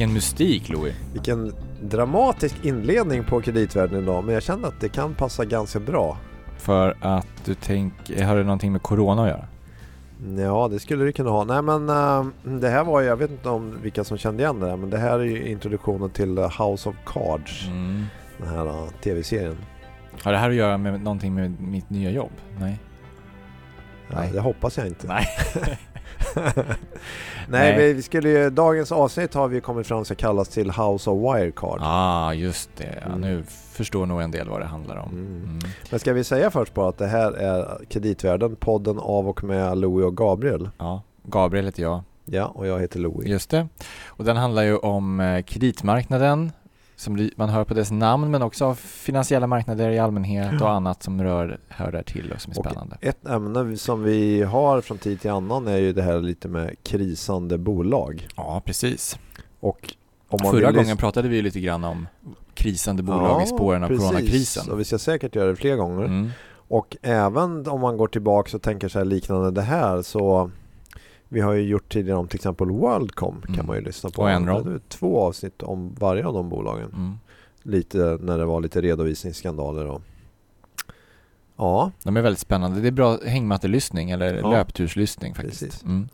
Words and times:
Vilken, 0.00 0.14
mystik 0.14 0.68
Louis. 0.68 0.94
Vilken 1.12 1.52
dramatisk 1.82 2.64
inledning 2.64 3.24
på 3.24 3.40
kreditvärlden 3.40 4.02
idag, 4.02 4.24
men 4.24 4.34
jag 4.34 4.42
känner 4.42 4.68
att 4.68 4.80
det 4.80 4.88
kan 4.88 5.14
passa 5.14 5.44
ganska 5.44 5.80
bra. 5.80 6.18
För 6.58 6.96
att 7.00 7.26
du 7.44 7.54
tänker, 7.54 8.24
har 8.24 8.36
det 8.36 8.42
någonting 8.42 8.72
med 8.72 8.82
Corona 8.82 9.22
att 9.22 9.28
göra? 9.28 9.46
Ja, 10.44 10.68
det 10.68 10.78
skulle 10.78 11.04
det 11.04 11.12
kunna 11.12 11.30
ha. 11.30 11.44
Nej 11.44 11.62
men 11.62 11.90
uh, 11.90 12.26
det 12.60 12.68
här 12.68 12.84
var 12.84 13.00
ju, 13.00 13.06
jag 13.06 13.16
vet 13.16 13.30
inte 13.30 13.48
om 13.48 13.78
vilka 13.82 14.04
som 14.04 14.18
kände 14.18 14.42
igen 14.42 14.60
det 14.60 14.68
här, 14.68 14.76
men 14.76 14.90
det 14.90 14.98
här 14.98 15.18
är 15.18 15.24
ju 15.24 15.48
introduktionen 15.48 16.10
till 16.10 16.38
House 16.38 16.88
of 16.88 16.96
Cards. 17.06 17.66
Mm. 17.66 18.04
Den 18.38 18.48
här 18.48 18.66
uh, 18.66 18.88
tv-serien. 19.02 19.56
Har 20.22 20.32
det 20.32 20.38
här 20.38 20.50
att 20.50 20.56
göra 20.56 20.78
med 20.78 21.02
någonting 21.02 21.34
med 21.34 21.60
mitt 21.60 21.90
nya 21.90 22.10
jobb? 22.10 22.32
Nej? 22.58 22.78
Nej. 24.08 24.28
Ja, 24.28 24.34
det 24.34 24.40
hoppas 24.40 24.78
jag 24.78 24.86
inte. 24.86 25.06
Nej. 25.06 25.26
Nej, 27.50 27.76
Nej. 27.76 27.94
Vi, 27.94 28.02
skulle 28.02 28.28
ju, 28.28 28.50
dagens 28.50 28.92
avsnitt 28.92 29.34
har 29.34 29.48
vi 29.48 29.60
kommit 29.60 29.86
fram 29.86 30.04
till 30.04 30.16
kallas 30.16 30.48
till 30.48 30.70
House 30.70 31.10
of 31.10 31.34
Wirecard. 31.34 31.78
Ja, 31.80 31.86
ah, 31.86 32.34
just 32.34 32.70
det. 32.76 32.84
Mm. 33.06 33.20
Nu 33.20 33.44
förstår 33.72 34.06
nog 34.06 34.22
en 34.22 34.30
del 34.30 34.48
vad 34.48 34.60
det 34.60 34.66
handlar 34.66 34.96
om. 34.96 35.08
Mm. 35.08 35.26
Mm. 35.26 35.58
Men 35.90 36.00
ska 36.00 36.12
vi 36.12 36.24
säga 36.24 36.50
först 36.50 36.74
bara 36.74 36.88
att 36.88 36.98
det 36.98 37.06
här 37.06 37.32
är 37.32 37.84
Kreditvärlden, 37.88 38.56
podden 38.56 38.98
av 38.98 39.28
och 39.28 39.44
med 39.44 39.78
Louis 39.78 40.06
och 40.06 40.16
Gabriel. 40.16 40.70
Ja, 40.78 41.02
Gabriel 41.22 41.64
heter 41.64 41.82
jag. 41.82 42.02
Ja, 42.24 42.44
och 42.44 42.66
jag 42.66 42.80
heter 42.80 42.98
Louis. 42.98 43.28
Just 43.28 43.50
det. 43.50 43.68
Och 44.06 44.24
den 44.24 44.36
handlar 44.36 44.62
ju 44.62 44.76
om 44.76 45.20
eh, 45.20 45.42
kreditmarknaden, 45.42 46.52
som 47.00 47.30
man 47.36 47.48
hör 47.48 47.64
på 47.64 47.74
dess 47.74 47.90
namn 47.90 48.30
men 48.30 48.42
också 48.42 48.64
av 48.64 48.74
finansiella 48.74 49.46
marknader 49.46 49.90
i 49.90 49.98
allmänhet 49.98 50.62
och 50.62 50.70
annat 50.70 51.02
som 51.02 51.22
rör, 51.22 51.58
hör 51.68 51.92
där 51.92 52.02
till 52.02 52.32
och 52.32 52.40
som 52.40 52.52
är 52.52 52.58
och 52.58 52.64
spännande. 52.64 52.96
Ett 53.00 53.26
ämne 53.26 53.76
som 53.76 54.02
vi 54.02 54.42
har 54.42 54.80
från 54.80 54.98
tid 54.98 55.20
till 55.20 55.30
annan 55.30 55.68
är 55.68 55.76
ju 55.76 55.92
det 55.92 56.02
här 56.02 56.20
lite 56.20 56.48
med 56.48 56.76
krisande 56.82 57.58
bolag. 57.58 58.28
Ja, 58.36 58.62
precis. 58.64 59.18
Och 59.60 59.94
om 60.28 60.38
man 60.42 60.52
Förra 60.52 60.72
gången 60.72 60.96
pratade 60.96 61.28
vi 61.28 61.42
lite 61.42 61.60
grann 61.60 61.84
om 61.84 62.06
krisande 62.54 63.02
bolag 63.02 63.40
ja, 63.40 63.42
i 63.42 63.46
spåren 63.46 63.84
av 63.84 63.88
precis. 63.88 64.04
coronakrisen. 64.08 64.70
Och 64.70 64.80
vi 64.80 64.84
ska 64.84 64.98
säkert 64.98 65.34
göra 65.34 65.48
det 65.48 65.56
fler 65.56 65.76
gånger. 65.76 66.04
Mm. 66.04 66.30
Och 66.68 66.96
även 67.02 67.68
om 67.68 67.80
man 67.80 67.96
går 67.96 68.08
tillbaka 68.08 68.56
och 68.56 68.62
tänker 68.62 68.88
sig 68.88 69.04
liknande 69.04 69.50
det 69.50 69.62
här 69.62 70.02
så 70.02 70.50
vi 71.32 71.40
har 71.40 71.52
ju 71.52 71.62
gjort 71.62 71.92
tidigare 71.92 72.18
om 72.18 72.28
till 72.28 72.36
exempel 72.36 72.70
Worldcom 72.70 73.42
mm. 73.42 73.56
kan 73.56 73.66
man 73.66 73.76
ju 73.76 73.82
lyssna 73.82 74.10
på. 74.10 74.22
Och 74.22 74.30
Enron. 74.30 74.80
Två 74.88 75.20
avsnitt 75.20 75.62
om 75.62 75.94
varje 75.98 76.26
av 76.26 76.34
de 76.34 76.48
bolagen. 76.48 76.90
Mm. 76.92 77.18
Lite 77.62 78.18
när 78.20 78.38
det 78.38 78.44
var 78.44 78.60
lite 78.60 78.80
redovisningsskandaler 78.80 79.86
och 79.86 80.02
Ja. 81.56 81.92
De 82.02 82.16
är 82.16 82.22
väldigt 82.22 82.40
spännande. 82.40 82.80
Det 82.80 82.88
är 82.88 82.92
bra 82.92 83.18
hängmattelyssning 83.26 84.10
eller 84.10 84.34
ja. 84.34 84.50
löpturslyssning 84.50 85.34
faktiskt. 85.34 85.82
Mm. 85.84 86.08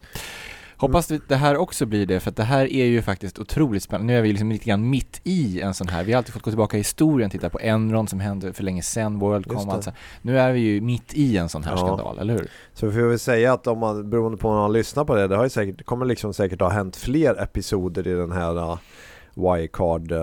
Hoppas 0.78 1.12
det 1.28 1.36
här 1.36 1.56
också 1.56 1.86
blir 1.86 2.06
det, 2.06 2.20
för 2.20 2.30
att 2.30 2.36
det 2.36 2.42
här 2.42 2.72
är 2.72 2.84
ju 2.84 3.02
faktiskt 3.02 3.38
otroligt 3.38 3.82
spännande. 3.82 4.12
Nu 4.12 4.18
är 4.18 4.22
vi 4.22 4.28
liksom 4.28 4.52
lite 4.52 4.64
grann 4.64 4.90
mitt 4.90 5.20
i 5.24 5.60
en 5.60 5.74
sån 5.74 5.88
här, 5.88 6.04
vi 6.04 6.12
har 6.12 6.18
alltid 6.18 6.34
fått 6.34 6.42
gå 6.42 6.50
tillbaka 6.50 6.76
i 6.76 6.80
historien, 6.80 7.30
titta 7.30 7.50
på 7.50 7.58
Enron 7.58 8.08
som 8.08 8.20
hände 8.20 8.52
för 8.52 8.62
länge 8.62 8.82
sedan, 8.82 9.18
Worldcom, 9.18 9.68
alltså. 9.68 9.92
Nu 10.22 10.38
är 10.38 10.52
vi 10.52 10.60
ju 10.60 10.80
mitt 10.80 11.14
i 11.14 11.36
en 11.36 11.48
sån 11.48 11.64
här 11.64 11.72
ja. 11.72 11.76
skandal, 11.76 12.18
eller 12.18 12.34
hur? 12.34 12.50
Så 12.74 12.86
vi 12.86 12.92
får 12.92 13.08
väl 13.08 13.18
säga 13.18 13.52
att 13.52 13.66
om 13.66 13.78
man, 13.78 14.10
beroende 14.10 14.38
på 14.38 14.48
om 14.48 14.56
man 14.56 14.72
lyssnar 14.72 15.04
på 15.04 15.14
det, 15.14 15.28
det 15.28 15.36
har 15.36 15.44
ju 15.44 15.50
säkert, 15.50 15.84
kommer 15.84 16.06
liksom 16.06 16.34
säkert 16.34 16.60
ha 16.60 16.68
hänt 16.68 16.96
fler 16.96 17.42
episoder 17.42 18.08
i 18.08 18.12
den 18.12 18.32
här 18.32 18.56
uh, 18.58 18.78
Wirecard, 19.34 20.12
uh, 20.12 20.18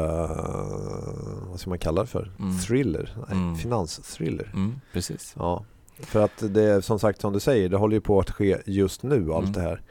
vad 1.49 1.59
ska 1.59 1.69
man 1.69 1.79
kalla 1.79 2.01
det 2.01 2.07
för? 2.07 2.31
Mm. 2.39 2.59
Thriller? 2.59 3.15
Nej, 3.27 3.37
mm. 3.37 3.55
finansthriller. 3.55 4.51
Mm, 4.53 4.75
precis. 4.93 5.35
Ja. 5.39 5.65
För 5.99 6.23
att 6.23 6.43
det 6.53 6.63
är 6.63 6.81
som 6.81 6.99
sagt 6.99 7.21
som 7.21 7.33
du 7.33 7.39
säger, 7.39 7.69
det 7.69 7.77
håller 7.77 7.95
ju 7.95 8.01
på 8.01 8.19
att 8.19 8.31
ske 8.31 8.57
just 8.65 9.03
nu 9.03 9.33
allt 9.33 9.45
mm. 9.45 9.51
det 9.51 9.61
här. 9.61 9.81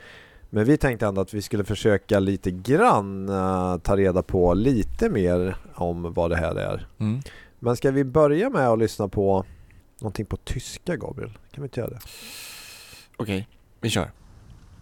Men 0.55 0.65
vi 0.65 0.77
tänkte 0.77 1.07
ändå 1.07 1.21
att 1.21 1.35
vi 1.35 1.43
skulle 1.43 1.65
försöka 1.65 2.19
lite 2.19 2.51
grann 2.51 3.29
uh, 3.29 3.79
ta 3.79 3.97
reda 3.97 4.23
på 4.23 4.55
lite 4.55 5.11
mer 5.11 5.57
om 5.75 6.13
vad 6.13 6.31
det 6.31 6.37
här 6.37 6.55
är. 6.55 6.87
Mm. 7.01 7.21
Men 7.59 7.77
ska 7.77 7.91
vi 7.91 8.05
börja 8.05 8.51
med 8.51 8.69
att 8.69 8.79
lyssna 8.79 9.09
på 9.09 9.45
någonting 10.01 10.27
på 10.27 10.37
tyska, 10.37 10.97
Gabriel? 10.97 11.31
Kan 11.31 11.63
vi 11.63 11.67
inte 11.67 11.81
göra 11.81 11.91
det? 11.91 11.99
Okej, 13.17 13.37
okay, 13.37 13.45
vi 13.81 13.91
kör. 13.91 14.11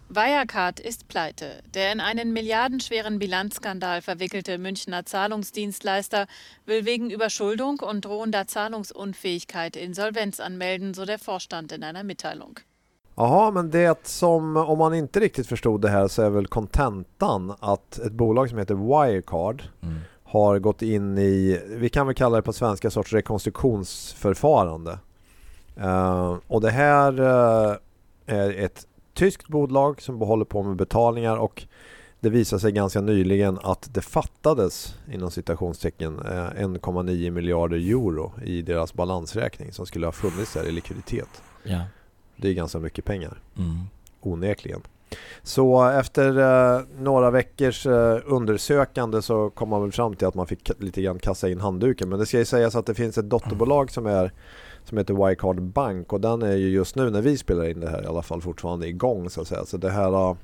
Wirecard 0.09 0.81
ist 0.81 1.09
pleite. 1.09 1.63
Der 1.75 1.93
in 1.93 2.01
einen 2.01 2.33
milliardenschweren 2.33 3.19
Bilanzskandal 3.19 4.01
verwickelte 4.01 4.59
Münchner 4.59 5.07
Zahlungsdienstleister 5.07 6.27
will 6.67 6.85
wegen 6.85 7.11
Überschuldung 7.11 7.79
und 7.79 8.05
drohender 8.05 8.47
Zahlungsunfähigkeit 8.49 9.77
Insolvenz 9.77 10.41
anmelden, 10.41 10.95
so 10.95 11.05
der 11.05 11.21
Vorstand 11.21 11.71
in 11.71 11.85
einer 11.85 12.03
Mitteilung. 12.03 12.59
Jaha, 13.21 13.51
men 13.51 13.71
det 13.71 14.07
som, 14.07 14.57
om 14.57 14.79
man 14.79 14.95
inte 14.95 15.21
riktigt 15.21 15.47
förstod 15.47 15.81
det 15.81 15.89
här 15.89 16.09
så 16.09 16.23
är 16.23 16.31
väl 16.31 16.47
kontentan 16.47 17.55
att 17.61 17.99
ett 17.99 18.13
bolag 18.13 18.49
som 18.49 18.59
heter 18.59 18.75
Wirecard 18.75 19.63
mm. 19.83 19.99
har 20.25 20.59
gått 20.59 20.83
in 20.83 21.19
i, 21.19 21.61
vi 21.69 21.89
kan 21.89 22.07
väl 22.07 22.15
kalla 22.15 22.37
det 22.37 22.43
på 22.43 22.53
svenska, 22.53 22.91
sorts 22.91 23.13
rekonstruktionsförfarande. 23.13 24.99
Uh, 25.81 26.37
och 26.47 26.61
det 26.61 26.71
här 26.71 27.21
uh, 27.21 27.77
är 28.27 28.65
ett 28.65 28.87
tyskt 29.15 29.49
bolag 29.49 30.03
som 30.03 30.21
håller 30.21 30.45
på 30.45 30.63
med 30.63 30.77
betalningar 30.77 31.37
och 31.37 31.67
det 32.21 32.31
visade 32.31 32.61
sig 32.61 32.73
ganska 32.73 33.01
nyligen 33.01 33.59
att 33.63 33.95
det 33.95 34.01
fattades 34.01 34.95
inom 35.13 35.31
citationstecken 35.31 36.21
1,9 36.21 37.27
eh, 37.27 37.33
miljarder 37.33 37.77
euro 37.77 38.33
i 38.45 38.63
deras 38.63 38.95
balansräkning 38.95 39.73
som 39.73 39.87
skulle 39.87 40.07
ha 40.07 40.13
funnits 40.13 40.53
där 40.55 40.69
i 40.69 40.73
likviditet. 40.73 41.43
Ja. 41.63 41.81
Det 42.41 42.49
är 42.49 42.55
ganska 42.55 42.79
mycket 42.79 43.05
pengar. 43.05 43.39
Mm. 43.59 43.81
Onekligen. 44.21 44.81
Så 45.43 45.89
efter 45.89 46.39
eh, 46.39 46.83
några 46.99 47.31
veckors 47.31 47.87
eh, 47.87 48.19
undersökande 48.25 49.23
så 49.23 49.51
kom 49.51 49.69
man 49.69 49.83
väl 49.83 49.93
fram 49.93 50.17
till 50.17 50.27
att 50.27 50.35
man 50.35 50.47
fick 50.47 50.71
lite 50.79 51.03
grann 51.03 51.19
kassa 51.19 51.49
in 51.49 51.61
handduken. 51.61 52.09
Men 52.09 52.19
det 52.19 52.27
ska 52.27 52.39
ju 52.39 52.45
sägas 52.45 52.77
att 52.77 52.87
det 52.87 52.95
finns 52.95 53.19
ett 53.19 53.31
dotterbolag 53.31 53.91
som 53.91 54.07
är 54.07 54.33
som 54.85 54.99
heter 54.99 55.15
Wirecard 55.15 55.63
Bank 55.63 56.13
och 56.13 56.21
den 56.21 56.43
är 56.43 56.57
ju 56.57 56.69
just 56.69 56.97
nu 56.97 57.11
när 57.11 57.23
vi 57.23 57.39
spelar 57.39 57.69
in 57.69 57.81
det 57.81 57.91
här 57.91 58.03
i 58.03 58.07
alla 58.07 58.23
fall 58.23 58.43
fortfarande 58.43 58.89
igång 58.89 59.31
så 59.31 59.41
att 59.41 59.49
säga. 59.49 59.65
Så 59.65 59.77
det 59.77 59.91
här 59.91 60.31
uh, 60.31 60.37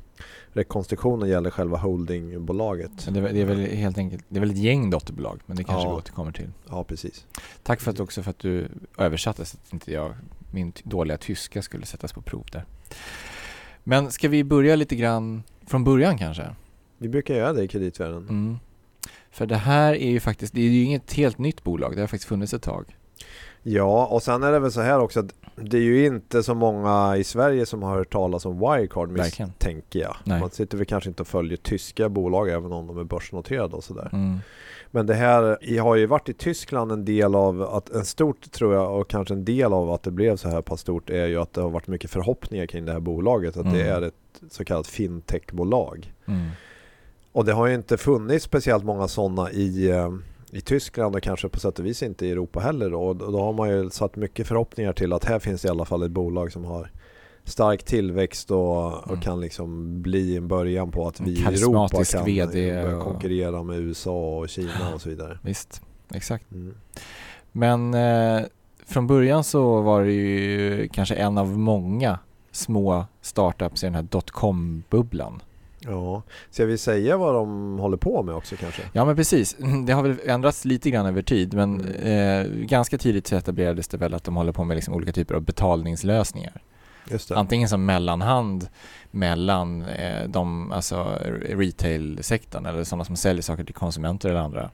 rekonstruktionen 0.52 1.28
gäller 1.28 1.50
själva 1.50 1.76
holdingbolaget. 1.76 2.90
Det 3.08 3.20
är, 3.20 3.32
det 3.32 3.40
är 3.40 3.44
väl 3.44 3.58
helt 3.58 3.98
enkelt, 3.98 4.24
det 4.28 4.38
är 4.38 4.40
väl 4.40 4.50
ett 4.50 4.58
gäng 4.58 4.90
dotterbolag 4.90 5.40
men 5.46 5.56
det 5.56 5.64
kanske 5.64 5.86
ja. 5.86 5.90
vi 5.90 5.96
återkommer 5.96 6.32
till. 6.32 6.50
Ja, 6.68 6.84
precis. 6.84 7.26
Tack 7.62 7.80
för 7.80 7.90
att 7.90 8.00
också 8.00 8.22
för 8.22 8.30
att 8.30 8.38
du 8.38 8.68
översatte 8.98 9.44
så 9.44 9.56
att 9.56 9.72
inte 9.72 9.92
jag 9.92 10.14
min 10.56 10.72
dåliga 10.82 11.16
tyska 11.16 11.62
skulle 11.62 11.86
sättas 11.86 12.12
på 12.12 12.22
prov 12.22 12.46
där. 12.52 12.64
Men 13.84 14.10
ska 14.10 14.28
vi 14.28 14.44
börja 14.44 14.76
lite 14.76 14.96
grann 14.96 15.42
från 15.66 15.84
början 15.84 16.18
kanske? 16.18 16.54
Vi 16.98 17.08
brukar 17.08 17.34
göra 17.34 17.52
det 17.52 17.62
i 17.62 17.68
kreditvärlden. 17.68 18.28
Mm. 18.28 18.58
För 19.30 19.46
det 19.46 19.56
här 19.56 19.94
är 19.94 20.10
ju 20.10 20.20
faktiskt, 20.20 20.54
det 20.54 20.60
är 20.60 20.64
ju 20.64 20.82
inget 20.82 21.12
helt 21.12 21.38
nytt 21.38 21.64
bolag, 21.64 21.94
det 21.96 22.00
har 22.00 22.06
faktiskt 22.06 22.28
funnits 22.28 22.54
ett 22.54 22.62
tag. 22.62 22.96
Ja, 23.62 24.06
och 24.06 24.22
sen 24.22 24.42
är 24.42 24.52
det 24.52 24.58
väl 24.58 24.72
så 24.72 24.80
här 24.80 25.00
också 25.00 25.20
att 25.20 25.34
det 25.56 25.76
är 25.76 25.82
ju 25.82 26.06
inte 26.06 26.42
så 26.42 26.54
många 26.54 27.16
i 27.16 27.24
Sverige 27.24 27.66
som 27.66 27.82
har 27.82 27.96
hört 27.96 28.12
talas 28.12 28.46
om 28.46 28.58
Wirecard 28.58 29.10
misstänker 29.10 30.00
jag. 30.00 30.16
Nej. 30.24 30.40
Man 30.40 30.50
sitter 30.50 30.78
väl 30.78 30.86
kanske 30.86 31.10
inte 31.10 31.22
och 31.22 31.28
följer 31.28 31.56
tyska 31.56 32.08
bolag 32.08 32.48
även 32.48 32.72
om 32.72 32.86
de 32.86 32.98
är 32.98 33.04
börsnoterade 33.04 33.76
och 33.76 33.84
sådär. 33.84 34.10
Mm. 34.12 34.38
Men 34.90 35.06
det 35.06 35.14
här 35.14 35.78
har 35.80 35.96
ju 35.96 36.06
varit 36.06 36.28
i 36.28 36.32
Tyskland 36.32 36.92
en 36.92 37.04
del 37.04 37.34
av 37.34 37.62
att 37.62 37.90
en 37.90 38.04
stort 38.04 38.50
tror 38.50 38.74
jag 38.74 39.00
och 39.00 39.08
kanske 39.08 39.34
en 39.34 39.44
del 39.44 39.72
av 39.72 39.90
att 39.90 40.02
det 40.02 40.10
blev 40.10 40.36
så 40.36 40.48
här 40.48 40.62
pass 40.62 40.80
stort 40.80 41.10
är 41.10 41.26
ju 41.26 41.40
att 41.40 41.52
det 41.52 41.60
har 41.60 41.70
varit 41.70 41.86
mycket 41.86 42.10
förhoppningar 42.10 42.66
kring 42.66 42.84
det 42.84 42.92
här 42.92 43.00
bolaget. 43.00 43.56
Att 43.56 43.64
mm. 43.64 43.74
det 43.74 43.82
är 43.82 44.02
ett 44.02 44.14
så 44.50 44.64
kallat 44.64 44.86
fintechbolag. 44.86 46.12
Mm. 46.26 46.48
Och 47.32 47.44
det 47.44 47.52
har 47.52 47.66
ju 47.66 47.74
inte 47.74 47.96
funnits 47.96 48.44
speciellt 48.44 48.84
många 48.84 49.08
sådana 49.08 49.50
i, 49.50 49.90
eh, 49.90 50.14
i 50.50 50.60
Tyskland 50.60 51.16
och 51.16 51.22
kanske 51.22 51.48
på 51.48 51.60
sätt 51.60 51.78
och 51.78 51.86
vis 51.86 52.02
inte 52.02 52.26
i 52.26 52.30
Europa 52.30 52.60
heller. 52.60 52.90
Då. 52.90 53.00
Och 53.00 53.16
då 53.16 53.40
har 53.40 53.52
man 53.52 53.68
ju 53.68 53.90
satt 53.90 54.16
mycket 54.16 54.46
förhoppningar 54.46 54.92
till 54.92 55.12
att 55.12 55.24
här 55.24 55.38
finns 55.38 55.64
i 55.64 55.68
alla 55.68 55.84
fall 55.84 56.02
ett 56.02 56.10
bolag 56.10 56.52
som 56.52 56.64
har 56.64 56.90
stark 57.46 57.82
tillväxt 57.82 58.50
och, 58.50 58.94
och 58.94 59.08
mm. 59.08 59.20
kan 59.20 59.40
liksom 59.40 60.02
bli 60.02 60.36
en 60.36 60.48
början 60.48 60.90
på 60.90 61.08
att 61.08 61.20
vi 61.20 61.30
i 61.30 61.44
Europa 61.44 62.04
kan 62.04 62.24
VD 62.24 62.82
börja 62.82 63.00
konkurrera 63.00 63.62
med 63.62 63.78
USA 63.78 64.38
och 64.38 64.48
Kina 64.48 64.94
och 64.94 65.00
så 65.00 65.08
vidare. 65.08 65.38
Visst, 65.42 65.82
exakt. 66.14 66.52
Mm. 66.52 66.74
Men 67.52 67.94
eh, 67.94 68.44
från 68.86 69.06
början 69.06 69.44
så 69.44 69.80
var 69.80 70.04
det 70.04 70.12
ju 70.12 70.88
kanske 70.88 71.14
en 71.14 71.38
av 71.38 71.58
många 71.58 72.18
små 72.52 73.04
startups 73.20 73.82
i 73.82 73.86
den 73.86 73.94
här 73.94 74.02
dotcom-bubblan. 74.02 75.42
Ja, 75.80 76.22
ska 76.50 76.64
vi 76.64 76.78
säga 76.78 77.16
vad 77.16 77.34
de 77.34 77.78
håller 77.78 77.96
på 77.96 78.22
med 78.22 78.34
också 78.34 78.56
kanske? 78.56 78.82
Ja 78.92 79.04
men 79.04 79.16
precis, 79.16 79.56
det 79.86 79.92
har 79.92 80.02
väl 80.02 80.16
ändrats 80.24 80.64
lite 80.64 80.90
grann 80.90 81.06
över 81.06 81.22
tid 81.22 81.54
men 81.54 81.80
mm. 81.80 82.60
eh, 82.60 82.66
ganska 82.66 82.98
tidigt 82.98 83.26
så 83.26 83.36
etablerades 83.36 83.88
det 83.88 83.96
väl 83.96 84.14
att 84.14 84.24
de 84.24 84.36
håller 84.36 84.52
på 84.52 84.64
med 84.64 84.74
liksom 84.74 84.94
olika 84.94 85.12
typer 85.12 85.34
av 85.34 85.42
betalningslösningar. 85.42 86.62
Antingen 87.30 87.68
som 87.68 87.84
mellanhand 87.84 88.68
mellan 89.10 89.82
eh, 89.82 90.28
de, 90.28 90.72
alltså 90.72 91.18
retail-sektorn 91.48 92.66
eller 92.66 92.84
sådana 92.84 93.04
som 93.04 93.16
säljer 93.16 93.42
saker 93.42 93.64
till 93.64 93.74
konsumenter 93.74 94.28
eller 94.28 94.40
andra 94.40 94.70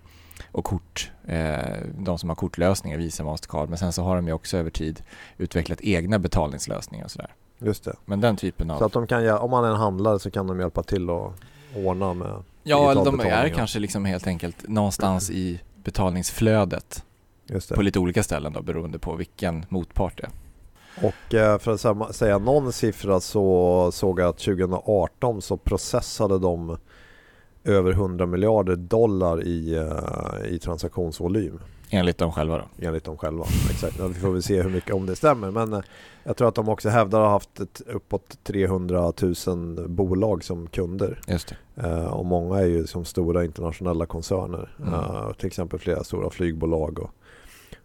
och 0.52 0.64
kort, 0.64 1.11
eh, 1.26 1.58
de 1.99 2.19
som 2.19 2.29
har 2.29 2.37
kortlösningar, 2.37 2.99
Visa, 2.99 3.25
Mastercard. 3.25 3.69
Men 3.69 3.79
sen 3.79 3.93
så 3.93 4.02
har 4.02 4.17
de 4.17 4.26
ju 4.26 4.32
också 4.32 4.56
över 4.56 4.70
tid 4.70 5.02
utvecklat 5.38 5.81
egna 5.81 6.19
betalningslösningar 6.19 7.05
och 7.05 7.11
sådär. 7.11 7.34
Just 7.58 7.84
det. 7.84 7.96
Men 8.05 8.20
den 8.20 8.37
typen 8.37 8.70
av... 8.70 8.79
Så 8.79 8.84
att 8.84 8.93
de 8.93 9.06
kan, 9.06 9.29
om 9.38 9.50
man 9.50 9.64
är 9.64 9.69
en 9.69 9.76
handlare 9.76 10.19
så 10.19 10.31
kan 10.31 10.46
de 10.46 10.61
hjälpa 10.61 10.82
till 10.82 11.11
att 11.11 11.32
ordna 11.75 12.14
med 12.14 12.43
Ja, 12.62 12.90
eller 12.90 13.05
de 13.05 13.20
är 13.20 13.49
kanske 13.49 13.79
liksom 13.79 14.05
helt 14.05 14.26
enkelt 14.26 14.69
någonstans 14.69 15.31
i 15.31 15.61
betalningsflödet 15.84 17.05
på 17.75 17.82
lite 17.82 17.99
olika 17.99 18.23
ställen 18.23 18.52
då 18.52 18.62
beroende 18.62 18.99
på 18.99 19.17
vilken 19.17 19.67
motpart 19.69 20.17
det 20.17 20.23
är. 20.23 20.31
Och 20.97 21.35
eh, 21.35 21.59
för 21.59 21.73
att 21.73 22.15
säga 22.15 22.39
någon 22.39 22.73
siffra 22.73 23.21
så 23.21 23.91
såg 23.93 24.21
jag 24.21 24.29
att 24.29 24.39
2018 24.39 25.43
så 25.43 25.56
processade 25.56 26.39
de 26.39 26.77
över 27.65 27.93
100 27.93 28.27
miljarder 28.27 28.77
dollar 28.77 29.43
i, 29.43 29.75
eh, 29.75 30.53
i 30.55 30.59
transaktionsvolym. 30.59 31.61
Enligt 31.91 32.19
dem 32.19 32.33
själva 32.33 32.59
då? 32.59 32.87
Enligt 32.87 33.05
dem 33.05 33.17
själva, 33.17 33.44
exakt. 33.71 34.00
Vi 34.00 34.15
får 34.15 34.31
väl 34.31 34.43
se 34.43 34.62
hur 34.62 34.71
mycket 34.71 34.94
om 34.94 35.06
det 35.06 35.17
stämmer. 35.17 35.50
Men 35.50 35.73
eh, 35.73 35.81
jag 36.25 36.37
tror 36.37 36.49
att 36.49 36.55
de 36.55 36.69
också 36.69 36.89
hävdar 36.89 37.21
att 37.21 37.27
ha 37.27 37.31
haft 37.31 37.61
ett, 37.61 37.83
uppåt 37.87 38.39
300 38.44 39.12
000 39.47 39.89
bolag 39.89 40.44
som 40.44 40.67
kunder. 40.67 41.21
Just 41.27 41.55
det. 41.75 42.06
och 42.06 42.27
många 42.27 42.59
är 42.59 42.67
ju 42.67 42.87
som 42.87 43.05
stora 43.05 43.44
internationella 43.44 44.06
koncerner. 44.06 44.77
Mm. 44.79 45.35
till 45.35 45.47
exempel 45.47 45.79
flera 45.79 46.05
stora 46.05 46.31
flygbolag 46.31 46.99
och, 46.99 47.11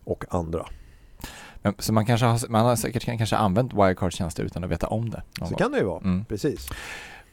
och 0.04 0.26
andra. 0.30 0.66
Så 1.80 1.94
man, 1.94 2.06
kanske 2.06 2.26
har, 2.26 2.50
man 2.50 2.66
har 2.66 2.76
säkert 2.76 3.06
kanske 3.06 3.36
använt 3.36 3.74
Wirecard-tjänster 3.74 4.44
utan 4.44 4.64
att 4.64 4.70
veta 4.70 4.88
om 4.88 5.10
det. 5.10 5.24
Så 5.50 5.56
kan 5.56 5.72
det 5.72 5.78
ju 5.78 5.84
vara, 5.84 6.02
mm. 6.02 6.26
precis. 6.26 6.70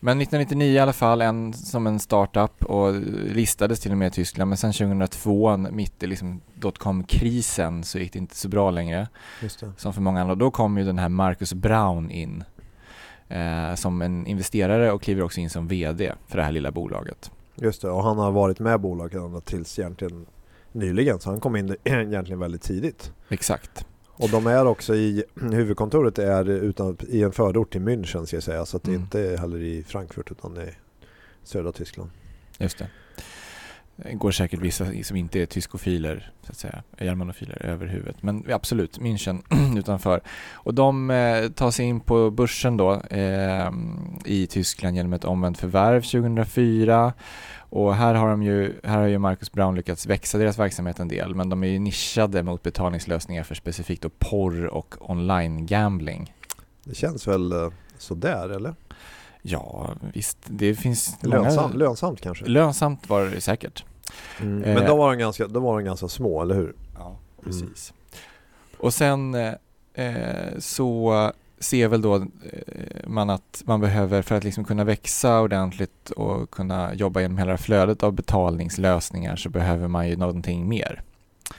Men 0.01 0.21
1999 0.21 0.73
i 0.73 0.79
alla 0.79 0.93
fall 0.93 1.23
en, 1.23 1.53
som 1.53 1.87
en 1.87 2.01
startup 2.01 2.65
och 2.65 2.95
listades 3.35 3.81
till 3.81 3.93
och 3.93 3.99
med 3.99 4.09
i 4.09 4.11
Tyskland. 4.11 4.49
Men 4.49 4.59
sen 4.59 4.73
2002, 4.73 5.57
mitt 5.57 6.03
i 6.03 6.07
liksom 6.07 6.41
dotcom-krisen, 6.55 7.85
så 7.85 7.99
gick 7.99 8.13
det 8.13 8.19
inte 8.19 8.37
så 8.37 8.49
bra 8.49 8.71
längre. 8.71 9.09
Som 9.77 9.93
för 9.93 10.01
många 10.01 10.21
andra. 10.21 10.35
Då 10.35 10.51
kom 10.51 10.79
ju 10.79 10.85
den 10.85 10.99
här 10.99 11.09
Marcus 11.09 11.55
Brown 11.55 12.11
in 12.11 12.45
eh, 13.29 13.75
som 13.75 14.03
en 14.03 14.27
investerare 14.27 14.93
och 14.93 15.03
kliver 15.03 15.23
också 15.23 15.41
in 15.41 15.51
som 15.51 15.69
VD 15.69 16.13
för 16.27 16.39
det 16.39 16.45
här 16.45 16.53
lilla 16.53 16.71
bolaget. 16.71 17.31
Just 17.55 17.83
det, 17.83 17.91
och 17.91 18.03
han 18.03 18.19
har 18.19 18.33
varit 18.33 18.61
med 18.61 18.81
bolaget 18.81 19.45
tills 19.45 19.79
egentligen 19.79 20.27
nyligen, 20.73 21.21
så 21.21 21.31
han 21.31 21.41
kom 21.41 21.57
in 21.57 21.77
egentligen 21.85 22.39
väldigt 22.39 22.63
tidigt. 22.63 23.13
Exakt. 23.29 23.87
Och 24.17 24.31
de 24.31 24.47
är 24.47 24.67
också 24.67 24.95
i, 24.95 25.25
huvudkontoret 25.35 26.19
är 26.19 26.51
utan, 26.51 26.97
i 27.09 27.23
en 27.23 27.33
förort 27.33 27.73
till 27.73 27.81
München 27.81 28.27
ska 28.27 28.37
jag 28.37 28.43
säga. 28.43 28.67
Så 28.67 28.77
att 28.77 28.83
det 28.83 28.91
mm. 28.91 29.03
inte 29.03 29.21
är 29.21 29.39
heller 29.39 29.63
i 29.63 29.83
Frankfurt 29.83 30.31
utan 30.31 30.57
i 30.57 30.71
södra 31.43 31.73
Tyskland. 31.73 32.11
Just 32.59 32.79
det. 32.79 32.89
Det 33.97 34.13
går 34.15 34.31
säkert 34.31 34.61
vissa 34.61 34.87
som 35.03 35.17
inte 35.17 35.41
är 35.41 35.47
tyskofiler, 35.47 36.33
så 36.43 36.53
att 36.53 36.57
säga, 36.57 36.83
germanofiler 36.99 37.67
över 37.67 37.87
huvudet. 37.87 38.23
Men 38.23 38.45
absolut, 38.53 38.99
München 38.99 39.43
utanför. 39.79 40.21
Och 40.53 40.75
de 40.75 41.11
eh, 41.11 41.49
tar 41.49 41.71
sig 41.71 41.87
in 41.87 42.01
på 42.01 42.31
börsen 42.31 42.77
då 42.77 43.01
eh, 43.01 43.71
i 44.25 44.47
Tyskland 44.47 44.97
genom 44.97 45.13
ett 45.13 45.25
omvänt 45.25 45.59
förvärv 45.59 46.01
2004 46.01 47.13
och 47.75 47.95
här 47.95 48.15
har, 48.15 48.29
de 48.29 48.43
ju, 48.43 48.81
här 48.85 48.99
har 48.99 49.07
ju 49.07 49.19
Marcus 49.19 49.53
Brown 49.53 49.75
lyckats 49.75 50.07
växa 50.07 50.39
deras 50.39 50.59
verksamhet 50.59 51.01
en 51.01 51.09
del 51.09 51.35
men 51.35 51.49
de 51.49 51.65
är 51.65 51.69
ju 51.69 51.79
nischade 51.79 52.43
mot 52.43 52.63
betalningslösningar 52.63 53.43
för 53.43 53.55
specifikt 53.55 54.03
då 54.03 54.09
porr 54.19 54.67
och 54.67 55.11
online-gambling. 55.11 56.35
Det 56.85 56.95
känns 56.95 57.29
väl 57.29 57.53
eh, 57.53 57.71
sådär 57.99 58.49
eller? 58.49 58.75
Ja 59.43 59.91
visst, 60.13 60.39
det 60.47 60.75
finns 60.75 61.19
Lönsam, 61.21 61.63
många... 61.63 61.75
Lönsamt 61.75 62.21
kanske? 62.21 62.45
Lönsamt 62.45 63.09
var 63.09 63.25
det 63.25 63.41
säkert. 63.41 63.85
Mm. 64.41 64.59
Men 64.59 64.77
eh, 64.77 64.87
då 64.87 64.97
var, 64.97 65.11
de 65.11 65.19
ganska, 65.19 65.47
då 65.47 65.61
var 65.61 65.79
de 65.79 65.85
ganska 65.85 66.09
små, 66.09 66.43
eller 66.43 66.55
hur? 66.55 66.75
Ja, 66.99 67.17
precis. 67.45 67.93
Mm. 67.93 68.81
Och 68.81 68.95
sen 68.95 69.35
eh, 69.95 70.59
så 70.59 71.33
ser 71.65 71.89
väl 71.89 72.03
då 72.03 72.17
eh, 72.17 72.23
man 73.07 73.31
att 73.31 73.63
man 73.67 73.81
behöver, 73.81 74.23
för 74.23 74.35
att 74.35 74.45
liksom 74.45 74.65
kunna 74.65 74.85
växa 74.85 75.41
ordentligt 75.41 76.11
och 76.11 76.51
kunna 76.51 76.95
jobba 76.95 77.21
genom 77.21 77.39
hela 77.39 77.59
flödet 77.59 78.03
av 78.03 78.13
betalningslösningar 78.13 79.37
så 79.37 79.49
behöver 79.49 79.89
man 79.89 80.09
ju 80.09 80.17
någonting 80.17 80.69
mer. 80.69 81.03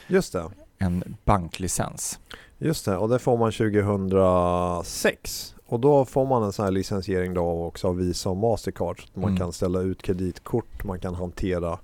Just 0.07 0.33
det. 0.33 0.43
En 0.77 1.17
banklicens. 1.25 2.19
Just 2.57 2.85
det, 2.85 2.97
och 2.97 3.09
det 3.09 3.19
får 3.19 3.37
man 3.37 3.51
2006. 3.51 5.55
Och 5.67 5.79
då 5.79 6.05
får 6.05 6.25
man 6.25 6.43
en 6.43 6.53
sån 6.53 6.65
här 6.65 6.71
licensiering 6.71 7.33
då 7.33 7.65
också 7.65 7.87
av 7.87 7.97
Visa 7.97 8.29
och 8.29 8.37
Mastercard. 8.37 9.01
Så 9.01 9.05
att 9.05 9.15
man 9.15 9.29
mm. 9.29 9.37
kan 9.37 9.53
ställa 9.53 9.79
ut 9.79 10.01
kreditkort, 10.01 10.83
man 10.83 10.99
kan 10.99 11.15
hantera 11.15 11.79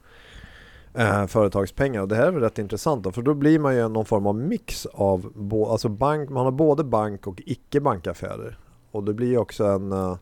eh, 0.93 1.27
företagspengar. 1.27 2.01
Och 2.01 2.07
det 2.07 2.15
här 2.15 2.27
är 2.27 2.31
väl 2.31 2.41
rätt 2.41 2.59
intressant 2.59 3.03
då, 3.03 3.11
för 3.11 3.21
då 3.21 3.33
blir 3.33 3.59
man 3.59 3.75
ju 3.75 3.89
någon 3.89 4.05
form 4.05 4.27
av 4.27 4.35
mix 4.35 4.85
av 4.85 5.31
bo, 5.35 5.65
alltså 5.65 5.89
bank, 5.89 6.29
man 6.29 6.45
har 6.45 6.51
både 6.51 6.83
bank 6.83 7.27
och 7.27 7.41
icke-bankaffärer. 7.45 8.57
Och 8.91 9.03
det 9.03 9.13
blir 9.13 9.37
också 9.37 9.65
en 9.65 9.91
uh, 9.91 10.15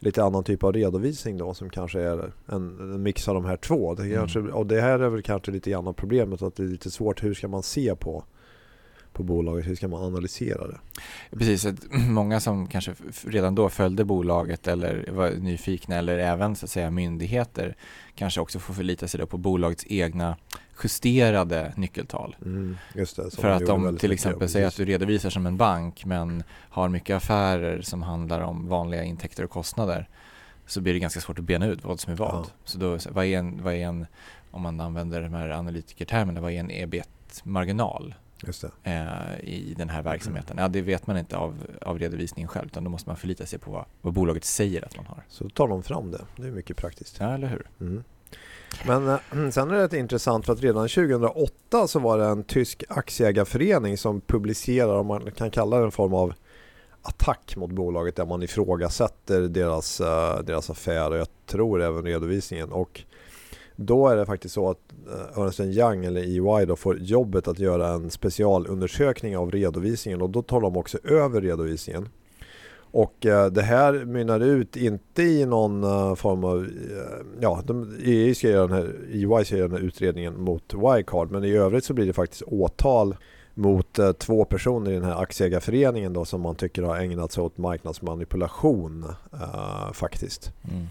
lite 0.00 0.24
annan 0.24 0.44
typ 0.44 0.64
av 0.64 0.72
redovisning 0.72 1.36
då 1.36 1.54
som 1.54 1.70
kanske 1.70 2.00
är 2.00 2.32
en, 2.46 2.80
en 2.80 3.02
mix 3.02 3.28
av 3.28 3.34
de 3.34 3.44
här 3.44 3.56
två. 3.56 3.94
Det 3.94 4.02
mm. 4.02 4.16
kanske, 4.18 4.40
och 4.40 4.66
det 4.66 4.80
här 4.80 4.98
är 4.98 5.08
väl 5.08 5.22
kanske 5.22 5.52
lite 5.52 5.70
grann 5.70 5.86
av 5.86 5.92
problemet 5.92 6.42
att 6.42 6.56
det 6.56 6.62
är 6.62 6.68
lite 6.68 6.90
svårt, 6.90 7.24
hur 7.24 7.34
ska 7.34 7.48
man 7.48 7.62
se 7.62 7.96
på 7.96 8.24
på 9.16 9.22
bolaget? 9.22 9.66
Hur 9.66 9.74
ska 9.74 9.88
man 9.88 10.04
analysera 10.04 10.66
det? 10.66 10.78
Precis, 11.30 11.66
många 11.90 12.40
som 12.40 12.66
kanske 12.66 12.94
redan 13.24 13.54
då 13.54 13.68
följde 13.68 14.04
bolaget 14.04 14.66
eller 14.66 15.10
var 15.10 15.30
nyfikna 15.30 15.96
eller 15.96 16.18
även 16.18 16.56
så 16.56 16.66
att 16.66 16.70
säga 16.70 16.90
myndigheter 16.90 17.76
kanske 18.14 18.40
också 18.40 18.58
får 18.58 18.74
förlita 18.74 19.08
sig 19.08 19.26
på 19.26 19.38
bolagets 19.38 19.84
egna 19.88 20.36
justerade 20.82 21.72
nyckeltal. 21.76 22.36
Mm, 22.44 22.76
det, 22.94 23.34
För 23.34 23.48
att 23.48 23.66
de 23.66 23.96
till 23.96 24.12
exempel 24.12 24.48
säger 24.48 24.66
att 24.66 24.76
du 24.76 24.84
redovisar 24.84 25.30
som 25.30 25.46
en 25.46 25.56
bank 25.56 26.04
men 26.04 26.42
har 26.50 26.88
mycket 26.88 27.16
affärer 27.16 27.82
som 27.82 28.02
handlar 28.02 28.40
om 28.40 28.68
vanliga 28.68 29.04
intäkter 29.04 29.44
och 29.44 29.50
kostnader 29.50 30.08
så 30.66 30.80
blir 30.80 30.92
det 30.92 30.98
ganska 30.98 31.20
svårt 31.20 31.38
att 31.38 31.44
bena 31.44 31.66
ut 31.66 31.84
vad 31.84 32.00
som 32.00 32.12
är 32.12 32.16
vad. 32.16 32.34
Ja. 32.34 32.46
Så 32.64 32.78
då, 32.78 32.98
vad 33.10 33.24
är, 33.24 33.38
en, 33.38 33.62
vad 33.62 33.74
är 33.74 33.78
en, 33.86 34.06
om 34.50 34.62
man 34.62 34.80
använder 34.80 35.22
de 35.22 35.34
här 35.34 35.50
analytikertermerna, 35.50 36.40
vad 36.40 36.52
är 36.52 36.60
en 36.60 36.70
ebit-marginal? 36.70 38.14
Eh, 38.82 39.40
i 39.40 39.74
den 39.76 39.88
här 39.88 40.02
verksamheten. 40.02 40.56
Ja, 40.58 40.68
det 40.68 40.82
vet 40.82 41.06
man 41.06 41.18
inte 41.18 41.36
av, 41.36 41.54
av 41.82 41.98
redovisningen 41.98 42.48
själv 42.48 42.66
utan 42.66 42.84
då 42.84 42.90
måste 42.90 43.08
man 43.08 43.16
förlita 43.16 43.46
sig 43.46 43.58
på 43.58 43.70
vad, 43.70 43.84
vad 44.00 44.12
bolaget 44.12 44.44
säger 44.44 44.84
att 44.84 44.96
man 44.96 45.06
har. 45.06 45.22
Så 45.28 45.44
då 45.44 45.50
tar 45.50 45.68
de 45.68 45.82
fram 45.82 46.10
det. 46.10 46.20
Det 46.36 46.46
är 46.46 46.50
mycket 46.50 46.76
praktiskt. 46.76 47.16
Ja, 47.20 47.34
eller 47.34 47.48
hur? 47.48 47.66
Mm. 47.80 48.04
Men 48.86 49.08
äh, 49.08 49.50
sen 49.50 49.70
är 49.70 49.88
det 49.88 49.98
intressant 49.98 50.46
för 50.46 50.52
att 50.52 50.60
redan 50.60 50.88
2008 50.88 51.88
så 51.88 51.98
var 51.98 52.18
det 52.18 52.24
en 52.24 52.44
tysk 52.44 52.84
aktieägarförening 52.88 53.98
som 53.98 54.20
publicerar, 54.20 54.98
om 54.98 55.06
man 55.06 55.30
kan 55.30 55.50
kalla 55.50 55.78
det 55.78 55.84
en 55.84 55.90
form 55.90 56.14
av 56.14 56.34
attack 57.02 57.56
mot 57.56 57.70
bolaget 57.70 58.16
där 58.16 58.26
man 58.26 58.42
ifrågasätter 58.42 59.40
deras, 59.40 60.00
uh, 60.00 60.38
deras 60.44 60.70
affär 60.70 61.10
och 61.10 61.16
jag 61.16 61.28
tror 61.46 61.82
även 61.82 62.04
redovisningen. 62.04 62.72
Och 62.72 63.04
då 63.76 64.08
är 64.08 64.16
det 64.16 64.26
faktiskt 64.26 64.54
så 64.54 64.70
att 64.70 64.78
eh, 65.36 65.42
Ernst 65.42 65.60
Young 65.60 66.04
eller 66.04 66.20
EY 66.20 66.66
då 66.66 66.76
får 66.76 66.98
jobbet 66.98 67.48
att 67.48 67.58
göra 67.58 67.88
en 67.88 68.10
specialundersökning 68.10 69.36
av 69.36 69.50
redovisningen 69.50 70.22
och 70.22 70.30
då 70.30 70.42
tar 70.42 70.60
de 70.60 70.76
också 70.76 70.98
över 71.04 71.40
redovisningen. 71.40 72.08
Och 72.78 73.26
eh, 73.26 73.46
det 73.46 73.62
här 73.62 74.04
mynnar 74.04 74.40
ut 74.40 74.76
inte 74.76 75.22
i 75.22 75.46
någon 75.46 75.84
eh, 75.84 76.14
form 76.14 76.44
av, 76.44 76.68
ja, 77.40 77.62
de, 77.64 77.96
EY 78.04 78.34
ska 78.34 78.48
göra 78.48 78.66
den 78.66 78.76
här, 78.76 78.94
EY 79.12 79.44
ska 79.44 79.56
göra 79.56 79.68
den 79.68 79.76
här 79.76 79.86
utredningen 79.86 80.40
mot 80.40 80.74
Wirecard 80.74 81.30
men 81.30 81.44
i 81.44 81.50
övrigt 81.50 81.84
så 81.84 81.94
blir 81.94 82.06
det 82.06 82.12
faktiskt 82.12 82.42
åtal 82.42 83.16
mot 83.54 83.98
två 84.18 84.44
personer 84.44 84.90
i 84.90 84.94
den 84.94 85.04
här 85.04 85.22
aktieägarföreningen 85.22 86.12
då 86.12 86.24
som 86.24 86.40
man 86.40 86.54
tycker 86.54 86.82
har 86.82 86.96
ägnat 86.96 87.32
sig 87.32 87.42
åt 87.42 87.58
marknadsmanipulation 87.58 89.04
eh, 89.32 89.92
faktiskt. 89.92 90.52
Mm. 90.70 90.86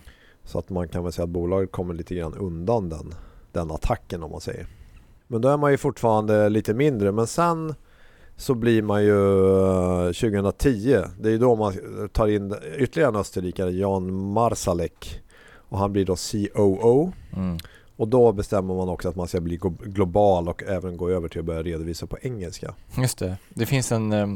Så 0.45 0.59
att 0.59 0.69
man 0.69 0.87
kan 0.87 1.03
väl 1.03 1.13
säga 1.13 1.23
att 1.23 1.29
bolaget 1.29 1.71
kommer 1.71 1.93
lite 1.93 2.15
grann 2.15 2.33
undan 2.33 2.89
den, 2.89 3.13
den 3.51 3.71
attacken 3.71 4.23
om 4.23 4.31
man 4.31 4.41
säger. 4.41 4.67
Men 5.27 5.41
då 5.41 5.49
är 5.49 5.57
man 5.57 5.71
ju 5.71 5.77
fortfarande 5.77 6.49
lite 6.49 6.73
mindre. 6.73 7.11
Men 7.11 7.27
sen 7.27 7.75
så 8.37 8.53
blir 8.53 8.81
man 8.81 9.03
ju 9.03 10.13
2010, 10.13 10.93
eh, 10.93 11.03
det 11.19 11.31
är 11.31 11.37
då 11.37 11.55
man 11.55 11.73
tar 12.11 12.27
in 12.27 12.55
ytterligare 12.77 13.09
en 13.09 13.15
österrikare, 13.15 13.71
Jan 13.71 14.13
Marsalek. 14.13 15.21
Och 15.69 15.77
han 15.77 15.93
blir 15.93 16.05
då 16.05 16.15
COO. 16.15 17.11
Mm. 17.35 17.57
Och 17.97 18.07
då 18.07 18.31
bestämmer 18.31 18.75
man 18.75 18.89
också 18.89 19.09
att 19.09 19.15
man 19.15 19.27
ska 19.27 19.41
bli 19.41 19.59
global 19.83 20.49
och 20.49 20.63
även 20.63 20.97
gå 20.97 21.09
över 21.09 21.27
till 21.27 21.39
att 21.39 21.45
börja 21.45 21.63
redovisa 21.63 22.07
på 22.07 22.17
engelska. 22.21 22.73
Just 22.97 23.17
det. 23.17 23.37
Det 23.49 23.65
finns 23.65 23.91
en, 23.91 24.13
eh, 24.13 24.29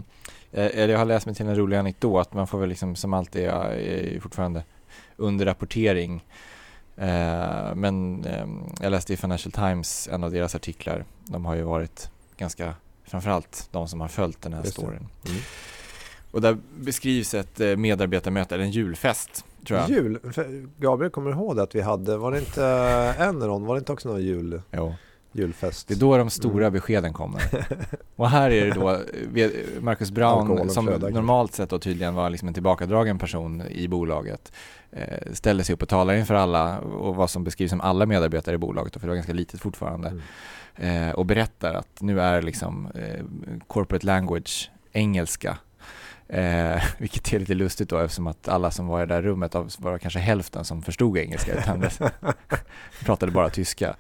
eller 0.52 0.88
jag 0.88 0.98
har 0.98 1.06
läst 1.06 1.26
mig 1.26 1.36
till 1.36 1.48
en 1.48 1.56
rolig 1.56 1.78
anekdot, 1.78 2.34
man 2.34 2.48
får 2.48 2.60
väl 2.60 2.70
liksom 2.70 2.96
som 2.96 3.14
alltid, 3.14 3.44
jag 3.44 3.82
är 3.82 4.20
fortfarande 4.20 4.64
underrapportering. 5.20 6.26
Eh, 6.98 7.76
men 7.76 8.26
eh, 8.26 8.48
jag 8.82 8.92
läste 8.92 9.14
i 9.14 9.18
Financial 9.18 9.52
Times 9.52 10.10
en 10.12 10.24
av 10.24 10.32
deras 10.32 10.56
artiklar. 10.56 11.06
De 11.26 11.46
har 11.46 11.56
ju 11.56 11.62
varit 11.62 12.10
ganska, 12.38 12.74
framförallt 13.04 13.70
de 13.72 13.88
som 13.88 14.02
har 14.02 14.08
följt 14.08 14.42
den 14.42 14.54
här 14.54 14.64
Just 14.64 14.74
storyn. 14.74 15.08
Mm. 15.28 15.40
Och 16.32 16.42
där 16.42 16.58
beskrivs 16.80 17.34
ett 17.34 17.60
eh, 17.60 17.76
medarbetarmöte, 17.76 18.56
eller 18.56 18.66
en 18.66 18.72
julfest 18.72 19.46
tror 19.68 19.80
jag. 19.80 19.90
Jul? 19.90 20.20
Gabriel 20.78 21.12
kommer 21.12 21.32
ihåg 21.32 21.60
att 21.60 21.76
vi 21.76 21.82
hade, 21.82 22.18
var 22.18 22.32
det 22.32 22.40
inte 22.40 22.64
Enron, 23.18 23.66
var 23.66 23.76
det 23.76 23.80
inte 23.80 23.92
också 23.92 24.10
någon 24.10 24.24
jul? 24.24 24.62
Jo. 24.72 24.96
Julfest. 25.32 25.88
Det 25.88 25.94
är 25.94 26.00
då 26.00 26.18
de 26.18 26.30
stora 26.30 26.66
mm. 26.66 26.74
beskeden 26.74 27.14
kommer. 27.14 27.44
och 28.16 28.30
här 28.30 28.52
är 28.52 28.66
det 28.66 28.72
då 28.72 28.92
eh, 29.42 29.50
Marcus 29.82 30.12
Brown 30.12 30.70
som 30.70 30.86
normalt 30.86 31.54
sett 31.54 31.70
då 31.70 31.80
tydligen 31.80 32.14
var 32.14 32.30
liksom 32.30 32.48
en 32.48 32.54
tillbakadragen 32.54 33.20
person 33.20 33.64
i 33.70 33.88
bolaget 33.88 34.52
eh, 34.92 35.34
ställer 35.34 35.64
sig 35.64 35.74
upp 35.74 35.82
och 35.82 35.90
talar 35.90 36.14
inför 36.14 36.34
alla 36.34 36.80
och 36.80 37.16
vad 37.16 37.30
som 37.30 37.44
beskrivs 37.44 37.70
som 37.70 37.82
alla 37.82 38.06
medarbetare 38.06 38.56
i 38.56 38.58
bolaget, 38.58 38.94
för 38.94 39.00
det 39.00 39.08
var 39.08 39.16
ganska 39.16 39.34
litet 39.34 39.60
fortfarande, 39.60 40.14
mm. 40.76 41.08
eh, 41.08 41.16
och 41.16 41.26
berättar 41.26 41.74
att 41.74 42.02
nu 42.02 42.22
är 42.22 42.42
liksom 42.42 42.88
corporate 43.68 44.06
language 44.06 44.72
engelska 44.92 45.58
Eh, 46.30 46.84
vilket 46.98 47.34
är 47.34 47.40
lite 47.40 47.54
lustigt 47.54 47.90
då 47.90 47.98
eftersom 47.98 48.28
att 48.28 48.48
alla 48.48 48.72
som 48.72 48.88
var 48.88 49.04
i 49.04 49.06
det 49.06 49.14
där 49.14 49.22
rummet 49.22 49.56
var 49.78 49.98
kanske 49.98 50.20
hälften 50.20 50.66
som 50.66 50.82
förstod 50.82 51.18
engelska 51.18 51.54
utan 51.54 51.86
pratade 53.06 53.32
bara 53.32 53.50
tyska. 53.50 53.96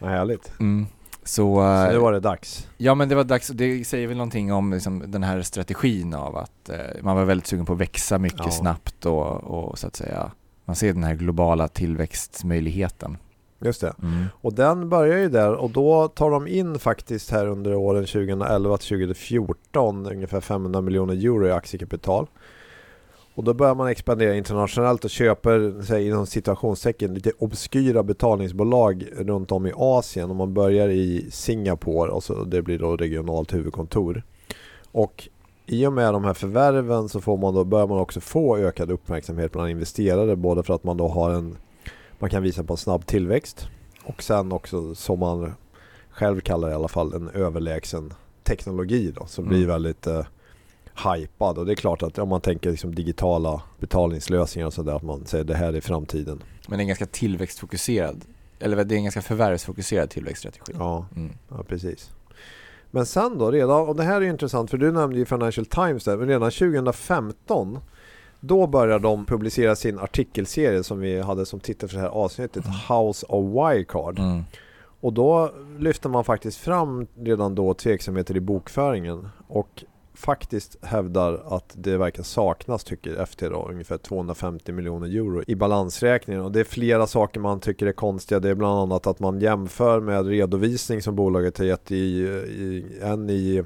Vad 0.00 0.10
härligt. 0.10 0.52
Mm. 0.60 0.86
Så, 1.22 1.54
så 1.54 1.92
nu 1.92 1.98
var 1.98 2.12
det 2.12 2.20
dags? 2.20 2.68
Ja 2.76 2.94
men 2.94 3.08
det 3.08 3.14
var 3.14 3.24
dags, 3.24 3.48
det 3.48 3.84
säger 3.84 4.06
väl 4.08 4.16
någonting 4.16 4.52
om 4.52 4.72
liksom, 4.72 5.10
den 5.10 5.22
här 5.22 5.42
strategin 5.42 6.14
av 6.14 6.36
att 6.36 6.68
eh, 6.68 6.76
man 7.02 7.16
var 7.16 7.24
väldigt 7.24 7.46
sugen 7.46 7.66
på 7.66 7.72
att 7.72 7.78
växa 7.78 8.18
mycket 8.18 8.40
ja. 8.44 8.50
snabbt 8.50 9.06
och, 9.06 9.44
och 9.44 9.78
så 9.78 9.86
att 9.86 9.96
säga 9.96 10.30
man 10.64 10.76
ser 10.76 10.92
den 10.92 11.04
här 11.04 11.14
globala 11.14 11.68
tillväxtmöjligheten. 11.68 13.16
Just 13.60 13.80
det. 13.80 13.94
Mm. 14.02 14.24
Och 14.32 14.52
den 14.52 14.88
börjar 14.88 15.18
ju 15.18 15.28
där 15.28 15.54
och 15.54 15.70
då 15.70 16.08
tar 16.08 16.30
de 16.30 16.46
in 16.46 16.78
faktiskt 16.78 17.30
här 17.30 17.46
under 17.46 17.74
åren 17.74 18.06
2011 18.06 18.76
till 18.76 18.88
2014 18.88 20.06
ungefär 20.06 20.40
500 20.40 20.80
miljoner 20.80 21.14
euro 21.14 21.46
i 21.46 21.52
aktiekapital. 21.52 22.26
Och 23.38 23.44
då 23.44 23.54
börjar 23.54 23.74
man 23.74 23.88
expandera 23.88 24.34
internationellt 24.34 25.04
och 25.04 25.10
köper, 25.10 25.82
säg, 25.82 26.06
inom 26.06 26.26
situationstecken, 26.26 27.14
lite 27.14 27.32
obskyra 27.38 28.02
betalningsbolag 28.02 29.06
runt 29.16 29.52
om 29.52 29.66
i 29.66 29.72
Asien. 29.76 30.30
Och 30.30 30.36
man 30.36 30.54
börjar 30.54 30.88
i 30.88 31.26
Singapore 31.30 32.10
och 32.10 32.24
så 32.24 32.44
det 32.44 32.62
blir 32.62 32.78
då 32.78 32.96
regionalt 32.96 33.54
huvudkontor. 33.54 34.22
Och 34.92 35.28
i 35.66 35.86
och 35.86 35.92
med 35.92 36.14
de 36.14 36.24
här 36.24 36.34
förvärven 36.34 37.08
så 37.08 37.20
får 37.20 37.36
man 37.36 37.54
då, 37.54 37.64
börjar 37.64 37.86
man 37.86 37.98
också 37.98 38.20
få 38.20 38.56
ökad 38.56 38.90
uppmärksamhet 38.90 39.52
bland 39.52 39.70
investerare. 39.70 40.36
Både 40.36 40.62
för 40.62 40.74
att 40.74 40.84
man 40.84 40.96
då 40.96 41.08
har 41.08 41.30
en, 41.30 41.56
man 42.18 42.30
kan 42.30 42.42
visa 42.42 42.64
på 42.64 42.72
en 42.72 42.78
snabb 42.78 43.06
tillväxt 43.06 43.68
och 44.04 44.22
sen 44.22 44.52
också 44.52 44.94
som 44.94 45.18
man 45.18 45.52
själv 46.10 46.40
kallar 46.40 46.68
det 46.68 46.72
i 46.72 46.76
alla 46.76 46.88
fall 46.88 47.14
en 47.14 47.28
överlägsen 47.28 48.12
teknologi 48.44 49.12
då 49.16 49.26
som 49.26 49.44
mm. 49.44 49.56
blir 49.56 49.66
väldigt 49.66 50.06
eh, 50.06 50.24
hypad 51.04 51.58
och 51.58 51.66
det 51.66 51.72
är 51.72 51.76
klart 51.76 52.02
att 52.02 52.18
om 52.18 52.28
man 52.28 52.40
tänker 52.40 52.70
liksom 52.70 52.94
digitala 52.94 53.62
betalningslösningar 53.78 54.66
och 54.66 54.72
sådär 54.72 54.96
att 54.96 55.02
man 55.02 55.26
säger 55.26 55.44
det 55.44 55.54
här 55.54 55.72
är 55.72 55.80
framtiden. 55.80 56.42
Men 56.68 56.78
det 56.78 56.80
är 56.80 56.84
en 56.84 56.88
ganska 56.88 57.06
tillväxtfokuserad 57.06 58.24
eller 58.60 58.84
det 58.84 58.94
är 58.94 58.96
en 58.96 59.04
ganska 59.04 59.22
förvärvsfokuserad 59.22 60.10
tillväxtstrategi. 60.10 60.72
Ja, 60.78 61.06
mm. 61.16 61.32
ja 61.48 61.62
precis. 61.68 62.10
Men 62.90 63.06
sen 63.06 63.38
då 63.38 63.50
redan, 63.50 63.88
och 63.88 63.96
det 63.96 64.02
här 64.02 64.20
är 64.20 64.26
intressant 64.26 64.70
för 64.70 64.78
du 64.78 64.92
nämnde 64.92 65.18
ju 65.18 65.24
Financial 65.24 65.66
Times 65.66 66.04
där, 66.04 66.16
men 66.16 66.28
redan 66.28 66.50
2015 66.50 67.78
då 68.40 68.66
började 68.66 69.02
de 69.02 69.26
publicera 69.26 69.76
sin 69.76 69.98
artikelserie 69.98 70.82
som 70.82 71.00
vi 71.00 71.20
hade 71.20 71.46
som 71.46 71.60
titel 71.60 71.88
för 71.88 71.96
det 71.96 72.02
här 72.02 72.08
avsnittet, 72.08 72.64
mm. 72.64 72.76
House 72.88 73.26
of 73.26 73.44
Wildcard. 73.44 74.18
Mm. 74.18 74.42
Och 75.00 75.12
då 75.12 75.52
lyfte 75.78 76.08
man 76.08 76.24
faktiskt 76.24 76.58
fram 76.58 77.06
redan 77.16 77.54
då 77.54 77.74
tveksamheter 77.74 78.36
i 78.36 78.40
bokföringen 78.40 79.28
och 79.48 79.84
faktiskt 80.18 80.84
hävdar 80.84 81.42
att 81.46 81.72
det 81.76 81.96
verkar 81.96 82.22
saknas, 82.22 82.84
tycker 82.84 83.26
FT 83.26 83.48
då, 83.48 83.68
ungefär 83.70 83.98
250 83.98 84.72
miljoner 84.72 85.08
euro 85.08 85.42
i 85.46 85.54
balansräkningen. 85.54 86.42
Och 86.42 86.52
det 86.52 86.60
är 86.60 86.64
flera 86.64 87.06
saker 87.06 87.40
man 87.40 87.60
tycker 87.60 87.86
är 87.86 87.92
konstiga. 87.92 88.40
Det 88.40 88.48
är 88.48 88.54
bland 88.54 88.78
annat 88.78 89.06
att 89.06 89.20
man 89.20 89.40
jämför 89.40 90.00
med 90.00 90.26
redovisning 90.26 91.02
som 91.02 91.16
bolaget 91.16 91.58
har 91.58 91.64
gett 91.64 91.92
i, 91.92 91.96
i 91.96 92.84
en 93.02 93.30
i 93.30 93.64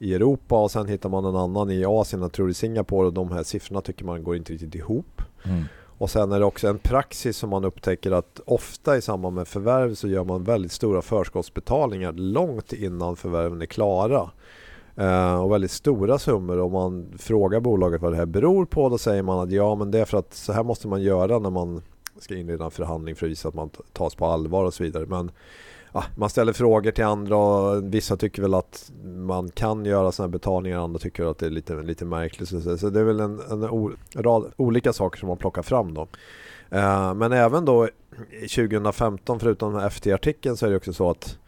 i 0.00 0.14
Europa 0.14 0.62
och 0.62 0.70
sen 0.70 0.88
hittar 0.88 1.08
man 1.08 1.24
en 1.24 1.36
annan 1.36 1.70
i 1.70 1.84
Asien, 1.84 2.22
jag 2.22 2.32
tror 2.32 2.50
i 2.50 2.54
Singapore 2.54 3.06
och 3.06 3.12
de 3.12 3.32
här 3.32 3.42
siffrorna 3.42 3.80
tycker 3.80 4.04
man 4.04 4.24
går 4.24 4.36
inte 4.36 4.52
riktigt 4.52 4.74
ihop. 4.74 5.22
Mm. 5.44 5.64
Och 5.98 6.10
sen 6.10 6.32
är 6.32 6.38
det 6.38 6.44
också 6.44 6.68
en 6.68 6.78
praxis 6.78 7.36
som 7.36 7.50
man 7.50 7.64
upptäcker 7.64 8.10
att 8.10 8.40
ofta 8.46 8.96
i 8.96 9.02
samband 9.02 9.34
med 9.34 9.48
förvärv 9.48 9.94
så 9.94 10.08
gör 10.08 10.24
man 10.24 10.44
väldigt 10.44 10.72
stora 10.72 11.02
förskottsbetalningar 11.02 12.12
långt 12.12 12.72
innan 12.72 13.16
förvärven 13.16 13.62
är 13.62 13.66
klara. 13.66 14.30
Eh, 14.98 15.40
och 15.40 15.52
väldigt 15.52 15.70
stora 15.70 16.18
summor. 16.18 16.58
Om 16.58 16.72
man 16.72 17.12
frågar 17.18 17.60
bolaget 17.60 18.02
vad 18.02 18.12
det 18.12 18.16
här 18.16 18.26
beror 18.26 18.64
på 18.64 18.88
då 18.88 18.98
säger 18.98 19.22
man 19.22 19.38
att 19.38 19.52
ja 19.52 19.74
men 19.74 19.90
det 19.90 19.98
är 19.98 20.04
för 20.04 20.18
att 20.18 20.34
så 20.34 20.52
här 20.52 20.62
måste 20.62 20.88
man 20.88 21.02
göra 21.02 21.38
när 21.38 21.50
man 21.50 21.82
ska 22.18 22.36
inleda 22.36 22.64
en 22.64 22.70
förhandling 22.70 23.16
för 23.16 23.26
att 23.26 23.30
visa 23.30 23.48
att 23.48 23.54
man 23.54 23.70
tas 23.92 24.14
på 24.14 24.26
allvar 24.26 24.64
och 24.64 24.74
så 24.74 24.82
vidare. 24.82 25.06
Men 25.06 25.30
ja, 25.92 26.04
man 26.16 26.30
ställer 26.30 26.52
frågor 26.52 26.90
till 26.90 27.04
andra 27.04 27.36
och 27.36 27.94
vissa 27.94 28.16
tycker 28.16 28.42
väl 28.42 28.54
att 28.54 28.92
man 29.04 29.50
kan 29.50 29.84
göra 29.84 30.12
sådana 30.12 30.28
här 30.28 30.32
betalningar, 30.32 30.78
andra 30.78 30.98
tycker 30.98 31.30
att 31.30 31.38
det 31.38 31.46
är 31.46 31.50
lite, 31.50 31.82
lite 31.82 32.04
märkligt. 32.04 32.48
Så, 32.48 32.78
så 32.78 32.90
det 32.90 33.00
är 33.00 33.04
väl 33.04 33.20
en, 33.20 33.40
en 33.50 33.96
rad 34.14 34.52
olika 34.56 34.92
saker 34.92 35.18
som 35.18 35.28
man 35.28 35.36
plockar 35.36 35.62
fram 35.62 35.94
då. 35.94 36.08
Eh, 36.70 37.14
men 37.14 37.32
även 37.32 37.64
då 37.64 37.88
2015 38.40 39.40
förutom 39.40 39.90
FT-artikeln 39.90 40.56
så 40.56 40.66
är 40.66 40.70
det 40.70 40.76
också 40.76 40.92
så 40.92 41.10
att 41.10 41.38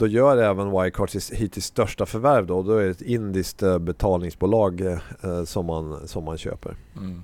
då 0.00 0.06
gör 0.06 0.36
även 0.36 0.70
Wirecard 0.70 1.10
sitt 1.10 1.30
hittills 1.30 1.66
största 1.66 2.06
förvärv 2.06 2.46
då. 2.46 2.62
Då 2.62 2.76
är 2.76 2.84
det 2.84 2.90
ett 2.90 3.02
indiskt 3.02 3.62
eh, 3.62 3.78
betalningsbolag 3.78 4.80
eh, 4.80 4.98
eh, 5.22 5.44
som, 5.44 5.66
man, 5.66 6.08
som 6.08 6.24
man 6.24 6.38
köper. 6.38 6.76
Mm. 6.96 7.22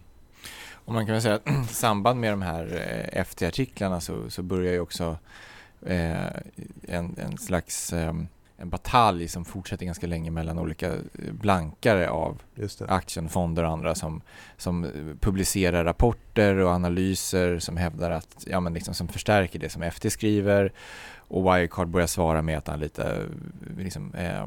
Och 0.72 0.94
man 0.94 1.06
kan 1.06 1.12
väl 1.12 1.22
säga 1.22 1.34
att 1.34 1.48
i 1.70 1.74
samband 1.74 2.20
med 2.20 2.32
de 2.32 2.42
här 2.42 2.64
eh, 3.12 3.24
FT-artiklarna 3.24 4.00
så, 4.00 4.30
så 4.30 4.42
börjar 4.42 4.72
ju 4.72 4.80
också 4.80 5.16
eh, 5.86 6.26
en, 6.82 7.16
en 7.18 7.38
slags 7.38 7.92
eh, 7.92 8.14
en 8.58 8.70
batalj 8.70 9.28
som 9.28 9.44
fortsätter 9.44 9.86
ganska 9.86 10.06
länge 10.06 10.30
mellan 10.30 10.58
olika 10.58 10.92
blankare 11.30 12.10
av 12.10 12.42
aktien, 12.88 13.28
fonder 13.28 13.64
och 13.64 13.70
andra 13.70 13.94
som, 13.94 14.20
som 14.56 14.90
publicerar 15.20 15.84
rapporter 15.84 16.56
och 16.56 16.70
analyser 16.70 17.58
som 17.58 17.76
hävdar 17.76 18.10
att, 18.10 18.44
ja 18.46 18.60
men 18.60 18.74
liksom 18.74 18.94
som 18.94 19.08
förstärker 19.08 19.58
det 19.58 19.68
som 19.68 19.90
FT 19.90 20.10
skriver 20.10 20.72
och 21.16 21.44
Wirecard 21.44 21.88
börjar 21.88 22.06
svara 22.06 22.42
med 22.42 22.58
att 22.58 22.68
anlita 22.68 23.04
liksom, 23.76 24.14
eh, 24.14 24.46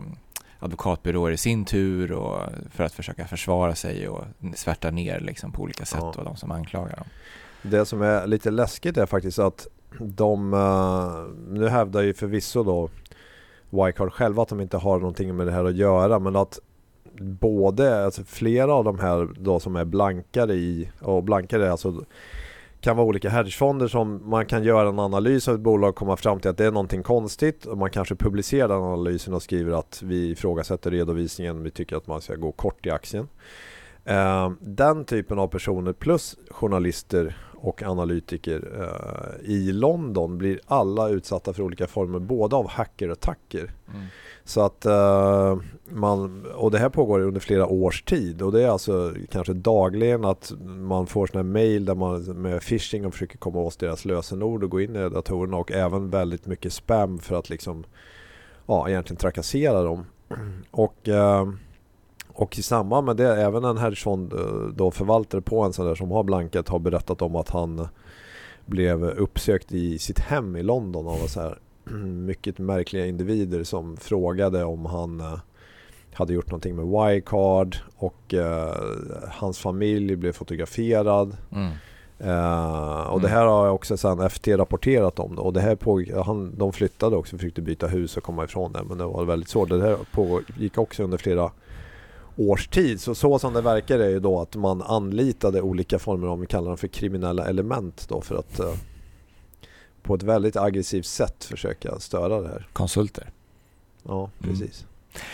advokatbyråer 0.60 1.32
i 1.32 1.38
sin 1.38 1.66
tur 1.66 2.12
och 2.12 2.42
för 2.72 2.84
att 2.84 2.94
försöka 2.94 3.28
försvara 3.28 3.76
sig 3.76 4.08
och 4.08 4.24
svärta 4.56 4.92
ner 4.92 5.20
liksom, 5.20 5.52
på 5.52 5.62
olika 5.62 5.86
sätt 5.86 6.00
ja. 6.02 6.14
och 6.18 6.24
de 6.24 6.36
som 6.36 6.52
anklagar 6.52 6.96
dem. 6.96 7.08
Det 7.62 7.86
som 7.86 8.02
är 8.02 8.28
lite 8.28 8.52
läskigt 8.52 8.98
är 8.98 9.06
faktiskt 9.06 9.40
att 9.40 9.68
de, 10.00 10.50
nu 11.50 11.70
hävdar 11.70 12.02
ju 12.02 12.14
förvisso 12.14 12.64
då 12.64 12.90
Wirecard 13.70 14.14
själva 14.14 14.42
att 14.42 14.50
de 14.50 14.62
inte 14.62 14.78
har 14.78 15.00
någonting 15.00 15.36
med 15.36 15.48
det 15.48 15.52
här 15.52 15.66
att 15.66 15.76
göra 15.76 16.20
men 16.20 16.36
att 16.36 16.60
både, 17.22 18.06
alltså 18.06 18.24
flera 18.24 18.74
av 18.74 18.84
de 18.84 19.00
här 19.00 19.30
då 19.40 19.60
som 19.60 19.76
är 19.76 19.86
blankare 19.86 20.54
i, 20.54 20.90
och 21.02 21.24
blankare 21.24 21.72
alltså 21.72 22.04
kan 22.82 22.98
vara 22.98 23.08
olika 23.08 23.30
hedgefonder 23.30 23.88
som 23.88 24.30
man 24.30 24.46
kan 24.46 24.64
göra 24.64 24.90
en 24.90 25.00
analys 25.00 25.48
av 25.48 25.56
ett 25.56 25.62
bolag 25.62 25.90
och 25.90 25.96
komma 25.96 26.18
fram 26.18 26.40
till 26.40 26.50
att 26.50 26.58
det 26.58 26.66
är 26.66 26.72
någonting 26.72 27.04
konstigt 27.04 27.66
och 27.66 27.78
man 27.78 27.90
kanske 27.90 28.16
publicerar 28.16 28.68
den 28.68 28.84
analysen 28.84 29.34
och 29.34 29.44
skriver 29.44 29.80
att 29.80 30.02
vi 30.04 30.32
ifrågasätter 30.32 30.92
redovisningen, 30.92 31.64
vi 31.64 31.72
tycker 31.72 31.96
att 31.96 32.08
man 32.08 32.22
ska 32.22 32.36
gå 32.36 32.52
kort 32.52 32.86
i 32.86 32.90
aktien. 32.90 33.28
Eh, 34.06 34.52
den 34.60 35.06
typen 35.06 35.40
av 35.40 35.48
personer 35.48 35.94
plus 35.94 36.38
journalister 36.52 37.38
och 37.62 37.84
analytiker 37.84 38.72
eh, 38.80 39.50
i 39.50 39.72
London 39.72 40.38
blir 40.38 40.60
alla 40.66 41.10
utsatta 41.10 41.54
för 41.54 41.64
olika 41.64 41.88
former 41.88 42.20
både 42.20 42.56
av 42.56 42.68
hackerattacker 42.68 43.72
mm. 43.94 44.06
Så 44.50 44.62
att 44.62 44.86
uh, 44.86 45.62
man, 45.90 46.46
och 46.46 46.72
det 46.72 46.78
här 46.78 46.90
pågår 46.90 47.20
under 47.20 47.40
flera 47.40 47.68
års 47.68 48.04
tid 48.04 48.42
och 48.42 48.52
det 48.52 48.64
är 48.64 48.68
alltså 48.68 49.14
kanske 49.32 49.54
dagligen 49.54 50.26
att 50.26 50.52
man 50.66 51.08
får 51.08 51.28
sådana 51.28 51.48
här 51.48 51.54
mail 51.54 51.86
där 51.86 51.96
man 51.96 52.24
med 52.24 52.62
phishing 52.62 53.06
och 53.06 53.14
försöker 53.14 53.38
komma 53.38 53.60
åt 53.60 53.80
deras 53.80 54.06
lösenord 54.06 54.64
och 54.64 54.70
gå 54.70 54.82
in 54.82 54.96
i 54.96 55.10
datorerna 55.10 55.58
och 55.58 55.72
även 55.72 56.10
väldigt 56.10 56.46
mycket 56.46 56.74
spam 56.74 57.20
för 57.20 57.36
att 57.36 57.50
liksom 57.50 57.84
ja, 58.66 58.90
egentligen 58.90 59.18
trakassera 59.18 59.84
dem. 59.84 60.06
Och, 60.72 61.08
uh, 61.08 61.54
och 62.40 62.60
i 62.60 62.62
samband 62.62 63.06
med 63.06 63.16
det, 63.16 63.42
även 63.42 63.64
en 63.64 63.78
hedgefond 63.78 64.34
uh, 64.34 64.68
då 64.76 64.92
förvaltare 64.92 65.42
på 65.42 65.62
en 65.62 65.74
sån 65.74 65.86
där 65.86 65.96
som 65.96 66.12
har 66.12 66.24
blankat 66.24 66.70
har 66.70 66.80
berättat 66.80 67.22
om 67.22 67.36
att 67.36 67.50
han 67.50 67.88
blev 68.66 69.04
uppsökt 69.04 69.72
i 69.72 70.00
sitt 70.00 70.20
hem 70.20 70.56
i 70.56 70.64
London 70.64 71.08
av 71.08 71.28
så 71.28 71.42
här 71.42 71.58
mycket 72.06 72.60
märkliga 72.60 73.06
individer 73.06 73.64
som 73.64 73.98
frågade 73.98 74.64
om 74.64 74.86
han 74.86 75.20
eh, 75.20 75.40
hade 76.14 76.34
gjort 76.34 76.48
någonting 76.48 76.76
med 76.76 76.86
Wirecard 76.86 77.78
och 77.96 78.34
uh, 78.34 78.74
hans 79.30 79.60
familj 79.60 80.16
blev 80.16 80.32
fotograferad. 80.32 81.38
Mm. 81.52 81.72
Uh, 82.22 83.02
och 83.02 83.18
mm. 83.18 83.22
det 83.22 83.28
här 83.28 83.46
har 83.46 83.66
jag 83.66 83.76
också 83.76 83.98
sen 83.98 84.30
FT 84.30 84.48
rapporterat 84.48 85.20
om. 85.20 85.40
Och 85.40 85.54
det 85.54 85.62
här 85.62 85.76
pågick, 85.76 86.14
han, 86.26 86.56
de 86.58 86.74
flyttade 86.74 87.16
också 87.16 87.36
och 87.36 87.40
försökte 87.40 87.62
byta 87.62 87.88
hus 87.88 88.18
och 88.18 88.24
komma 88.24 88.44
ifrån 88.44 88.72
det. 88.72 88.84
Men 88.84 88.98
det 88.98 89.06
var 89.06 89.26
väldigt 89.26 89.50
svårt. 89.50 89.70
Det 89.70 89.82
här 89.82 89.98
pågick 90.12 90.78
också 90.78 91.04
under 91.04 91.18
flera 91.18 91.52
års 92.40 92.68
tid. 92.68 93.02
Så, 93.02 93.16
så 93.16 93.40
som 93.40 93.54
det 93.54 93.62
verkar 93.62 94.00
är 94.00 94.10
ju 94.10 94.20
då 94.20 94.42
att 94.42 94.56
man 94.56 94.82
anlitade 94.82 95.62
olika 95.62 96.00
former, 96.00 96.28
om 96.28 96.42
vi 96.42 96.48
kallar 96.48 96.68
dem 96.68 96.78
för 96.78 96.88
kriminella 96.88 97.48
element 97.48 98.06
då 98.10 98.22
för 98.22 98.36
att 98.36 98.60
uh, 98.60 98.74
på 100.02 100.16
ett 100.16 100.24
väldigt 100.24 100.56
aggressivt 100.56 101.06
sätt 101.06 101.44
försöka 101.44 102.00
störa 102.00 102.42
det 102.42 102.48
här. 102.48 102.68
Konsulter. 102.74 103.32
Ja, 104.04 104.20
mm. 104.20 104.32
precis. 104.40 104.82
Mm. 104.82 105.26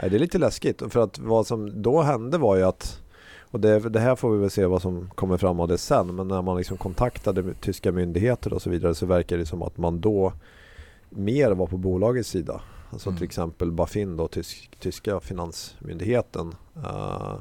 Nej, 0.00 0.10
det 0.10 0.16
är 0.16 0.20
lite 0.20 0.38
läskigt 0.38 0.82
för 0.88 1.00
att 1.00 1.18
vad 1.18 1.46
som 1.46 1.82
då 1.82 2.02
hände 2.02 2.38
var 2.38 2.56
ju 2.56 2.62
att 2.62 2.98
och 3.40 3.60
det, 3.60 3.78
det, 3.78 4.00
här 4.00 4.16
får 4.16 4.30
vi 4.30 4.38
väl 4.38 4.50
se 4.50 4.66
vad 4.66 4.82
som 4.82 5.10
kommer 5.14 5.36
fram 5.36 5.60
av 5.60 5.68
det 5.68 5.78
sen 5.78 6.14
men 6.14 6.28
när 6.28 6.42
man 6.42 6.56
liksom 6.56 6.76
kontaktade 6.76 7.54
tyska 7.60 7.92
myndigheter 7.92 8.52
och 8.52 8.62
så 8.62 8.70
vidare 8.70 8.94
så 8.94 9.06
verkar 9.06 9.38
det 9.38 9.46
som 9.46 9.62
att 9.62 9.78
man 9.78 10.00
då 10.00 10.32
mer 11.10 11.50
var 11.50 11.66
på 11.66 11.76
bolagets 11.76 12.28
sida. 12.28 12.60
Alltså 12.92 13.08
mm. 13.08 13.18
till 13.18 13.24
exempel 13.24 13.72
Bafin 13.72 14.16
då, 14.16 14.28
tysk, 14.28 14.70
tyska 14.80 15.20
finansmyndigheten 15.20 16.54
uh, 16.76 17.38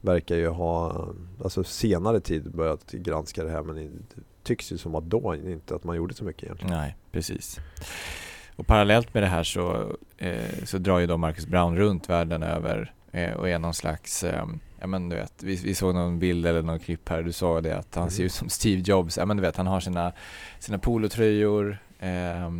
verkar 0.00 0.36
ju 0.36 0.48
ha 0.48 1.08
alltså 1.44 1.64
senare 1.64 2.20
tid 2.20 2.50
börjat 2.50 2.92
granska 2.92 3.44
det 3.44 3.50
här 3.50 3.62
men 3.62 3.76
det 3.76 4.22
tycks 4.42 4.72
ju 4.72 4.78
som 4.78 4.94
att 4.94 5.04
då 5.04 5.34
inte 5.34 5.74
att 5.74 5.84
man 5.84 5.96
gjorde 5.96 6.14
så 6.14 6.24
mycket 6.24 6.42
egentligen. 6.42 6.76
Nej, 6.76 6.96
precis. 7.12 7.58
Och 8.56 8.66
parallellt 8.66 9.14
med 9.14 9.22
det 9.22 9.26
här 9.26 9.42
så, 9.42 9.96
eh, 10.18 10.64
så 10.64 10.78
drar 10.78 10.98
ju 10.98 11.06
då 11.06 11.16
Marcus 11.16 11.46
Brown 11.46 11.76
runt 11.76 12.08
världen 12.08 12.42
över 12.42 12.94
eh, 13.12 13.32
och 13.32 13.48
är 13.48 13.58
någon 13.58 13.74
slags 13.74 14.24
eh, 14.24 14.46
Ja 14.80 14.86
men 14.86 15.08
du 15.08 15.16
vet, 15.16 15.42
vi, 15.42 15.56
vi 15.56 15.74
såg 15.74 15.94
någon 15.94 16.18
bild 16.18 16.46
eller 16.46 16.62
någon 16.62 16.78
klipp 16.78 17.08
här, 17.08 17.22
du 17.22 17.32
sa 17.32 17.60
det 17.60 17.78
att 17.78 17.94
han 17.94 18.02
mm. 18.02 18.10
ser 18.10 18.24
ut 18.24 18.32
som 18.32 18.48
Steve 18.48 18.82
Jobs. 18.84 19.18
Ja 19.18 19.26
men 19.26 19.36
du 19.36 19.40
vet, 19.40 19.56
han 19.56 19.66
har 19.66 19.80
sina, 19.80 20.12
sina 20.58 20.78
polotröjor 20.78 21.78
eh, 21.98 22.50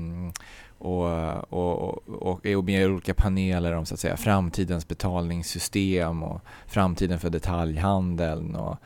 och, 0.80 1.52
och, 1.52 2.08
och, 2.08 2.46
och 2.46 2.64
med 2.64 2.90
olika 2.90 3.14
paneler 3.14 3.72
om 3.72 3.86
så 3.86 3.94
att 3.94 4.00
säga 4.00 4.16
framtidens 4.16 4.88
betalningssystem 4.88 6.22
och 6.22 6.40
framtiden 6.66 7.20
för 7.20 7.30
detaljhandeln 7.30 8.54
och 8.54 8.76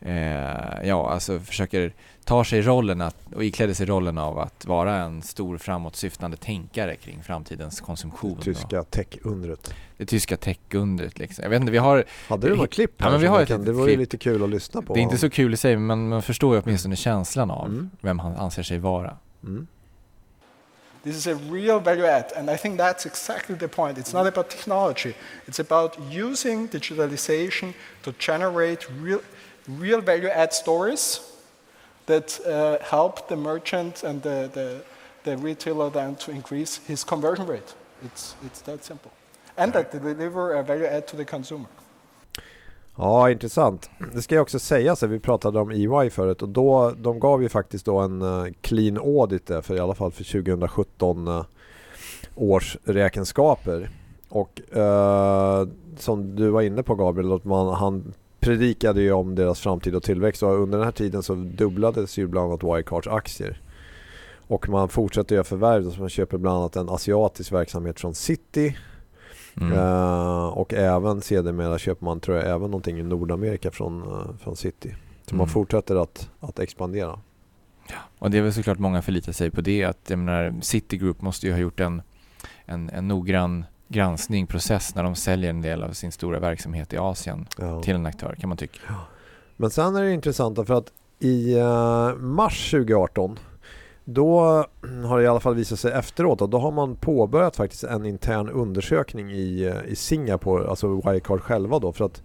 eh, 0.00 0.88
ja, 0.88 1.10
alltså 1.10 1.40
försöker 1.40 1.92
ta 2.24 2.44
sig 2.44 2.62
rollen 2.62 3.00
att, 3.00 3.16
och 3.34 3.44
ikläder 3.44 3.74
sig 3.74 3.86
rollen 3.86 4.18
av 4.18 4.38
att 4.38 4.66
vara 4.66 4.96
en 4.96 5.22
stor 5.22 5.58
framåtsyftande 5.58 6.36
tänkare 6.36 6.96
kring 6.96 7.22
framtidens 7.22 7.80
konsumtion. 7.80 8.36
Det 8.38 8.44
tyska 8.44 8.82
techundret. 8.82 9.74
Det 9.96 10.06
tyska 10.06 10.36
techundret 10.36 11.18
liksom. 11.18 11.42
Jag 11.42 11.50
vet 11.50 11.60
inte, 11.60 11.72
vi 11.72 11.78
har... 11.78 12.04
Hade 12.28 12.48
du 12.48 12.54
några 12.54 12.66
klipp 12.66 13.00
här? 13.00 13.06
Ja, 13.06 13.12
men 13.12 13.20
vi 13.20 13.26
har 13.26 13.40
ett, 13.40 13.48
kan, 13.48 13.64
det 13.64 13.72
var 13.72 13.88
ju 13.88 13.96
lite 13.96 14.16
kul 14.16 14.42
att 14.42 14.50
lyssna 14.50 14.82
på. 14.82 14.94
Det 14.94 15.00
är 15.00 15.02
inte 15.02 15.18
så 15.18 15.30
kul 15.30 15.54
i 15.54 15.56
sig, 15.56 15.76
men 15.76 16.08
man 16.08 16.22
förstår 16.22 16.54
ju 16.54 16.62
åtminstone 16.62 16.96
känslan 16.96 17.50
av 17.50 17.66
mm. 17.66 17.90
vem 18.00 18.18
han 18.18 18.36
anser 18.36 18.62
sig 18.62 18.78
vara. 18.78 19.16
Mm. 19.44 19.66
This 21.02 21.16
is 21.16 21.26
a 21.26 21.34
real 21.34 21.80
value 21.80 22.04
add, 22.04 22.32
and 22.36 22.48
I 22.48 22.56
think 22.56 22.76
that's 22.76 23.06
exactly 23.06 23.56
the 23.56 23.68
point. 23.68 23.98
It's 23.98 24.12
not 24.12 24.26
about 24.26 24.50
technology, 24.50 25.14
it's 25.48 25.58
about 25.58 26.00
using 26.10 26.68
digitalization 26.68 27.74
to 28.04 28.12
generate 28.12 28.88
real, 29.00 29.22
real 29.66 30.00
value 30.00 30.28
add 30.28 30.52
stories 30.52 31.20
that 32.06 32.38
uh, 32.46 32.78
help 32.84 33.28
the 33.28 33.36
merchant 33.36 34.04
and 34.04 34.22
the, 34.22 34.50
the, 34.52 34.82
the, 35.24 35.36
retailer 35.36 35.90
then 35.90 36.16
to 36.16 36.30
increase 36.30 36.76
his 36.86 37.04
conversion 37.04 37.46
rate. 37.46 37.74
It's, 38.04 38.34
it's 38.44 38.60
that 38.62 38.84
simple. 38.84 39.12
And 39.56 39.72
that 39.72 39.92
they 39.92 39.98
deliver 39.98 40.54
a 40.54 40.62
value 40.62 40.86
add 40.86 41.06
to 41.08 41.16
the 41.16 41.24
consumer. 41.24 41.68
Ja, 42.96 43.30
intressant. 43.30 43.90
Det 44.14 44.22
ska 44.22 44.34
jag 44.34 44.42
också 44.42 44.58
säga, 44.58 44.96
så 44.96 45.06
vi 45.06 45.18
pratade 45.18 45.60
om 45.60 45.70
EY 45.70 46.10
förut 46.10 46.42
och 46.42 46.48
då, 46.48 46.92
de 46.98 47.20
gav 47.20 47.42
ju 47.42 47.48
faktiskt 47.48 47.86
då 47.86 47.98
en 47.98 48.22
eh, 48.22 48.52
clean 48.60 48.98
audit 48.98 49.46
där 49.46 49.60
för 49.60 49.76
i 49.76 49.80
alla 49.80 49.94
fall 49.94 50.12
för 50.12 50.24
2017 50.24 51.28
eh, 51.28 51.44
års 52.34 52.76
räkenskaper. 52.84 53.90
Och 54.28 54.76
eh, 54.76 55.68
som 55.98 56.36
du 56.36 56.48
var 56.48 56.62
inne 56.62 56.82
på 56.82 56.94
Gabriel, 56.94 57.32
att 57.32 57.44
man, 57.44 57.74
han 57.74 58.14
predikade 58.40 59.02
ju 59.02 59.12
om 59.12 59.34
deras 59.34 59.60
framtid 59.60 59.94
och 59.94 60.02
tillväxt 60.02 60.42
och 60.42 60.62
under 60.62 60.78
den 60.78 60.84
här 60.84 60.92
tiden 60.92 61.22
så 61.22 61.34
dubblades 61.34 62.18
ju 62.18 62.26
bland 62.26 62.48
annat 62.48 62.64
Wirecards 62.64 63.08
aktier. 63.08 63.60
Och 64.46 64.68
man 64.68 64.88
fortsätter 64.88 65.34
göra 65.34 65.44
förvärv, 65.44 65.90
så 65.90 66.00
man 66.00 66.08
köper 66.08 66.38
bland 66.38 66.58
annat 66.58 66.76
en 66.76 66.88
asiatisk 66.88 67.52
verksamhet 67.52 68.00
från 68.00 68.14
City 68.14 68.76
Mm. 69.60 69.72
Uh, 69.72 70.44
och 70.44 70.74
även 70.74 71.20
sedermera 71.20 71.78
köper 71.78 72.04
man 72.04 72.20
tror 72.20 72.36
jag 72.36 72.46
även 72.46 72.60
någonting 72.60 72.98
i 72.98 73.02
Nordamerika 73.02 73.70
från, 73.70 74.02
uh, 74.02 74.36
från 74.38 74.56
City. 74.56 74.94
Så 75.24 75.30
mm. 75.30 75.38
man 75.38 75.48
fortsätter 75.48 75.96
att, 75.96 76.30
att 76.40 76.58
expandera. 76.58 77.18
Ja, 77.88 77.96
och 78.18 78.30
det 78.30 78.38
är 78.38 78.42
väl 78.42 78.52
såklart 78.52 78.78
många 78.78 79.02
förlitar 79.02 79.32
sig 79.32 79.50
på 79.50 79.60
det. 79.60 79.84
Att 79.84 80.10
jag 80.10 80.18
menar, 80.18 80.54
City 80.60 80.96
Group 80.96 81.22
måste 81.22 81.46
ju 81.46 81.52
ha 81.52 81.58
gjort 81.58 81.80
en, 81.80 82.02
en, 82.64 82.90
en 82.90 83.08
noggrann 83.08 83.64
granskning, 83.88 84.46
process 84.46 84.94
när 84.94 85.02
de 85.02 85.14
säljer 85.14 85.50
en 85.50 85.62
del 85.62 85.82
av 85.82 85.92
sin 85.92 86.12
stora 86.12 86.38
verksamhet 86.38 86.92
i 86.92 86.96
Asien 86.96 87.46
ja. 87.58 87.82
till 87.82 87.94
en 87.94 88.06
aktör 88.06 88.36
kan 88.40 88.48
man 88.48 88.58
tycka. 88.58 88.80
Ja. 88.88 88.94
Men 89.56 89.70
sen 89.70 89.96
är 89.96 90.02
det 90.02 90.12
intressant 90.12 90.66
för 90.66 90.74
att 90.74 90.92
i 91.18 91.56
uh, 91.56 92.14
mars 92.16 92.70
2018 92.70 93.38
då 94.04 94.40
har 95.06 95.18
det 95.18 95.24
i 95.24 95.26
alla 95.26 95.40
fall 95.40 95.54
visat 95.54 95.78
sig 95.78 95.92
efteråt 95.92 96.42
och 96.42 96.48
då 96.48 96.58
har 96.58 96.72
man 96.72 96.96
påbörjat 96.96 97.56
faktiskt 97.56 97.84
en 97.84 98.06
intern 98.06 98.48
undersökning 98.48 99.30
i, 99.30 99.64
eh, 99.64 99.92
i 99.92 99.96
Singapore, 99.96 100.68
alltså 100.68 101.00
Wirecard 101.00 101.40
själva 101.40 101.78
då 101.78 101.92
för 101.92 102.04
att 102.04 102.22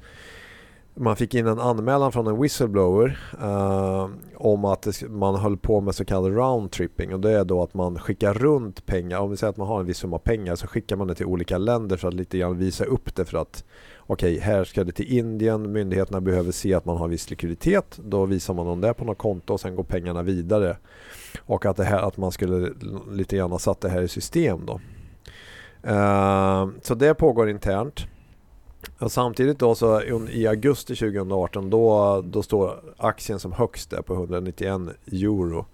man 1.00 1.16
fick 1.16 1.36
in 1.36 1.48
en 1.48 1.60
anmälan 1.60 2.12
från 2.12 2.28
en 2.28 2.42
whistleblower 2.42 3.20
eh, 3.42 4.10
om 4.36 4.66
att 4.66 5.04
man 5.10 5.36
höll 5.36 5.58
på 5.58 5.82
med 5.82 5.96
så 5.96 6.06
kallad 6.06 6.36
roundtripping 6.36 7.14
och 7.14 7.20
det 7.20 7.32
är 7.32 7.46
då 7.46 7.64
att 7.64 7.74
man 7.74 8.00
skickar 8.00 8.34
runt 8.34 8.86
pengar. 8.86 9.20
Om 9.20 9.32
vi 9.32 9.38
säger 9.38 9.52
att 9.52 9.58
man 9.58 9.68
har 9.68 9.80
en 9.80 9.86
viss 9.86 9.98
summa 9.98 10.18
pengar 10.18 10.56
så 10.56 10.68
skickar 10.68 10.96
man 10.96 11.08
det 11.08 11.16
till 11.16 11.26
olika 11.26 11.58
länder 11.58 11.98
för 11.98 12.08
att 12.08 12.14
lite 12.14 12.38
grann 12.38 12.58
visa 12.58 12.86
upp 12.86 13.16
det 13.16 13.26
för 13.26 13.38
att 13.38 13.64
okej, 14.00 14.34
okay, 14.34 14.40
här 14.40 14.64
ska 14.64 14.84
det 14.84 14.92
till 14.92 15.18
Indien, 15.18 15.72
myndigheterna 15.72 16.22
behöver 16.22 16.52
se 16.52 16.74
att 16.74 16.86
man 16.86 16.98
har 16.98 17.08
viss 17.08 17.30
likviditet. 17.30 18.00
Då 18.04 18.26
visar 18.26 18.54
man 18.54 18.66
dem 18.66 18.82
det 18.82 18.94
på 18.94 19.06
något 19.06 19.18
konto 19.18 19.54
och 19.54 19.60
sen 19.60 19.76
går 19.76 19.84
pengarna 19.84 20.22
vidare. 20.24 20.78
Och 21.40 21.66
att, 21.66 21.78
det 21.78 21.84
här, 21.84 22.00
att 22.00 22.18
man 22.18 22.32
skulle 22.32 22.74
lite 23.12 23.38
grann 23.38 23.52
ha 23.52 23.60
satt 23.60 23.82
det 23.82 23.90
här 23.90 24.02
i 24.02 24.08
system 24.08 24.66
då. 24.66 24.80
Eh, 25.84 26.68
så 26.82 26.96
det 26.96 27.14
pågår 27.14 27.50
internt. 27.50 28.08
Och 29.00 29.12
samtidigt 29.12 29.60
då 29.60 29.76
så 29.76 30.02
i 30.30 30.48
augusti 30.48 30.96
2018 30.96 31.70
då, 31.70 32.22
då 32.22 32.44
står 32.44 32.80
aktien 32.98 33.40
som 33.40 33.52
högst 33.52 33.90
där 33.90 34.02
på 34.02 34.14
191 34.14 34.82
euro. 35.12 35.66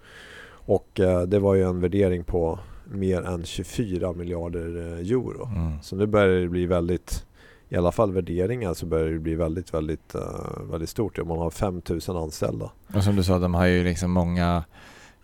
Och 0.66 1.00
uh, 1.00 1.22
det 1.22 1.38
var 1.38 1.54
ju 1.54 1.62
en 1.62 1.80
värdering 1.80 2.24
på 2.24 2.58
mer 2.84 3.22
än 3.22 3.44
24 3.44 4.12
miljarder 4.12 4.76
eh, 4.76 5.10
euro. 5.10 5.46
Mm. 5.46 5.82
Så 5.82 5.96
nu 5.96 6.06
börjar 6.06 6.40
det 6.40 6.48
bli 6.48 6.66
väldigt 6.66 7.24
i 7.68 7.76
alla 7.76 7.92
fall 7.92 8.12
värderingar 8.12 8.74
så 8.74 8.86
börjar 8.86 9.12
det 9.12 9.18
bli 9.18 9.34
väldigt, 9.34 9.74
väldigt, 9.74 10.14
uh, 10.14 10.70
väldigt 10.70 10.88
stort. 10.88 11.26
Man 11.26 11.38
har 11.38 11.50
5000 11.50 12.16
anställda. 12.16 12.70
Och 12.94 13.04
som 13.04 13.16
du 13.16 13.22
sa, 13.22 13.38
de 13.38 13.54
har 13.54 13.66
ju 13.66 13.84
liksom 13.84 14.10
många 14.10 14.64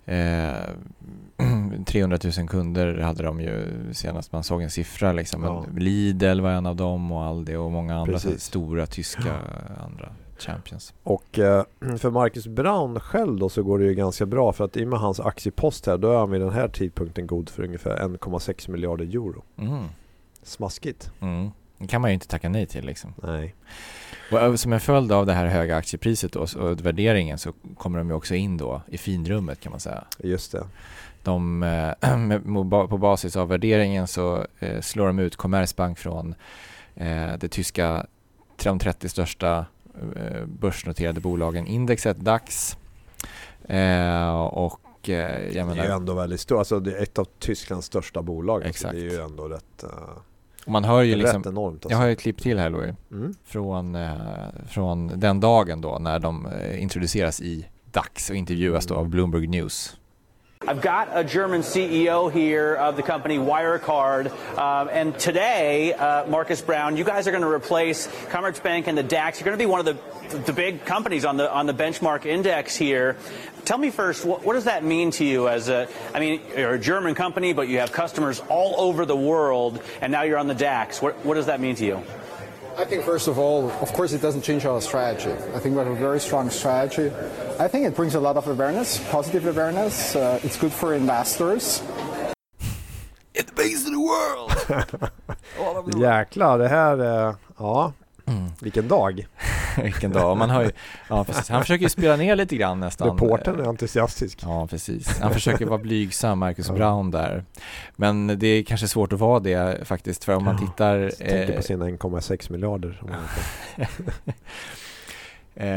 eh, 0.07 0.71
300 1.87 2.19
000 2.39 2.49
kunder 2.49 2.99
hade 2.99 3.23
de 3.23 3.41
ju 3.41 3.67
senast 3.93 4.33
man 4.33 4.45
såg 4.45 4.63
en 4.63 4.71
siffra. 4.71 5.13
Liksom. 5.13 5.43
Ja. 5.43 5.67
Lidl 5.77 6.41
var 6.41 6.51
en 6.51 6.67
av 6.67 6.77
dem 6.77 7.13
och 7.13 7.25
Aldi 7.25 7.57
och 7.57 7.71
många 7.71 7.97
andra 7.97 8.19
stora 8.19 8.87
tyska 8.87 9.35
andra 9.85 10.09
champions. 10.39 10.95
Och 11.03 11.39
eh, 11.39 11.65
för 11.99 12.11
Marcus 12.11 12.47
Brown 12.47 13.01
själv 13.01 13.39
då 13.39 13.49
så 13.49 13.63
går 13.63 13.79
det 13.79 13.85
ju 13.85 13.95
ganska 13.95 14.27
bra 14.27 14.53
för 14.53 14.65
att 14.65 14.77
i 14.77 14.85
och 14.85 14.89
med 14.89 14.99
hans 14.99 15.21
aktiepost 15.21 15.87
här 15.87 15.99
då 15.99 16.13
är 16.13 16.19
han 16.19 16.31
vid 16.31 16.41
den 16.41 16.51
här 16.51 16.69
tidpunkten 16.69 17.27
god 17.27 17.49
för 17.49 17.63
ungefär 17.63 17.97
1,6 17.97 18.71
miljarder 18.71 19.05
euro. 19.05 19.43
Mm. 19.59 19.85
Smaskigt. 20.43 21.11
Mm. 21.21 21.51
Det 21.79 21.87
kan 21.87 22.01
man 22.01 22.11
ju 22.11 22.15
inte 22.15 22.29
tacka 22.29 22.49
nej 22.49 22.67
till 22.67 22.87
liksom. 22.87 23.15
Nej. 23.23 23.55
Och 24.33 24.61
som 24.61 24.73
en 24.73 24.81
följd 24.81 25.13
av 25.13 25.27
det 25.27 25.33
här 25.33 25.47
höga 25.47 25.77
aktiepriset 25.77 26.33
då, 26.33 26.41
och 26.41 26.87
värderingen 26.87 27.39
så 27.39 27.53
kommer 27.77 27.99
de 27.99 28.09
ju 28.09 28.15
också 28.15 28.35
in 28.35 28.57
då 28.57 28.83
i 28.89 28.99
finrummet 28.99 29.61
kan 29.61 29.71
man 29.71 29.81
säga. 29.81 30.05
Just 30.19 30.53
det. 30.53 30.65
De, 31.23 31.63
eh, 31.63 32.87
på 32.89 32.99
basis 32.99 33.37
av 33.37 33.49
värderingen 33.49 34.07
så 34.07 34.47
eh, 34.59 34.81
slår 34.81 35.07
de 35.07 35.19
ut 35.19 35.37
Commerzbank 35.37 35.99
från 35.99 36.35
eh, 36.95 37.33
det 37.41 37.49
tyska, 37.49 38.07
de 38.65 38.79
30 38.79 39.09
största 39.09 39.67
börsnoterade 40.47 41.21
bolagen 41.21 41.67
indexet 41.67 42.17
DAX. 42.17 42.77
Och 44.51 44.81
det 45.03 45.15
är 45.15 45.75
ju 45.85 45.91
ändå 45.91 46.15
väldigt 46.15 46.41
stort, 46.41 46.59
alltså 46.59 46.81
det 46.81 46.99
är 46.99 47.03
ett 47.03 47.19
av 47.19 47.29
Tysklands 47.39 47.87
största 47.87 48.23
bolag. 48.23 48.63
Exakt. 48.67 48.85
Alltså 48.85 49.01
det 49.01 49.15
är 49.15 49.19
ju 49.19 49.25
ändå 49.25 49.49
rätt 49.49 49.85
och 50.65 50.73
man 50.73 50.85
hör 50.85 51.03
ju 51.03 51.15
liksom, 51.15 51.43
enormt 51.47 51.75
alltså. 51.75 51.91
Jag 51.91 51.99
har 51.99 52.07
ju 52.07 52.13
ett 52.13 52.21
klipp 52.21 52.43
till 52.43 52.59
här 52.59 52.71
Louis. 52.71 52.95
Mm. 53.11 53.35
Från, 53.45 53.97
från 54.69 55.21
den 55.21 55.41
dagen 55.41 55.81
då 55.81 55.99
när 55.99 56.19
de 56.19 56.49
introduceras 56.79 57.41
i 57.41 57.67
DAX 57.93 58.31
och 58.31 58.37
intervjuas 58.37 58.87
då 58.87 58.95
av 58.95 59.09
Bloomberg 59.09 59.47
News. 59.47 59.97
I've 60.71 60.81
got 60.81 61.09
a 61.11 61.25
German 61.25 61.63
CEO 61.63 62.31
here 62.31 62.77
of 62.77 62.95
the 62.95 63.03
company 63.03 63.39
Wirecard, 63.39 64.31
uh, 64.57 64.89
and 64.89 65.19
today, 65.19 65.93
uh, 65.95 66.29
Marcus 66.29 66.61
Brown, 66.61 66.97
you 66.97 67.03
guys 67.03 67.27
are 67.27 67.33
going 67.33 67.43
to 67.43 67.51
replace 67.51 68.07
Commerzbank 68.29 68.87
and 68.87 68.97
the 68.97 69.03
DAX. 69.03 69.41
You're 69.41 69.47
going 69.47 69.59
to 69.59 69.61
be 69.61 69.67
one 69.67 69.81
of 69.81 69.87
the, 69.87 70.39
the 70.39 70.53
big 70.53 70.85
companies 70.85 71.25
on 71.25 71.37
the 71.37 71.53
on 71.53 71.67
the 71.67 71.75
benchmark 71.75 72.25
index 72.25 72.77
here. 72.77 73.17
Tell 73.65 73.79
me 73.79 73.91
first, 73.91 74.25
what, 74.25 74.45
what, 74.45 74.53
does 74.53 74.67
that 74.67 74.85
mean 74.85 75.11
to 75.11 75.25
you 75.25 75.49
as 75.49 75.69
a, 75.69 75.89
I 76.15 76.21
mean, 76.21 76.41
you're 76.57 76.75
a 76.75 76.79
German 76.79 77.17
company, 77.17 77.53
but 77.53 77.67
you 77.67 77.81
have 77.81 77.91
customers 77.91 78.41
all 78.49 78.77
over 78.79 79.05
the 79.05 79.17
world, 79.17 79.83
and 80.01 80.13
now 80.13 80.23
you're 80.23 80.39
on 80.39 80.47
the 80.47 80.55
DAX. 80.55 81.03
What, 81.03 81.17
what 81.25 81.35
does 81.35 81.47
that 81.47 81.59
mean 81.59 81.75
to 81.75 81.85
you? 81.85 82.03
I 82.81 82.87
think 82.87 83.05
first 83.05 83.29
of 83.29 83.39
all, 83.39 83.71
of 83.83 83.93
course, 83.93 84.15
it 84.15 84.23
doesn't 84.23 84.41
change 84.41 84.65
our 84.65 84.81
strategy. 84.81 85.33
I 85.55 85.59
think 85.59 85.77
we 85.77 85.83
have 85.85 85.93
a 85.93 85.95
very 85.95 86.19
strong 86.19 86.49
strategy. 86.49 87.15
I 87.59 87.69
think 87.69 87.85
it 87.85 87.95
brings 87.95 88.15
a 88.15 88.21
lot 88.21 88.39
of 88.39 88.49
awareness, 88.49 88.99
positive 89.11 89.47
awareness. 89.47 90.17
Uh, 90.17 90.41
it's 90.43 90.57
good 90.57 90.73
for 90.73 90.95
investors. 90.95 91.83
It's 93.35 93.51
the 93.51 93.55
base 93.55 93.85
of 93.87 93.93
the 93.93 94.01
world! 94.01 94.51
Jäklar, 95.95 96.59
det 96.59 96.69
här, 96.69 97.01
uh, 97.01 97.35
ja, 97.59 97.93
mm. 98.31 98.51
vilken 98.61 98.89
dag. 98.89 99.27
Vilken 99.83 100.13
dag. 100.13 100.37
Man 100.37 100.51
har 100.51 100.63
ju, 100.63 100.71
ja, 101.09 101.25
precis. 101.25 101.49
Han 101.49 101.61
försöker 101.61 101.83
ju 101.83 101.89
spela 101.89 102.17
ner 102.17 102.37
lite 102.37 102.57
grann 102.57 102.81
nästan. 102.81 103.09
Reportern 103.09 103.61
är 103.61 103.65
entusiastisk. 103.65 104.39
Ja, 104.43 104.67
precis. 104.67 105.19
Han 105.21 105.33
försöker 105.33 105.67
vara 105.67 105.79
blygsam, 105.79 106.39
Marcus 106.39 106.69
ja. 106.69 106.75
Brown 106.75 107.11
där. 107.11 107.45
Men 107.97 108.39
det 108.39 108.47
är 108.47 108.63
kanske 108.63 108.89
svårt 108.89 109.13
att 109.13 109.19
vara 109.19 109.41
det 109.41 109.89
faktiskt, 109.89 110.25
för 110.25 110.35
om 110.35 110.45
man 110.45 110.59
tittar... 110.59 111.11
Tänker 111.19 111.51
eh, 111.51 111.57
på 111.57 111.63
sina 111.63 111.89
1,6 111.89 112.53
miljarder. 112.53 113.03
eh, 115.55 115.69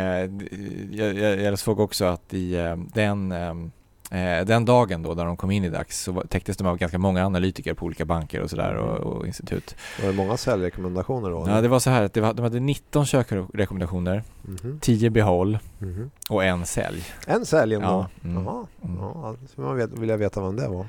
jag, 0.91 1.17
jag, 1.17 1.41
jag 1.41 1.59
såg 1.59 1.79
också 1.79 2.05
att 2.05 2.33
i 2.33 2.55
eh, 2.55 2.75
den 2.93 3.31
eh, 3.31 3.53
Eh, 3.53 3.82
den 4.45 4.65
dagen 4.65 5.03
då, 5.03 5.13
när 5.13 5.25
de 5.25 5.37
kom 5.37 5.51
in 5.51 5.63
i 5.63 5.69
DAX, 5.69 6.03
så 6.03 6.23
täcktes 6.29 6.57
de 6.57 6.67
av 6.67 6.77
ganska 6.77 6.97
många 6.97 7.25
analytiker 7.25 7.73
på 7.73 7.85
olika 7.85 8.05
banker 8.05 8.41
och 8.41 8.49
sådär 8.49 8.75
och, 8.75 8.97
och, 8.97 9.27
institut. 9.27 9.75
Var 10.01 10.07
det 10.07 10.13
många 10.13 10.37
säljrekommendationer 10.37 11.29
då? 11.29 11.45
Ja, 11.47 11.61
det 11.61 11.67
var 11.67 11.79
så 11.79 11.89
här 11.89 12.03
att 12.03 12.17
var, 12.17 12.33
de 12.33 12.41
hade 12.41 12.59
19 12.59 13.05
köprekommendationer, 13.05 14.23
mm 14.47 14.57
-hmm. 14.57 14.79
10 14.79 15.09
behåll 15.09 15.59
mm 15.81 15.93
-hmm. 15.93 16.09
och 16.29 16.43
en 16.43 16.65
sälj. 16.65 17.03
En 17.27 17.45
sälj 17.45 17.75
ändå? 17.75 17.87
Ja. 17.87 18.29
Mm. 18.29 18.43
Jaha, 18.43 18.67
mm. 18.83 18.97
ja, 18.99 19.35
man 19.55 19.77
vet, 19.77 19.91
vill 19.91 20.09
jag 20.09 20.17
veta 20.17 20.41
vem 20.41 20.55
det 20.55 20.67
var. 20.67 20.85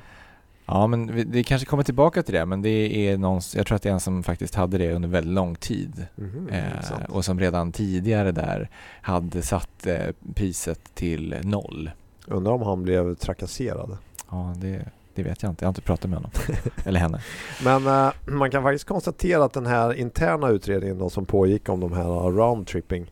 Ja, 0.67 0.87
men 0.87 1.31
det 1.31 1.43
kanske 1.43 1.65
kommer 1.65 1.83
tillbaka 1.83 2.23
till 2.23 2.33
det, 2.33 2.45
men 2.45 2.61
det 2.61 3.09
är 3.09 3.17
någon, 3.17 3.41
jag 3.55 3.67
tror 3.67 3.75
att 3.75 3.81
det 3.81 3.89
är 3.89 3.93
en 3.93 3.99
som 3.99 4.23
faktiskt 4.23 4.55
hade 4.55 4.77
det 4.77 4.93
under 4.93 5.09
väldigt 5.09 5.33
lång 5.33 5.55
tid. 5.55 6.05
Mm, 6.17 6.49
eh, 6.49 7.03
och 7.09 7.25
som 7.25 7.39
redan 7.39 7.71
tidigare 7.71 8.31
där 8.31 8.69
hade 9.01 9.41
satt 9.41 9.87
eh, 9.87 10.07
priset 10.33 10.95
till 10.95 11.35
noll. 11.43 11.91
Undrar 12.27 12.53
om 12.53 12.61
han 12.61 12.83
blev 12.83 13.15
trakasserad. 13.15 13.97
Ja, 14.31 14.53
det, 14.57 14.85
det 15.15 15.23
vet 15.23 15.43
jag 15.43 15.51
inte. 15.51 15.63
Jag 15.63 15.67
har 15.67 15.71
inte 15.71 15.81
pratat 15.81 16.09
med 16.09 16.17
honom. 16.17 16.31
Eller 16.85 16.99
henne. 16.99 17.21
Men 17.63 17.87
äh, 17.87 18.13
man 18.25 18.51
kan 18.51 18.63
faktiskt 18.63 18.85
konstatera 18.85 19.43
att 19.43 19.53
den 19.53 19.65
här 19.65 19.93
interna 19.93 20.49
utredningen 20.49 20.97
då, 20.97 21.09
som 21.09 21.25
pågick 21.25 21.69
om 21.69 21.79
de 21.79 21.93
här 21.93 22.31
roundtripping. 22.31 23.11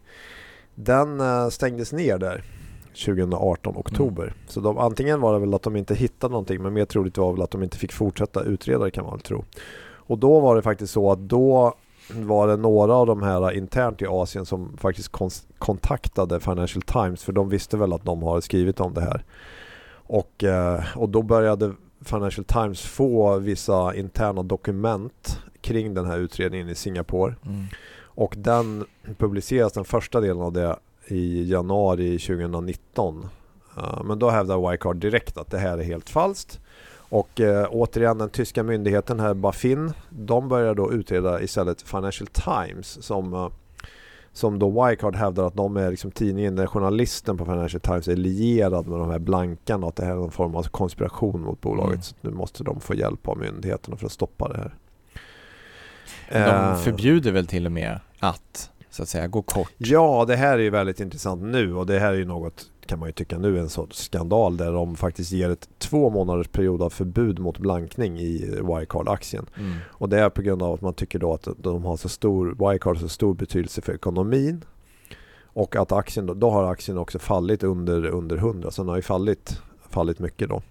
Den 0.75 1.19
äh, 1.19 1.49
stängdes 1.49 1.93
ner 1.93 2.17
där 2.17 2.43
2018 3.05 3.77
oktober. 3.77 4.23
Mm. 4.23 4.35
Så 4.47 4.59
de, 4.59 4.77
antingen 4.77 5.21
var 5.21 5.33
det 5.33 5.39
väl 5.39 5.53
att 5.53 5.63
de 5.63 5.75
inte 5.75 5.95
hittade 5.95 6.31
någonting 6.31 6.61
men 6.61 6.73
mer 6.73 6.85
troligt 6.85 7.17
var 7.17 7.31
väl 7.31 7.41
att 7.41 7.51
de 7.51 7.63
inte 7.63 7.77
fick 7.77 7.91
fortsätta 7.91 8.43
utreda 8.43 8.85
det 8.85 8.91
kan 8.91 9.03
man 9.03 9.13
väl 9.13 9.21
tro. 9.21 9.43
Och 10.05 10.17
då 10.17 10.39
var 10.39 10.55
det 10.55 10.61
faktiskt 10.61 10.93
så 10.93 11.11
att 11.11 11.19
då 11.19 11.73
var 12.09 12.47
det 12.47 12.57
några 12.57 12.93
av 12.93 13.07
de 13.07 13.21
här 13.21 13.51
internt 13.51 14.01
i 14.01 14.05
Asien 14.07 14.45
som 14.45 14.77
faktiskt 14.77 15.11
kontaktade 15.57 16.39
Financial 16.39 16.81
Times 16.81 17.23
för 17.23 17.33
de 17.33 17.49
visste 17.49 17.77
väl 17.77 17.93
att 17.93 18.05
de 18.05 18.23
har 18.23 18.41
skrivit 18.41 18.79
om 18.79 18.93
det 18.93 19.01
här. 19.01 19.23
Och, 19.93 20.43
eh, 20.43 20.83
och 20.95 21.09
då 21.09 21.21
började 21.21 21.73
Financial 22.01 22.45
Times 22.45 22.81
få 22.81 23.37
vissa 23.37 23.95
interna 23.95 24.43
dokument 24.43 25.39
kring 25.61 25.93
den 25.93 26.05
här 26.05 26.17
utredningen 26.17 26.69
i 26.69 26.75
Singapore. 26.75 27.35
Mm. 27.45 27.65
Och 28.15 28.33
den 28.37 28.85
publiceras, 29.17 29.73
den 29.73 29.85
första 29.85 30.21
delen 30.21 30.41
av 30.41 30.53
det, 30.53 30.75
i 31.07 31.51
januari 31.51 32.19
2019. 32.19 33.27
Eh, 33.77 34.03
men 34.03 34.19
då 34.19 34.29
hävdar 34.29 34.57
Wirecard 34.57 34.97
direkt 34.97 35.37
att 35.37 35.51
det 35.51 35.57
här 35.57 35.77
är 35.77 35.83
helt 35.83 36.09
falskt. 36.09 36.59
Och 36.95 37.41
eh, 37.41 37.67
återigen 37.71 38.17
den 38.17 38.29
tyska 38.29 38.63
myndigheten 38.63 39.19
här 39.19 39.33
Bafin, 39.33 39.93
de 40.09 40.47
börjar 40.47 40.75
då 40.75 40.91
utreda 40.91 41.41
istället 41.41 41.81
Financial 41.81 42.27
Times 42.27 43.05
som 43.05 43.33
eh, 43.33 43.49
som 44.33 44.59
då 44.59 44.69
Wirecard 44.69 45.15
hävdar 45.15 45.47
att 45.47 45.55
de 45.55 45.77
är 45.77 45.91
liksom 45.91 46.11
tidningen, 46.11 46.55
där 46.55 46.67
journalisten 46.67 47.37
på 47.37 47.45
Financial 47.45 47.81
Times 47.81 48.07
är 48.07 48.15
lierad 48.15 48.87
med 48.87 48.99
de 48.99 49.09
här 49.09 49.19
blankarna 49.19 49.85
och 49.85 49.89
att 49.89 49.95
det 49.95 50.05
här 50.05 50.15
är 50.15 50.23
en 50.23 50.31
form 50.31 50.55
av 50.55 50.63
konspiration 50.63 51.41
mot 51.41 51.61
bolaget. 51.61 51.93
Mm. 51.93 52.01
Så 52.01 52.15
nu 52.21 52.31
måste 52.31 52.63
de 52.63 52.79
få 52.79 52.93
hjälp 52.93 53.27
av 53.27 53.37
myndigheterna 53.37 53.97
för 53.97 54.05
att 54.05 54.11
stoppa 54.11 54.47
det 54.47 54.57
här. 54.57 54.73
De 56.29 56.69
eh. 56.71 56.75
förbjuder 56.75 57.31
väl 57.31 57.47
till 57.47 57.65
och 57.65 57.71
med 57.71 57.99
att 58.19 58.69
så 58.89 59.03
att 59.03 59.09
säga 59.09 59.27
gå 59.27 59.41
kort? 59.41 59.71
Ja, 59.77 60.25
det 60.27 60.35
här 60.35 60.53
är 60.53 60.63
ju 60.63 60.69
väldigt 60.69 60.99
intressant 60.99 61.41
nu 61.41 61.75
och 61.75 61.85
det 61.85 61.99
här 61.99 62.13
är 62.13 62.17
ju 62.17 62.25
något 62.25 62.69
kan 62.85 62.99
man 62.99 63.09
ju 63.09 63.13
tycka 63.13 63.37
nu 63.37 63.59
en 63.59 63.69
sorts 63.69 64.03
skandal 64.03 64.57
där 64.57 64.71
de 64.71 64.95
faktiskt 64.95 65.31
ger 65.31 65.49
ett 65.49 65.69
två 65.77 66.09
månaders 66.09 66.47
period 66.47 66.81
av 66.81 66.89
förbud 66.89 67.39
mot 67.39 67.57
blankning 67.57 68.19
i 68.19 68.59
Wirecard-aktien. 68.61 69.45
Mm. 69.57 69.73
Och 69.85 70.09
det 70.09 70.19
är 70.19 70.29
på 70.29 70.41
grund 70.41 70.63
av 70.63 70.73
att 70.73 70.81
man 70.81 70.93
tycker 70.93 71.19
då 71.19 71.33
att 71.33 71.47
de 71.57 71.85
har 71.85 71.97
så 71.97 72.09
stor, 72.09 72.55
Wirecard 72.59 72.95
har 72.95 73.01
så 73.01 73.09
stor 73.09 73.33
betydelse 73.33 73.81
för 73.81 73.93
ekonomin. 73.93 74.65
Och 75.43 75.75
att 75.75 75.91
aktien 75.91 76.25
då, 76.25 76.33
då 76.33 76.49
har 76.49 76.71
aktien 76.71 76.97
också 76.97 77.19
fallit 77.19 77.63
under, 77.63 78.05
under 78.05 78.37
100, 78.37 78.71
så 78.71 78.81
den 78.81 78.89
har 78.89 78.95
ju 78.95 79.01
fallit, 79.01 79.61
fallit 79.89 80.19
mycket 80.19 80.49
då. 80.49 80.61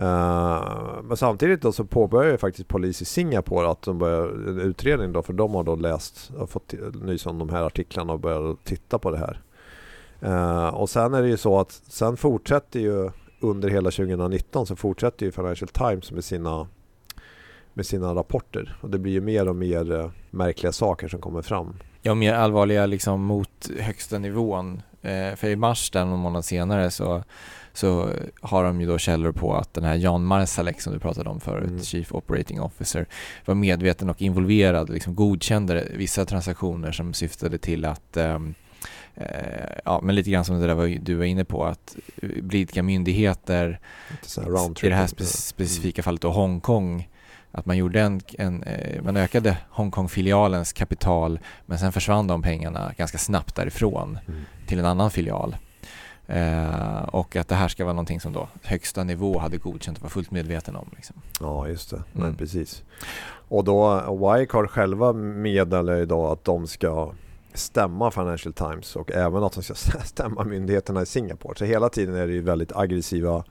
Uh, 0.00 1.02
men 1.02 1.16
samtidigt 1.16 1.62
då 1.62 1.72
så 1.72 1.84
påbörjar 1.84 2.32
ju 2.32 2.38
faktiskt 2.38 2.68
polis 2.68 3.02
i 3.02 3.04
Singapore 3.04 3.68
att 3.68 3.82
de 3.82 3.98
börjar 3.98 4.48
en 4.48 4.60
utredning 4.60 5.12
då 5.12 5.22
för 5.22 5.32
de 5.32 5.54
har 5.54 5.64
då 5.64 5.76
läst 5.76 6.30
och 6.38 6.50
fått 6.50 6.74
nys 6.94 7.26
om 7.26 7.38
de 7.38 7.48
här 7.48 7.62
artiklarna 7.62 8.12
och 8.12 8.20
börjat 8.20 8.64
titta 8.64 8.98
på 8.98 9.10
det 9.10 9.18
här. 9.18 9.40
Uh, 10.22 10.66
och 10.66 10.90
sen 10.90 11.14
är 11.14 11.22
det 11.22 11.28
ju 11.28 11.36
så 11.36 11.60
att 11.60 11.72
sen 11.72 12.16
fortsätter 12.16 12.80
ju 12.80 13.10
under 13.40 13.68
hela 13.68 13.90
2019 13.90 14.66
så 14.66 14.76
fortsätter 14.76 15.26
ju 15.26 15.32
Financial 15.32 15.68
Times 15.68 16.12
med 16.12 16.24
sina 16.24 16.68
med 17.74 17.86
sina 17.86 18.14
rapporter 18.14 18.78
och 18.80 18.90
det 18.90 18.98
blir 18.98 19.12
ju 19.12 19.20
mer 19.20 19.48
och 19.48 19.56
mer 19.56 19.92
uh, 19.92 20.10
märkliga 20.30 20.72
saker 20.72 21.08
som 21.08 21.20
kommer 21.20 21.42
fram. 21.42 21.74
Ja, 22.02 22.14
mer 22.14 22.34
allvarliga 22.34 22.86
liksom 22.86 23.22
mot 23.22 23.70
högsta 23.80 24.18
nivån. 24.18 24.82
Eh, 25.02 25.34
för 25.36 25.48
i 25.48 25.56
mars, 25.56 25.90
där 25.90 26.04
någon 26.04 26.18
månad 26.18 26.44
senare, 26.44 26.90
så, 26.90 27.22
så 27.72 28.10
har 28.40 28.64
de 28.64 28.80
ju 28.80 28.86
då 28.86 28.98
källor 28.98 29.32
på 29.32 29.54
att 29.54 29.74
den 29.74 29.84
här 29.84 29.94
Jan 29.94 30.24
Marsalek 30.24 30.80
som 30.80 30.92
du 30.92 30.98
pratade 30.98 31.30
om 31.30 31.40
förut, 31.40 31.68
mm. 31.68 31.82
Chief 31.82 32.12
Operating 32.12 32.60
Officer, 32.60 33.06
var 33.44 33.54
medveten 33.54 34.10
och 34.10 34.22
involverad, 34.22 34.90
liksom 34.90 35.14
godkände 35.14 35.86
vissa 35.94 36.24
transaktioner 36.24 36.92
som 36.92 37.14
syftade 37.14 37.58
till 37.58 37.84
att 37.84 38.16
Eh, 38.16 38.38
ja, 39.84 40.00
men 40.02 40.14
lite 40.14 40.30
grann 40.30 40.44
som 40.44 40.60
det 40.60 40.66
där 40.66 40.98
du 40.98 41.14
var 41.14 41.24
inne 41.24 41.44
på 41.44 41.64
att 41.64 41.96
blidka 42.42 42.82
myndigheter 42.82 43.80
i 44.82 44.88
det 44.88 44.94
här 44.94 45.06
spe 45.06 45.24
specifika 45.24 46.02
fallet 46.02 46.22
då 46.22 46.30
Hongkong 46.30 47.08
att 47.56 47.66
man 47.66 47.76
gjorde 47.76 48.00
en, 48.00 48.20
en 48.38 48.62
eh, 48.62 49.02
man 49.02 49.16
ökade 49.16 49.56
Hongkong-filialens 49.70 50.72
kapital 50.72 51.38
men 51.66 51.78
sen 51.78 51.92
försvann 51.92 52.26
de 52.26 52.42
pengarna 52.42 52.92
ganska 52.96 53.18
snabbt 53.18 53.56
därifrån 53.56 54.18
mm. 54.28 54.40
till 54.66 54.78
en 54.78 54.84
annan 54.84 55.10
filial. 55.10 55.56
Eh, 56.26 57.02
och 57.02 57.36
att 57.36 57.48
det 57.48 57.54
här 57.54 57.68
ska 57.68 57.84
vara 57.84 57.92
någonting 57.92 58.20
som 58.20 58.32
då 58.32 58.48
högsta 58.62 59.04
nivå 59.04 59.38
hade 59.38 59.56
godkänt 59.56 59.98
och 59.98 60.02
var 60.02 60.10
fullt 60.10 60.30
medveten 60.30 60.76
om. 60.76 60.88
Liksom. 60.96 61.16
Ja, 61.40 61.68
just 61.68 61.90
det. 61.90 61.96
Mm. 61.96 62.28
Nej, 62.28 62.38
precis. 62.38 62.82
Och 63.48 63.64
då 63.64 64.00
Wirecard 64.16 64.70
själva 64.70 65.12
meddelar 65.12 65.96
idag 65.96 66.32
att 66.32 66.44
de 66.44 66.66
ska 66.66 67.12
stämma 67.56 68.10
Financial 68.10 68.52
Times 68.52 68.96
och 68.96 69.12
även 69.12 69.44
att 69.44 69.52
de 69.52 69.62
ska 69.62 69.74
stämma 70.04 70.44
myndigheterna 70.44 71.02
i 71.02 71.06
Singapore. 71.06 71.58
Så 71.58 71.64
hela 71.64 71.88
tiden 71.88 72.14
är 72.14 72.26
det 72.26 72.32
ju 72.32 72.40
väldigt 72.40 72.76
aggressiva 72.76 73.44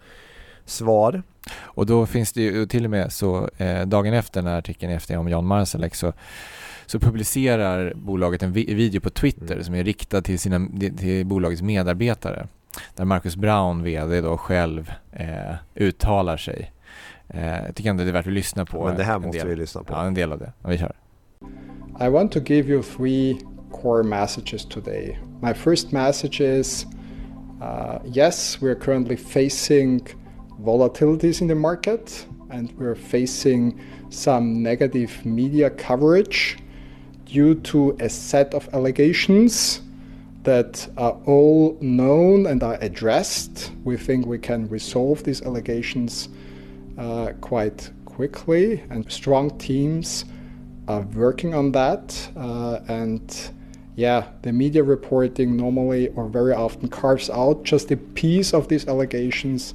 svar. 0.65 1.23
Och 1.61 1.85
då 1.85 2.05
finns 2.05 2.33
det 2.33 2.41
ju 2.41 2.65
till 2.65 2.85
och 2.85 2.91
med 2.91 3.13
så 3.13 3.49
eh, 3.57 3.85
dagen 3.85 4.13
efter 4.13 4.41
när 4.41 4.57
artikeln 4.57 4.93
efter 4.93 5.17
om 5.17 5.29
Jan 5.29 5.45
Marsalek 5.45 5.95
så 5.95 6.13
så 6.85 6.99
publicerar 6.99 7.93
bolaget 7.95 8.43
en 8.43 8.53
vi 8.53 8.73
video 8.73 9.01
på 9.01 9.09
Twitter 9.09 9.53
mm. 9.53 9.63
som 9.63 9.75
är 9.75 9.83
riktad 9.83 10.21
till, 10.21 10.39
sina, 10.39 10.67
till 10.97 11.25
bolagets 11.25 11.61
medarbetare. 11.61 12.47
Där 12.95 13.05
Marcus 13.05 13.35
Brown, 13.35 13.83
VD 13.83 14.21
då 14.21 14.37
själv, 14.37 14.91
eh, 15.11 15.55
uttalar 15.75 16.37
sig. 16.37 16.71
Eh, 17.27 17.65
jag 17.65 17.75
tycker 17.75 17.89
ändå 17.89 18.03
det 18.03 18.09
är 18.09 18.13
värt 18.13 18.27
att 18.27 18.33
lyssna 18.33 18.65
på. 18.65 18.85
Men 18.85 18.97
det 18.97 19.03
här 19.03 19.19
måste 19.19 19.37
del. 19.37 19.47
vi 19.47 19.55
lyssna 19.55 19.83
på. 19.83 19.93
Ja, 19.93 20.05
en 20.05 20.13
del 20.13 20.31
av 20.31 20.39
det. 20.39 20.53
Ja, 20.61 20.69
vi 20.69 20.77
kör. 20.77 20.95
I 22.01 22.09
want 22.09 22.31
to 22.31 22.39
give 22.39 22.69
you 22.69 22.83
three 22.83 23.37
core 23.75 24.03
messages 24.03 24.63
today. 24.63 25.17
My 25.41 25.53
first 25.53 25.91
message 25.91 26.39
is 26.39 26.85
uh, 27.61 27.99
yes, 28.05 28.61
we're 28.61 28.75
currently 28.75 29.15
facing 29.15 30.01
volatilities 30.61 31.41
in 31.41 31.47
the 31.47 31.55
market 31.55 32.25
and 32.49 32.71
we're 32.77 32.95
facing 32.95 33.79
some 34.09 34.63
negative 34.63 35.25
media 35.25 35.69
coverage 35.69 36.57
due 37.25 37.55
to 37.55 37.97
a 37.99 38.09
set 38.09 38.53
of 38.53 38.69
allegations 38.73 39.81
that 40.43 40.87
are 40.95 41.17
all 41.25 41.77
known 41.81 42.45
and 42.45 42.63
are 42.63 42.77
addressed. 42.81 43.71
We 43.83 43.97
think 43.97 44.25
we 44.25 44.37
can 44.37 44.69
resolve 44.69 45.23
these 45.23 45.41
allegations 45.41 46.29
uh, 46.97 47.33
quite 47.41 47.89
quickly, 48.05 48.83
and 48.89 49.11
strong 49.11 49.57
teams 49.57 50.23
are 50.87 51.01
working 51.01 51.53
on 51.55 51.71
that. 51.71 52.29
Uh, 52.37 52.79
and 52.87 53.51
yeah, 53.95 54.27
the 54.41 54.51
media 54.51 54.83
reporting 54.83 55.55
normally 55.55 56.09
or 56.09 56.27
very 56.27 56.53
often 56.53 56.89
carves 56.89 57.29
out 57.29 57.63
just 57.63 57.91
a 57.91 57.97
piece 57.97 58.53
of 58.53 58.67
these 58.67 58.87
allegations 58.87 59.73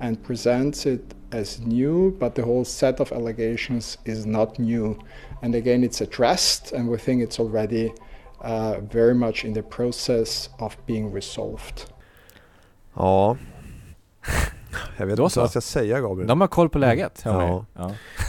and 0.00 0.22
presents 0.22 0.84
it 0.84 1.14
as 1.32 1.60
new, 1.60 2.14
but 2.18 2.34
the 2.34 2.44
whole 2.44 2.64
set 2.64 3.00
of 3.00 3.10
allegations 3.12 3.96
is 4.04 4.26
not 4.26 4.58
new. 4.58 4.98
And 5.40 5.54
again, 5.54 5.82
it's 5.82 6.00
addressed, 6.00 6.72
and 6.72 6.88
we 6.88 6.98
think 6.98 7.22
it's 7.22 7.40
already 7.40 7.92
uh, 8.42 8.80
very 8.80 9.14
much 9.14 9.44
in 9.44 9.54
the 9.54 9.62
process 9.62 10.50
of 10.58 10.76
being 10.86 11.10
resolved. 11.10 11.90
Ja. 12.96 13.36
Jag 14.96 15.06
vet 15.06 15.16
Då 15.16 15.24
inte 15.24 15.38
vad 15.38 15.44
jag 15.44 15.50
ska 15.50 15.60
säga 15.60 16.00
Gabriel. 16.00 16.28
De 16.28 16.40
har 16.40 16.48
koll 16.48 16.68
på 16.68 16.78
läget. 16.78 17.22
Ja. 17.24 17.64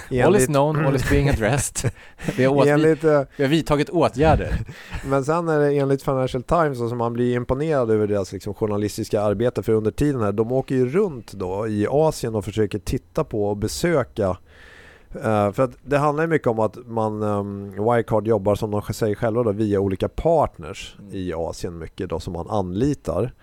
Ja. 0.10 0.26
All 0.26 0.36
is 0.36 0.46
known, 0.46 0.86
all 0.86 0.96
is 0.96 1.10
being 1.10 1.30
addressed. 1.30 1.92
vi, 2.38 2.46
har 2.46 2.66
enligt, 2.66 3.04
vi 3.04 3.44
har 3.44 3.48
vidtagit 3.48 3.90
åtgärder. 3.90 4.60
Men 5.06 5.26
sen 5.26 5.48
är 5.48 5.60
det 5.60 5.78
enligt 5.78 6.04
Financial 6.04 6.44
Times 6.44 6.78
som 6.78 6.98
man 6.98 7.14
blir 7.14 7.36
imponerad 7.36 7.92
över 7.92 8.08
deras 8.08 8.34
liksom, 8.34 8.54
journalistiska 8.54 9.22
arbete 9.22 9.64
för 9.64 9.74
under 9.74 9.92
tiden 9.92 10.22
här, 10.22 10.32
de 10.32 10.52
åker 10.52 10.76
ju 10.76 10.90
runt 10.90 11.34
då 11.34 11.68
i 11.68 11.88
Asien 11.90 12.36
och 12.36 12.46
försöker 12.46 12.80
titta 12.80 13.24
på 13.24 13.50
och 13.50 13.58
besöka 13.58 14.38
Uh, 15.16 15.52
för 15.52 15.60
att 15.60 15.72
det 15.84 15.98
handlar 15.98 16.28
mycket 16.28 16.48
om 16.48 16.60
att 16.60 16.78
man, 16.88 17.24
um, 17.24 17.72
Wirecard 17.72 18.28
jobbar 18.28 18.56
som 18.56 18.72
de 18.72 18.82
säger 18.94 19.16
själva 19.16 19.44
då, 19.44 19.52
via 19.52 19.80
olika 19.80 20.10
partners 20.10 20.96
mm. 21.00 21.16
i 21.16 21.34
Asien 21.34 21.78
mycket 21.78 22.10
då 22.10 22.20
som 22.20 22.34
man 22.34 22.50
anlitar. 22.50 23.34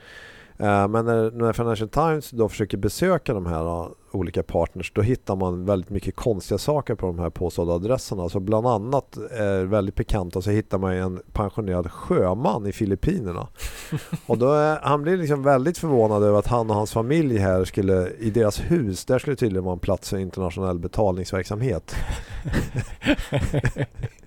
Uh, 0.60 0.88
men 0.88 1.04
när, 1.04 1.30
när 1.30 1.52
Financial 1.52 1.88
Times 1.88 2.30
då 2.30 2.48
försöker 2.48 2.76
besöka 2.78 3.34
de 3.34 3.46
här 3.46 3.62
uh, 3.62 3.88
olika 4.12 4.42
partners 4.42 4.92
då 4.94 5.02
hittar 5.02 5.36
man 5.36 5.64
väldigt 5.64 5.90
mycket 5.90 6.16
konstiga 6.16 6.58
saker 6.58 6.94
på 6.94 7.06
de 7.06 7.18
här 7.18 7.30
påstådda 7.30 7.72
adresserna. 7.72 8.28
Så 8.28 8.40
bland 8.40 8.66
annat 8.66 9.16
är 9.30 9.64
väldigt 9.64 9.94
pikant 9.94 10.36
och 10.36 10.44
så 10.44 10.50
hittar 10.50 10.78
man 10.78 10.92
en 10.92 11.22
pensionerad 11.32 11.90
sjöman 11.90 12.66
i 12.66 12.72
Filippinerna. 12.72 13.48
och 14.26 14.38
då 14.38 14.52
är, 14.52 14.78
han 14.82 15.02
blir 15.02 15.16
liksom 15.16 15.42
väldigt 15.42 15.78
förvånad 15.78 16.22
över 16.22 16.38
att 16.38 16.46
han 16.46 16.70
och 16.70 16.76
hans 16.76 16.92
familj 16.92 17.38
här 17.38 17.64
skulle, 17.64 18.10
i 18.18 18.30
deras 18.30 18.60
hus, 18.60 19.04
där 19.04 19.18
skulle 19.18 19.36
tydligen 19.36 19.64
vara 19.64 19.72
en 19.72 19.78
plats 19.78 20.10
för 20.10 20.18
internationell 20.18 20.78
betalningsverksamhet. 20.78 21.94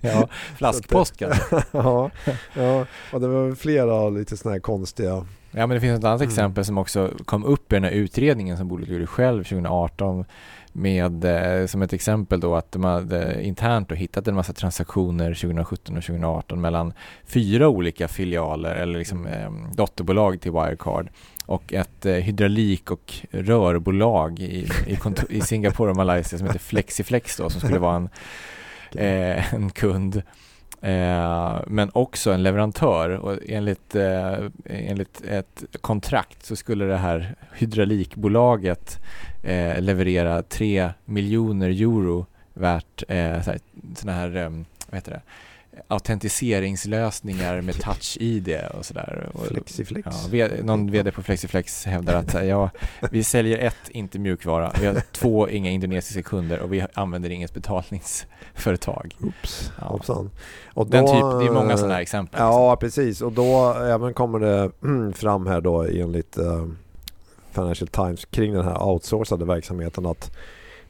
ja, 0.00 0.28
flaskpost 0.56 1.16
kanske. 1.16 1.62
ja, 1.72 2.10
ja, 2.54 2.86
och 3.12 3.20
det 3.20 3.28
var 3.28 3.54
flera 3.54 4.10
lite 4.10 4.36
sådana 4.36 4.54
här 4.54 4.60
konstiga 4.60 5.26
Ja 5.56 5.66
men 5.66 5.74
det 5.74 5.80
finns 5.80 5.98
ett 5.98 6.04
annat 6.04 6.20
mm. 6.20 6.28
exempel 6.28 6.64
som 6.64 6.78
också 6.78 7.10
kom 7.24 7.44
upp 7.44 7.72
i 7.72 7.76
den 7.76 7.84
här 7.84 7.90
utredningen 7.90 8.56
som 8.56 8.68
bolaget 8.68 8.92
gjorde 8.92 9.06
själv 9.06 9.44
2018 9.44 10.24
med 10.72 11.24
eh, 11.24 11.66
som 11.66 11.82
ett 11.82 11.92
exempel 11.92 12.40
då 12.40 12.54
att 12.54 12.72
de 12.72 12.84
hade 12.84 13.42
internt 13.42 13.88
då 13.88 13.94
hittat 13.94 14.28
en 14.28 14.34
massa 14.34 14.52
transaktioner 14.52 15.34
2017 15.34 15.96
och 15.96 16.02
2018 16.02 16.60
mellan 16.60 16.92
fyra 17.26 17.68
olika 17.68 18.08
filialer 18.08 18.74
eller 18.74 18.98
liksom 18.98 19.26
mm. 19.26 19.64
eh, 19.64 19.70
dotterbolag 19.74 20.40
till 20.40 20.52
Wirecard 20.52 21.08
och 21.46 21.72
ett 21.72 22.06
eh, 22.06 22.14
hydraulik 22.14 22.90
och 22.90 23.14
rörbolag 23.30 24.40
i, 24.40 24.68
i, 24.86 24.98
i 25.28 25.40
Singapore 25.40 25.90
och 25.90 25.96
Malaysia 25.96 26.38
som 26.38 26.46
heter 26.46 26.58
Flexiflex 26.58 27.36
då 27.36 27.50
som 27.50 27.60
skulle 27.60 27.78
vara 27.78 27.96
en, 27.96 28.08
eh, 28.92 29.54
en 29.54 29.70
kund 29.70 30.22
Eh, 30.84 31.60
men 31.66 31.90
också 31.92 32.32
en 32.32 32.42
leverantör 32.42 33.10
och 33.10 33.38
enligt, 33.48 33.94
eh, 33.94 34.38
enligt 34.64 35.22
ett 35.28 35.64
kontrakt 35.80 36.44
så 36.44 36.56
skulle 36.56 36.84
det 36.84 36.96
här 36.96 37.34
hydraulikbolaget 37.54 39.00
eh, 39.42 39.80
leverera 39.80 40.42
3 40.42 40.90
miljoner 41.04 41.68
euro 41.68 42.26
värt 42.54 43.02
eh, 43.08 43.42
sådana 43.96 44.18
här, 44.18 44.36
eh, 44.36 44.50
vad 44.90 44.94
heter 44.94 45.10
det, 45.12 45.20
autentiseringslösningar 45.88 47.60
med 47.60 47.74
touch-id 47.80 48.58
och 48.78 48.84
sådär. 48.86 49.30
Flexiflex. 49.48 50.08
Ja, 50.32 50.48
någon 50.62 50.90
vd 50.90 51.10
på 51.10 51.22
Flexiflex 51.22 51.84
hävdar 51.84 52.14
att 52.14 52.46
ja, 52.46 52.70
vi 53.10 53.24
säljer 53.24 53.58
ett, 53.58 53.90
inte 53.90 54.18
mjukvara. 54.18 54.72
Vi 54.80 54.86
har 54.86 55.02
två, 55.12 55.48
inga 55.48 55.70
indonesiska 55.70 56.22
kunder 56.22 56.58
och 56.58 56.72
vi 56.72 56.86
använder 56.94 57.30
inget 57.30 57.54
betalningsföretag. 57.54 59.16
Oops, 59.20 59.72
ja. 59.80 59.86
Hoppsan. 59.86 60.30
Och 60.74 60.86
Den 60.86 61.06
typ, 61.06 61.12
det 61.14 61.46
är 61.46 61.50
många 61.50 61.76
sådana 61.76 61.94
här 61.94 62.02
exempel. 62.02 62.40
Ja, 62.40 62.72
liksom. 62.72 62.80
precis. 62.80 63.20
Och 63.20 63.32
då 63.32 63.74
även 63.74 64.14
kommer 64.14 64.38
det 64.38 64.70
fram 65.16 65.46
här 65.46 65.60
då 65.60 65.82
enligt 65.82 66.38
uh, 66.38 66.66
Financial 67.52 67.88
Times 67.88 68.24
kring 68.24 68.52
den 68.52 68.64
här 68.64 68.82
outsourcade 68.82 69.44
verksamheten 69.44 70.06
att 70.06 70.36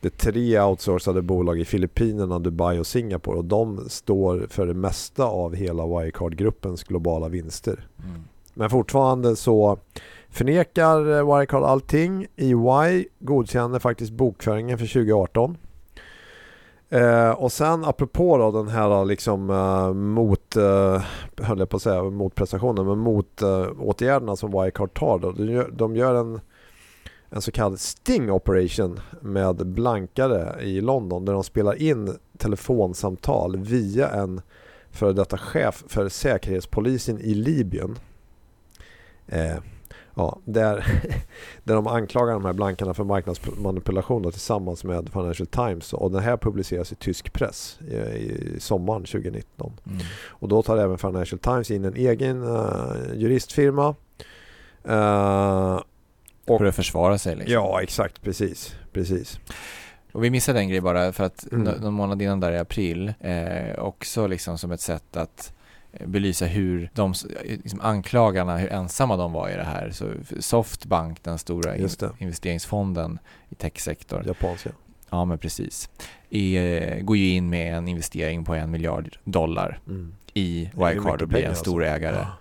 det 0.05 0.09
är 0.09 0.31
tre 0.33 0.61
outsourcade 0.61 1.23
bolag 1.23 1.61
i 1.61 1.65
Filippinerna, 1.65 2.39
Dubai 2.39 2.79
och 2.79 2.87
Singapore 2.87 3.39
och 3.39 3.45
de 3.45 3.89
står 3.89 4.47
för 4.51 4.67
det 4.67 4.75
mesta 4.75 5.25
av 5.25 5.55
hela 5.55 5.87
Wirecard-gruppens 5.87 6.85
globala 6.85 7.29
vinster. 7.29 7.87
Mm. 8.05 8.21
Men 8.55 8.71
fortfarande 8.71 9.37
så 9.37 9.79
förnekar 10.31 11.01
Wirecard 11.37 11.63
allting. 11.63 12.27
EY 12.37 13.07
godkänner 13.19 13.79
faktiskt 13.79 14.13
bokföringen 14.13 14.79
för 14.79 14.87
2018. 14.87 15.57
Eh, 16.89 17.31
och 17.31 17.53
sen 17.53 17.85
apropå 17.85 18.39
då 18.39 18.51
den 18.51 18.69
här 18.69 19.05
liksom 19.05 19.51
eh, 19.51 19.93
mot, 19.93 20.57
eh, 20.57 21.03
höll 21.37 21.59
jag 21.59 21.69
på 21.69 21.77
att 21.77 21.83
säga, 21.83 22.03
motprestationen, 22.03 22.87
men 22.87 22.99
mot 22.99 23.43
eh, 23.43 23.67
åtgärderna 23.79 24.37
som 24.37 24.51
Wirecard 24.51 24.95
tar 24.95 25.19
då. 25.19 25.33
De 25.33 25.53
gör, 25.53 25.71
de 25.73 25.97
gör 25.97 26.15
en 26.15 26.41
en 27.35 27.43
så 27.43 27.53
kallad 27.53 27.81
Sting 27.81 28.31
Operation 28.31 29.01
med 29.21 29.67
blankare 29.67 30.63
i 30.63 30.81
London 30.81 31.25
där 31.25 31.33
de 31.33 31.45
spelar 31.45 31.83
in 31.83 32.19
telefonsamtal 32.39 33.57
via 33.57 34.09
en 34.09 34.41
före 34.91 35.13
detta 35.13 35.39
chef 35.39 35.85
för 35.89 36.09
säkerhetspolisen 36.09 37.21
i 37.21 37.35
Libyen. 37.35 37.99
Eh, 39.27 39.57
ja, 40.15 40.39
där, 40.45 40.85
där 41.65 41.75
de 41.75 41.87
anklagar 41.87 42.33
de 42.33 42.45
här 42.45 42.53
blankarna 42.53 42.95
för 42.95 43.05
marknadsmanipulation 43.05 44.31
tillsammans 44.31 44.85
med 44.85 45.09
Financial 45.13 45.47
Times 45.47 45.93
och 45.93 46.11
den 46.11 46.23
här 46.23 46.37
publiceras 46.37 46.93
i 46.93 46.95
tysk 46.95 47.33
press 47.33 47.79
i, 47.89 47.95
i 47.95 48.57
sommaren 48.61 49.05
2019. 49.05 49.73
Mm. 49.87 49.99
Och 50.27 50.49
då 50.49 50.63
tar 50.63 50.79
även 50.79 50.99
Financial 50.99 51.39
Times 51.39 51.71
in 51.71 51.85
en 51.85 51.97
egen 51.97 52.43
uh, 52.43 53.15
juristfirma 53.15 53.95
uh, 54.89 55.81
och, 56.47 56.59
för 56.59 56.65
att 56.65 56.75
försvara 56.75 57.19
sig 57.19 57.37
liksom. 57.37 57.53
Ja, 57.53 57.83
exakt. 57.83 58.23
Precis. 58.23 58.75
Precis. 58.93 59.41
Och 60.13 60.25
vi 60.25 60.31
missade 60.31 60.59
en 60.59 60.69
grej 60.69 60.81
bara 60.81 61.13
för 61.13 61.25
att 61.25 61.53
mm. 61.53 61.81
någon 61.81 61.95
månad 61.95 62.23
innan 62.23 62.41
där 62.41 62.53
i 62.53 62.59
april 62.59 63.15
eh, 63.21 63.79
också 63.79 64.27
liksom 64.27 64.59
som 64.59 64.73
ett 64.73 64.81
sätt 64.81 65.17
att 65.17 65.53
eh, 65.93 66.07
belysa 66.07 66.47
hur 66.47 66.91
de 66.95 67.15
liksom 67.45 67.81
anklagarna, 67.81 68.59
hur 68.59 68.73
ensamma 68.73 69.17
de 69.17 69.33
var 69.33 69.49
i 69.49 69.57
det 69.57 69.65
här. 69.65 69.91
Så 69.91 70.07
Softbank, 70.39 71.23
den 71.23 71.39
stora 71.39 71.77
in 71.77 71.89
investeringsfonden 72.19 73.19
i 73.49 73.55
techsektorn. 73.55 74.27
Japanska. 74.27 74.71
Ja, 75.11 75.25
men 75.25 75.39
precis. 75.39 75.91
I, 76.31 76.59
går 77.03 77.17
ju 77.17 77.29
in 77.29 77.51
med 77.51 77.77
en 77.77 77.89
investering 77.89 78.45
på 78.45 78.55
en 78.55 78.71
miljard 78.71 79.17
dollar 79.25 79.79
mm. 79.87 80.15
i 80.35 80.71
Wirecard 80.75 81.23
och 81.23 81.29
blir 81.29 81.45
en 81.45 81.57
stor 81.57 81.85
alltså. 81.85 81.97
ägare. 81.97 82.17
Ja. 82.17 82.37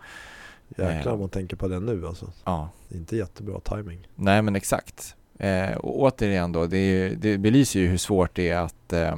Jäklar 0.78 1.14
om 1.14 1.20
man 1.20 1.30
tänker 1.30 1.56
på 1.56 1.68
det 1.68 1.80
nu 1.80 2.08
alltså. 2.08 2.32
Ja. 2.44 2.70
Inte 2.90 3.18
jättebra 3.18 3.60
timing. 3.60 4.08
Nej 4.16 4.42
men 4.42 4.56
exakt. 4.56 5.16
Eh, 5.38 5.78
och 5.78 6.02
återigen 6.02 6.52
då, 6.52 6.66
det, 6.66 7.10
det 7.10 7.38
belyser 7.38 7.80
ju 7.80 7.88
hur 7.88 7.98
svårt 7.98 8.36
det 8.36 8.50
är 8.50 8.60
att, 8.60 8.94
eh, 8.94 9.16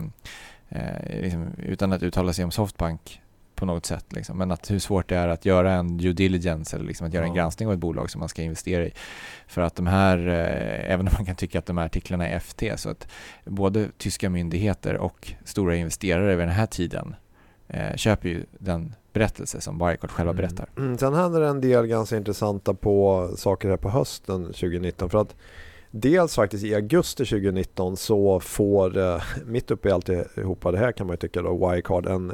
eh, 0.69 1.21
liksom, 1.21 1.47
utan 1.57 1.93
att 1.93 2.03
uttala 2.03 2.33
sig 2.33 2.45
om 2.45 2.51
Softbank 2.51 3.21
på 3.55 3.65
något 3.65 3.85
sätt, 3.85 4.05
liksom, 4.09 4.37
men 4.37 4.51
att 4.51 4.71
hur 4.71 4.79
svårt 4.79 5.09
det 5.09 5.15
är 5.15 5.27
att 5.27 5.45
göra 5.45 5.73
en 5.73 5.97
due 5.97 6.13
diligence 6.13 6.75
eller 6.75 6.85
liksom 6.85 7.07
att 7.07 7.13
göra 7.13 7.25
ja. 7.25 7.29
en 7.29 7.35
granskning 7.35 7.67
av 7.67 7.73
ett 7.73 7.79
bolag 7.79 8.09
som 8.09 8.19
man 8.19 8.29
ska 8.29 8.41
investera 8.41 8.85
i. 8.85 8.91
För 9.47 9.61
att 9.61 9.75
de 9.75 9.87
här, 9.87 10.27
eh, 10.27 10.91
även 10.93 11.07
om 11.07 11.13
man 11.13 11.25
kan 11.25 11.35
tycka 11.35 11.59
att 11.59 11.65
de 11.65 11.77
här 11.77 11.85
artiklarna 11.85 12.27
är 12.27 12.39
FT, 12.39 12.63
så 12.77 12.89
att 12.89 13.07
både 13.45 13.89
tyska 13.97 14.29
myndigheter 14.29 14.97
och 14.97 15.33
stora 15.43 15.75
investerare 15.75 16.35
vid 16.35 16.47
den 16.47 16.55
här 16.55 16.65
tiden 16.65 17.15
eh, 17.67 17.95
köper 17.95 18.29
ju 18.29 18.45
den 18.59 18.95
berättelse 19.15 19.61
som 19.61 19.77
Wirecard 19.77 20.11
själva 20.11 20.31
mm. 20.31 20.41
berättar. 20.41 20.69
Mm. 20.77 20.97
Sen 20.97 21.13
händer 21.13 21.41
en 21.41 21.61
del 21.61 21.87
ganska 21.87 22.17
intressanta 22.17 22.73
på 22.73 23.29
saker 23.37 23.69
här 23.69 23.77
på 23.77 23.89
hösten 23.89 24.45
2019. 24.45 25.09
För 25.09 25.17
att 25.17 25.35
dels 25.91 26.35
faktiskt 26.35 26.63
i 26.63 26.75
augusti 26.75 27.25
2019 27.25 27.97
så 27.97 28.39
får, 28.39 28.97
eh, 28.97 29.21
mitt 29.45 29.71
uppe 29.71 29.89
i 29.89 29.91
alltihopa 29.91 30.71
det 30.71 30.77
här 30.77 30.91
kan 30.91 31.07
man 31.07 31.13
ju 31.13 31.17
tycka 31.17 31.41
då, 31.41 31.69
Wirecard 31.69 32.05
en 32.05 32.33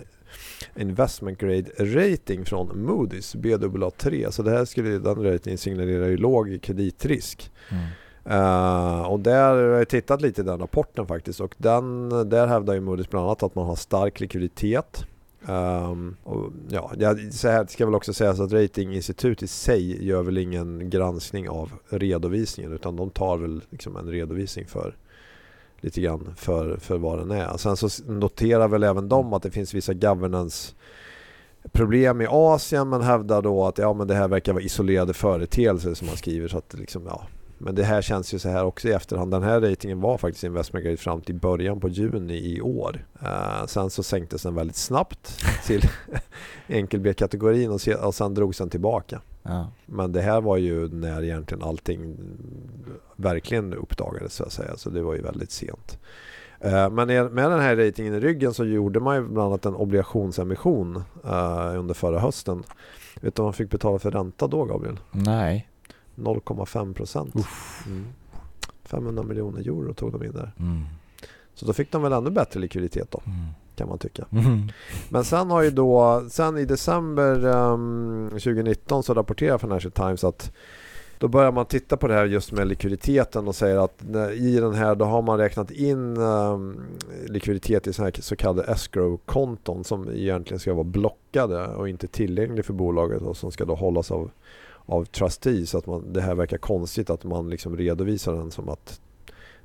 investment 0.75 1.39
grade 1.39 1.69
rating 1.79 2.45
från 2.45 2.69
Moody's 2.69 3.37
Baa3. 3.37 4.31
Så 4.31 4.43
det 4.43 4.51
här 4.51 4.65
skulle, 4.65 4.89
den 4.89 5.23
ratingen 5.23 5.57
signalerar 5.57 6.07
ju 6.07 6.17
låg 6.17 6.59
kreditrisk. 6.61 7.51
Mm. 7.71 7.83
Uh, 8.29 9.01
och 9.01 9.19
där 9.19 9.49
har 9.49 9.77
jag 9.77 9.89
tittat 9.89 10.21
lite 10.21 10.41
i 10.41 10.43
den 10.43 10.59
rapporten 10.59 11.07
faktiskt 11.07 11.39
och 11.39 11.55
den, 11.57 12.09
där 12.29 12.47
hävdar 12.47 12.73
ju 12.73 12.79
Moody's 12.79 13.09
bland 13.09 13.25
annat 13.25 13.43
att 13.43 13.55
man 13.55 13.65
har 13.65 13.75
stark 13.75 14.19
likviditet. 14.19 15.05
Um, 15.47 16.15
och 16.23 16.51
ja, 16.69 16.91
så 17.31 17.47
här 17.47 17.65
ska 17.65 17.85
väl 17.85 17.95
också 17.95 18.13
sägas 18.13 18.39
att 18.39 18.53
ratinginstitut 18.53 19.43
i 19.43 19.47
sig 19.47 20.05
gör 20.05 20.23
väl 20.23 20.37
ingen 20.37 20.89
granskning 20.89 21.49
av 21.49 21.71
redovisningen 21.89 22.73
utan 22.73 22.95
de 22.95 23.09
tar 23.09 23.37
väl 23.37 23.61
liksom 23.69 23.95
en 23.97 24.07
redovisning 24.07 24.65
för 24.65 24.95
lite 25.79 26.01
grann 26.01 26.33
för, 26.37 26.77
för 26.77 26.97
vad 26.97 27.19
den 27.19 27.31
är. 27.31 27.57
Sen 27.57 27.77
så 27.77 28.03
noterar 28.05 28.67
väl 28.67 28.83
även 28.83 29.09
de 29.09 29.33
att 29.33 29.43
det 29.43 29.51
finns 29.51 29.73
vissa 29.73 29.93
governance 29.93 30.73
problem 31.71 32.21
i 32.21 32.27
Asien 32.29 32.89
men 32.89 33.01
hävdar 33.01 33.41
då 33.41 33.65
att 33.65 33.77
ja, 33.77 33.93
men 33.93 34.07
det 34.07 34.15
här 34.15 34.27
verkar 34.27 34.53
vara 34.53 34.63
isolerade 34.63 35.13
företeelser 35.13 35.93
som 35.93 36.07
man 36.07 36.17
skriver 36.17 36.47
så 36.47 36.57
att 36.57 36.73
liksom, 36.73 37.03
ja, 37.05 37.27
men 37.63 37.75
det 37.75 37.83
här 37.83 38.01
känns 38.01 38.33
ju 38.33 38.39
så 38.39 38.49
här 38.49 38.63
också 38.63 38.87
i 38.87 38.91
efterhand. 38.91 39.31
Den 39.31 39.43
här 39.43 39.61
ratingen 39.61 40.01
var 40.01 40.17
faktiskt 40.17 40.43
investment 40.43 40.85
grade 40.85 40.97
fram 40.97 41.21
till 41.21 41.35
början 41.35 41.79
på 41.79 41.89
juni 41.89 42.55
i 42.55 42.61
år. 42.61 43.05
Uh, 43.23 43.65
sen 43.65 43.89
så 43.89 44.03
sänktes 44.03 44.43
den 44.43 44.55
väldigt 44.55 44.75
snabbt 44.75 45.43
till 45.65 45.81
enkel 46.67 46.99
B-kategorin 46.99 47.71
och, 47.71 47.81
se, 47.81 47.95
och 47.95 48.15
sen 48.15 48.33
drogs 48.33 48.57
den 48.57 48.69
tillbaka. 48.69 49.21
Ja. 49.43 49.71
Men 49.85 50.11
det 50.11 50.21
här 50.21 50.41
var 50.41 50.57
ju 50.57 50.87
när 50.87 51.23
egentligen 51.23 51.63
allting 51.63 52.17
verkligen 53.15 53.73
uppdagades 53.73 54.33
så 54.33 54.43
att 54.43 54.51
säga. 54.51 54.77
Så 54.77 54.89
det 54.89 55.01
var 55.01 55.13
ju 55.13 55.21
väldigt 55.21 55.51
sent. 55.51 55.99
Uh, 56.65 56.89
men 56.89 57.07
med 57.07 57.51
den 57.51 57.59
här 57.59 57.75
ratingen 57.75 58.13
i 58.13 58.19
ryggen 58.19 58.53
så 58.53 58.65
gjorde 58.65 58.99
man 58.99 59.15
ju 59.15 59.21
bland 59.21 59.47
annat 59.47 59.65
en 59.65 59.75
obligationsemission 59.75 60.95
uh, 61.25 61.79
under 61.79 61.93
förra 61.93 62.19
hösten. 62.19 62.63
Vet 63.21 63.35
du 63.35 63.41
vad 63.41 63.47
man 63.47 63.53
fick 63.53 63.69
betala 63.69 63.99
för 63.99 64.11
ränta 64.11 64.47
då 64.47 64.65
Gabriel? 64.65 64.99
Nej. 65.11 65.70
0,5 66.15 66.93
procent. 66.93 67.35
Mm. 67.85 68.05
500 68.83 69.23
miljoner 69.23 69.59
euro 69.59 69.93
tog 69.93 70.11
de 70.11 70.23
in 70.23 70.31
där. 70.31 70.51
Mm. 70.59 70.83
Så 71.53 71.65
då 71.65 71.73
fick 71.73 71.91
de 71.91 72.01
väl 72.01 72.13
ännu 72.13 72.29
bättre 72.29 72.59
likviditet 72.59 73.11
då. 73.11 73.21
Mm. 73.25 73.37
Kan 73.75 73.89
man 73.89 73.97
tycka. 73.97 74.25
Mm. 74.31 74.69
Men 75.09 75.23
sen 75.23 75.51
har 75.51 75.61
ju 75.61 75.69
då, 75.69 76.23
sen 76.29 76.57
i 76.57 76.65
december 76.65 77.45
um, 77.45 78.29
2019 78.29 79.03
så 79.03 79.13
rapporterar 79.13 79.57
Financial 79.57 79.91
Times 79.91 80.23
att 80.23 80.51
då 81.21 81.27
börjar 81.27 81.51
man 81.51 81.65
titta 81.65 81.97
på 81.97 82.07
det 82.07 82.13
här 82.13 82.25
just 82.25 82.51
med 82.51 82.67
likviditeten 82.67 83.47
och 83.47 83.55
säger 83.55 83.77
att 83.77 84.03
i 84.35 84.59
den 84.59 84.73
här 84.73 84.95
då 84.95 85.05
har 85.05 85.21
man 85.21 85.37
räknat 85.37 85.71
in 85.71 86.17
um, 86.17 86.81
likviditet 87.27 87.87
i 87.87 87.93
så, 87.93 88.03
här 88.03 88.13
så 88.19 88.35
kallade 88.35 88.71
escrow-konton 88.71 89.83
som 89.83 90.09
egentligen 90.09 90.59
ska 90.59 90.73
vara 90.73 90.83
blockade 90.83 91.67
och 91.67 91.89
inte 91.89 92.07
tillgängliga 92.07 92.63
för 92.63 92.73
bolaget 92.73 93.21
och 93.21 93.37
som 93.37 93.51
ska 93.51 93.65
då 93.65 93.75
hållas 93.75 94.11
av 94.11 94.31
av 94.85 95.05
trustee 95.05 95.65
så 95.65 95.77
att 95.77 95.87
man, 95.87 96.13
det 96.13 96.21
här 96.21 96.35
verkar 96.35 96.57
konstigt 96.57 97.09
att 97.09 97.23
man 97.23 97.49
liksom 97.49 97.77
redovisar 97.77 98.33
den 98.33 98.51
som 98.51 98.69
att 98.69 98.99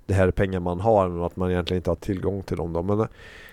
det 0.06 0.14
här 0.14 0.28
är 0.28 0.32
pengar 0.32 0.60
man 0.60 0.80
har 0.80 1.08
men 1.08 1.22
att 1.22 1.36
man 1.36 1.50
egentligen 1.50 1.78
inte 1.78 1.90
har 1.90 1.96
tillgång 1.96 2.42
till 2.42 2.56
dem. 2.56 2.72
Då. 2.72 2.82
Men 2.82 3.00
eh, 3.00 3.06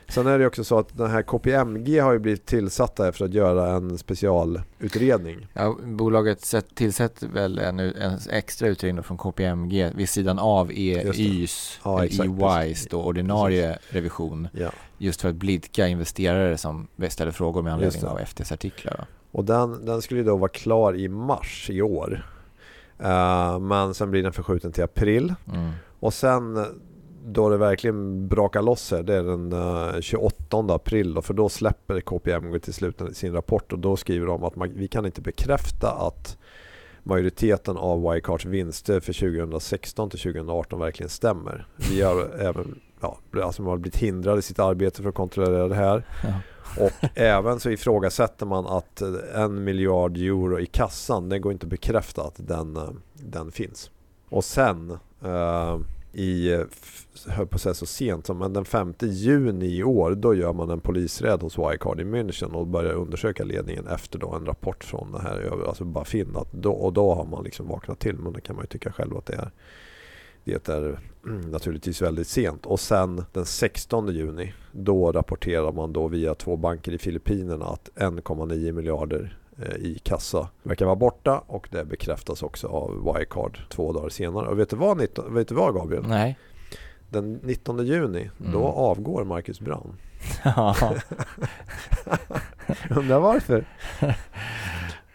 sen 0.07 0.27
är 0.27 0.39
det 0.39 0.47
också 0.47 0.63
så 0.63 0.79
att 0.79 0.97
den 0.97 1.11
här 1.11 1.21
KPMG 1.21 1.99
har 1.99 2.13
ju 2.13 2.19
blivit 2.19 2.45
tillsatta 2.45 3.11
för 3.11 3.25
att 3.25 3.33
göra 3.33 3.75
en 3.75 3.97
specialutredning. 3.97 5.47
Ja, 5.53 5.77
bolaget 5.83 6.53
tillsätter 6.73 7.27
väl 7.27 7.59
en, 7.59 7.79
en 7.79 8.19
extra 8.29 8.67
utredning 8.67 9.03
från 9.03 9.17
KPMG 9.17 9.91
vid 9.95 10.09
sidan 10.09 10.39
av 10.39 10.71
EYs, 10.71 11.79
ja, 11.83 12.05
EYs 12.05 12.87
då, 12.87 13.03
ordinarie 13.03 13.73
precis. 13.73 13.93
revision. 13.93 14.47
Ja. 14.53 14.71
Just 14.97 15.21
för 15.21 15.29
att 15.29 15.35
blidka 15.35 15.87
investerare 15.87 16.57
som 16.57 16.87
ställer 17.09 17.31
frågor 17.31 17.61
med 17.61 17.73
anledning 17.73 18.05
av 18.05 18.19
FTs 18.19 18.51
artiklar. 18.51 19.05
Och 19.33 19.45
den, 19.45 19.85
den 19.85 20.01
skulle 20.01 20.23
då 20.23 20.37
vara 20.37 20.49
klar 20.49 20.95
i 20.95 21.07
mars 21.07 21.69
i 21.69 21.81
år. 21.81 22.25
Uh, 23.01 23.59
men 23.59 23.93
sen 23.93 24.11
blir 24.11 24.23
den 24.23 24.33
förskjuten 24.33 24.71
till 24.71 24.83
april. 24.83 25.33
Mm. 25.53 25.71
Och 25.99 26.13
sen 26.13 26.65
då 27.25 27.49
det 27.49 27.57
verkligen 27.57 28.27
brakar 28.27 28.61
loss 28.61 28.91
här, 28.91 29.03
det 29.03 29.15
är 29.15 29.23
den 29.23 29.53
uh, 29.53 30.01
28 30.01 30.57
april. 30.69 31.13
Då, 31.13 31.21
för 31.21 31.33
då 31.33 31.49
släpper 31.49 32.01
KPMG 32.01 32.59
till 32.59 32.73
slut 32.73 33.01
sin 33.13 33.33
rapport 33.33 33.73
och 33.73 33.79
då 33.79 33.95
skriver 33.95 34.27
de 34.27 34.43
att 34.43 34.55
man, 34.55 34.71
vi 34.75 34.87
kan 34.87 35.05
inte 35.05 35.21
bekräfta 35.21 35.91
att 35.91 36.37
majoriteten 37.03 37.77
av 37.77 38.01
Wirecards 38.01 38.45
vinster 38.45 38.99
för 38.99 39.13
2016 39.13 40.09
till 40.09 40.19
2018 40.19 40.79
verkligen 40.79 41.09
stämmer. 41.09 41.67
Vi 41.89 42.01
har 42.01 42.21
även 42.39 42.79
ja, 43.01 43.17
alltså 43.43 43.61
man 43.61 43.71
har 43.71 43.77
blivit 43.77 43.97
hindrade 43.97 44.39
i 44.39 44.41
sitt 44.41 44.59
arbete 44.59 45.01
för 45.01 45.09
att 45.09 45.15
kontrollera 45.15 45.67
det 45.67 45.75
här. 45.75 46.05
Ja. 46.23 46.33
Och 46.79 46.91
även 47.15 47.59
så 47.59 47.69
ifrågasätter 47.69 48.45
man 48.45 48.67
att 48.67 49.01
eh, 49.01 49.09
en 49.35 49.63
miljard 49.63 50.17
euro 50.17 50.59
i 50.59 50.65
kassan, 50.65 51.29
det 51.29 51.39
går 51.39 51.51
inte 51.51 51.65
att 51.65 51.69
bekräfta 51.69 52.21
att 52.21 52.35
den, 52.47 52.77
eh, 52.77 52.89
den 53.13 53.51
finns. 53.51 53.91
Och 54.29 54.43
sen 54.43 54.97
eh, 55.23 55.77
i, 56.13 56.63
höll 57.27 57.47
på 57.47 57.55
att 57.55 57.61
säga 57.61 57.73
så 57.73 57.85
sent 57.85 58.25
som 58.25 58.37
men 58.37 58.53
den 58.53 58.65
5 58.65 58.93
juni 58.99 59.77
i 59.77 59.83
år, 59.83 60.11
då 60.15 60.35
gör 60.35 60.53
man 60.53 60.69
en 60.69 60.79
polisräd 60.79 61.41
hos 61.41 61.57
Wirecard 61.57 61.99
i 61.99 62.03
München 62.03 62.51
och 62.51 62.67
börjar 62.67 62.93
undersöka 62.93 63.43
ledningen 63.43 63.87
efter 63.87 64.19
då 64.19 64.33
en 64.33 64.45
rapport 64.45 64.83
från 64.83 65.11
det 65.11 65.19
här, 65.19 65.67
alltså 65.67 65.83
bara 65.85 66.05
finna 66.05 66.39
att 66.39 66.51
då, 66.51 66.71
och 66.71 66.93
då 66.93 67.15
har 67.15 67.25
man 67.25 67.43
liksom 67.43 67.67
vaknat 67.67 67.99
till, 67.99 68.15
men 68.15 68.33
det 68.33 68.41
kan 68.41 68.55
man 68.55 68.63
ju 68.63 68.67
tycka 68.67 68.91
själv 68.91 69.17
att 69.17 69.25
det 69.25 69.33
är. 69.33 69.51
Det 70.43 70.69
är 70.69 70.99
mm, 71.25 71.51
naturligtvis 71.51 72.01
väldigt 72.01 72.27
sent. 72.27 72.65
Och 72.65 72.79
sen 72.79 73.25
den 73.31 73.45
16 73.45 74.07
juni 74.07 74.53
då 74.71 75.11
rapporterar 75.11 75.71
man 75.71 75.93
då 75.93 76.07
via 76.07 76.35
två 76.35 76.57
banker 76.57 76.91
i 76.91 76.97
Filippinerna 76.97 77.65
att 77.65 77.89
1,9 77.95 78.71
miljarder 78.71 79.37
eh, 79.61 79.75
i 79.75 79.99
kassa 80.03 80.49
verkar 80.63 80.85
vara 80.85 80.95
borta 80.95 81.43
och 81.47 81.67
det 81.71 81.85
bekräftas 81.85 82.43
också 82.43 82.67
av 82.67 83.03
Wirecard 83.03 83.59
två 83.69 83.93
dagar 83.93 84.09
senare. 84.09 84.47
Och 84.47 84.59
vet 84.59 84.69
du 84.69 84.75
vad, 84.75 84.97
vet 85.29 85.47
du 85.47 85.55
vad 85.55 85.75
Gabriel? 85.75 86.07
Nej. 86.07 86.37
Den 87.09 87.33
19 87.33 87.85
juni, 87.85 88.29
mm. 88.39 88.51
då 88.51 88.63
avgår 88.63 89.23
Marcus 89.23 89.59
Brown. 89.59 89.97
Undrar 92.89 93.19
varför? 93.19 93.65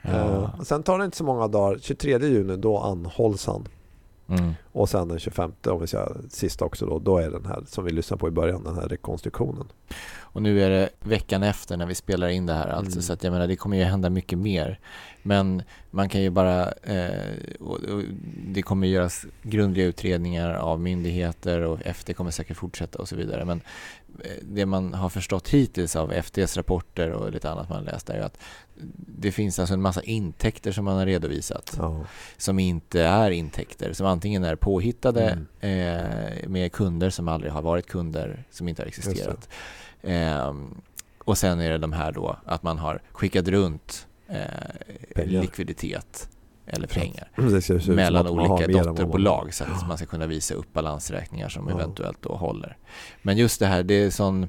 ja. 0.02 0.10
uh, 0.12 0.62
sen 0.62 0.82
tar 0.82 0.98
det 0.98 1.04
inte 1.04 1.16
så 1.16 1.24
många 1.24 1.48
dagar, 1.48 1.78
23 1.78 2.18
juni, 2.18 2.56
då 2.56 2.78
anhålls 2.78 3.46
han. 3.46 3.68
Mm. 4.28 4.54
Och 4.72 4.88
sen 4.88 5.08
den 5.08 5.18
25, 5.18 5.52
om 5.66 5.80
vi 5.80 5.86
säger 5.86 6.16
sista 6.28 6.64
också 6.64 6.86
då, 6.86 6.98
då 6.98 7.18
är 7.18 7.30
den 7.30 7.46
här 7.46 7.62
som 7.66 7.84
vi 7.84 7.90
lyssnade 7.90 8.20
på 8.20 8.28
i 8.28 8.30
början, 8.30 8.64
den 8.64 8.74
här 8.74 8.88
rekonstruktionen. 8.88 9.68
Och 10.20 10.42
nu 10.42 10.62
är 10.62 10.70
det 10.70 10.88
veckan 11.00 11.42
efter 11.42 11.76
när 11.76 11.86
vi 11.86 11.94
spelar 11.94 12.28
in 12.28 12.46
det 12.46 12.52
här 12.52 12.68
alltså, 12.68 12.92
mm. 12.92 13.02
så 13.02 13.12
att 13.12 13.24
jag 13.24 13.32
menar 13.32 13.46
det 13.46 13.56
kommer 13.56 13.76
ju 13.76 13.84
hända 13.84 14.10
mycket 14.10 14.38
mer. 14.38 14.80
Men 15.22 15.62
man 15.90 16.08
kan 16.08 16.22
ju 16.22 16.30
bara, 16.30 16.72
eh, 16.72 17.32
och, 17.60 17.76
och 17.76 18.02
det 18.46 18.62
kommer 18.62 18.86
göras 18.86 19.26
grundliga 19.42 19.86
utredningar 19.86 20.54
av 20.54 20.80
myndigheter 20.80 21.60
och 21.60 21.80
FD 21.84 22.14
kommer 22.14 22.30
säkert 22.30 22.56
fortsätta 22.56 22.98
och 22.98 23.08
så 23.08 23.16
vidare. 23.16 23.44
Men 23.44 23.60
det 24.42 24.66
man 24.66 24.94
har 24.94 25.08
förstått 25.08 25.48
hittills 25.48 25.96
av 25.96 26.12
FDs 26.12 26.56
rapporter 26.56 27.10
och 27.10 27.32
lite 27.32 27.50
annat 27.50 27.68
man 27.68 27.84
läst 27.84 28.10
är 28.10 28.20
att 28.20 28.38
det 28.96 29.32
finns 29.32 29.58
alltså 29.58 29.74
en 29.74 29.82
massa 29.82 30.02
intäkter 30.02 30.72
som 30.72 30.84
man 30.84 30.96
har 30.96 31.06
redovisat 31.06 31.74
ja. 31.78 32.04
som 32.36 32.58
inte 32.58 33.02
är 33.02 33.30
intäkter, 33.30 33.92
som 33.92 34.06
antingen 34.06 34.44
är 34.44 34.56
påhittade 34.56 35.38
mm. 35.60 35.96
eh, 36.40 36.48
med 36.48 36.72
kunder 36.72 37.10
som 37.10 37.28
aldrig 37.28 37.52
har 37.52 37.62
varit 37.62 37.86
kunder, 37.86 38.44
som 38.50 38.68
inte 38.68 38.82
har 38.82 38.86
existerat. 38.86 39.48
Eh, 40.02 40.54
och 41.18 41.38
sen 41.38 41.60
är 41.60 41.70
det 41.70 41.78
de 41.78 41.92
här 41.92 42.12
då 42.12 42.36
att 42.44 42.62
man 42.62 42.78
har 42.78 43.02
skickat 43.12 43.48
runt 43.48 44.06
eh, 44.28 45.24
likviditet 45.26 46.28
eller 46.68 46.86
pengar 46.86 47.30
mellan 47.94 48.26
olika 48.26 48.66
dotterbolag 48.66 49.54
så 49.54 49.64
att 49.64 49.88
man 49.88 49.96
ska 49.96 50.06
kunna 50.06 50.26
visa 50.26 50.54
upp 50.54 50.72
balansräkningar 50.72 51.48
som 51.48 51.68
ja. 51.68 51.74
eventuellt 51.74 52.18
då 52.22 52.34
håller. 52.34 52.76
Men 53.22 53.36
just 53.36 53.60
det 53.60 53.66
här, 53.66 53.82
det 53.82 53.94
är 53.94 54.10
sån 54.10 54.48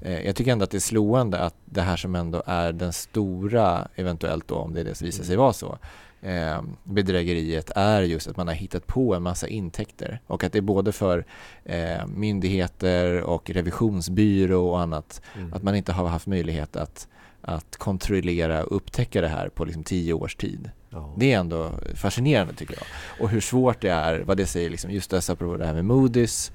eh, 0.00 0.20
jag 0.20 0.36
tycker 0.36 0.52
ändå 0.52 0.64
att 0.64 0.70
det 0.70 0.78
är 0.78 0.80
slående 0.80 1.38
att 1.38 1.54
det 1.64 1.80
här 1.80 1.96
som 1.96 2.14
ändå 2.14 2.42
är 2.46 2.72
den 2.72 2.92
stora, 2.92 3.88
eventuellt 3.94 4.48
då 4.48 4.54
om 4.54 4.74
det, 4.74 4.82
det 4.82 5.02
visar 5.02 5.24
sig 5.24 5.36
vara 5.36 5.52
så, 5.52 5.78
eh, 6.22 6.62
bedrägeriet 6.84 7.70
är 7.76 8.02
just 8.02 8.28
att 8.28 8.36
man 8.36 8.48
har 8.48 8.54
hittat 8.54 8.86
på 8.86 9.14
en 9.14 9.22
massa 9.22 9.48
intäkter 9.48 10.20
och 10.26 10.44
att 10.44 10.52
det 10.52 10.58
är 10.58 10.62
både 10.62 10.92
för 10.92 11.24
eh, 11.64 12.06
myndigheter 12.06 13.22
och 13.22 13.50
revisionsbyrå 13.50 14.68
och 14.68 14.80
annat 14.80 15.22
mm. 15.36 15.52
att 15.52 15.62
man 15.62 15.74
inte 15.74 15.92
har 15.92 16.08
haft 16.08 16.26
möjlighet 16.26 16.76
att, 16.76 17.08
att 17.40 17.76
kontrollera 17.76 18.64
och 18.64 18.76
upptäcka 18.76 19.20
det 19.20 19.28
här 19.28 19.48
på 19.48 19.64
liksom 19.64 19.84
tio 19.84 20.12
års 20.12 20.36
tid. 20.36 20.70
Ja. 20.94 21.14
Det 21.16 21.32
är 21.32 21.38
ändå 21.38 21.70
fascinerande 21.94 22.54
tycker 22.54 22.74
jag. 22.74 22.84
Och 23.22 23.28
hur 23.28 23.40
svårt 23.40 23.80
det 23.80 23.90
är, 23.90 24.20
vad 24.20 24.36
det 24.36 24.46
säger, 24.46 24.70
liksom, 24.70 24.90
just 24.90 25.10
dessa 25.10 25.32
apropå 25.32 25.56
det 25.56 25.66
här 25.66 25.74
med 25.74 25.84
Moody's, 25.84 26.52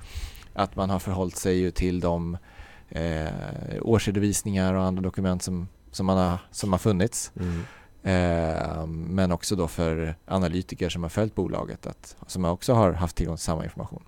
att 0.54 0.75
man 0.75 0.89
har 0.89 0.99
förhållit 0.99 1.36
sig 1.36 1.58
ju 1.58 1.71
till 1.71 1.99
de 1.99 2.38
eh, 2.89 3.28
årsredovisningar 3.82 4.73
och 4.73 4.84
andra 4.84 5.02
dokument 5.02 5.43
som, 5.43 5.67
som, 5.91 6.06
man 6.06 6.17
har, 6.17 6.38
som 6.52 6.71
har 6.71 6.80
funnits. 6.80 7.32
Mm. 7.39 7.65
Eh, 8.04 8.86
men 8.88 9.32
också 9.32 9.56
då 9.56 9.67
för 9.67 10.15
analytiker 10.25 10.89
som 10.89 11.04
har 11.04 11.10
följt 11.10 11.36
bolaget, 11.36 11.88
att, 11.88 12.15
som 12.28 12.45
också 12.45 12.73
har 12.73 12.91
haft 12.93 13.15
tillgång 13.15 13.36
till 13.36 13.45
samma 13.45 13.63
information. 13.63 14.04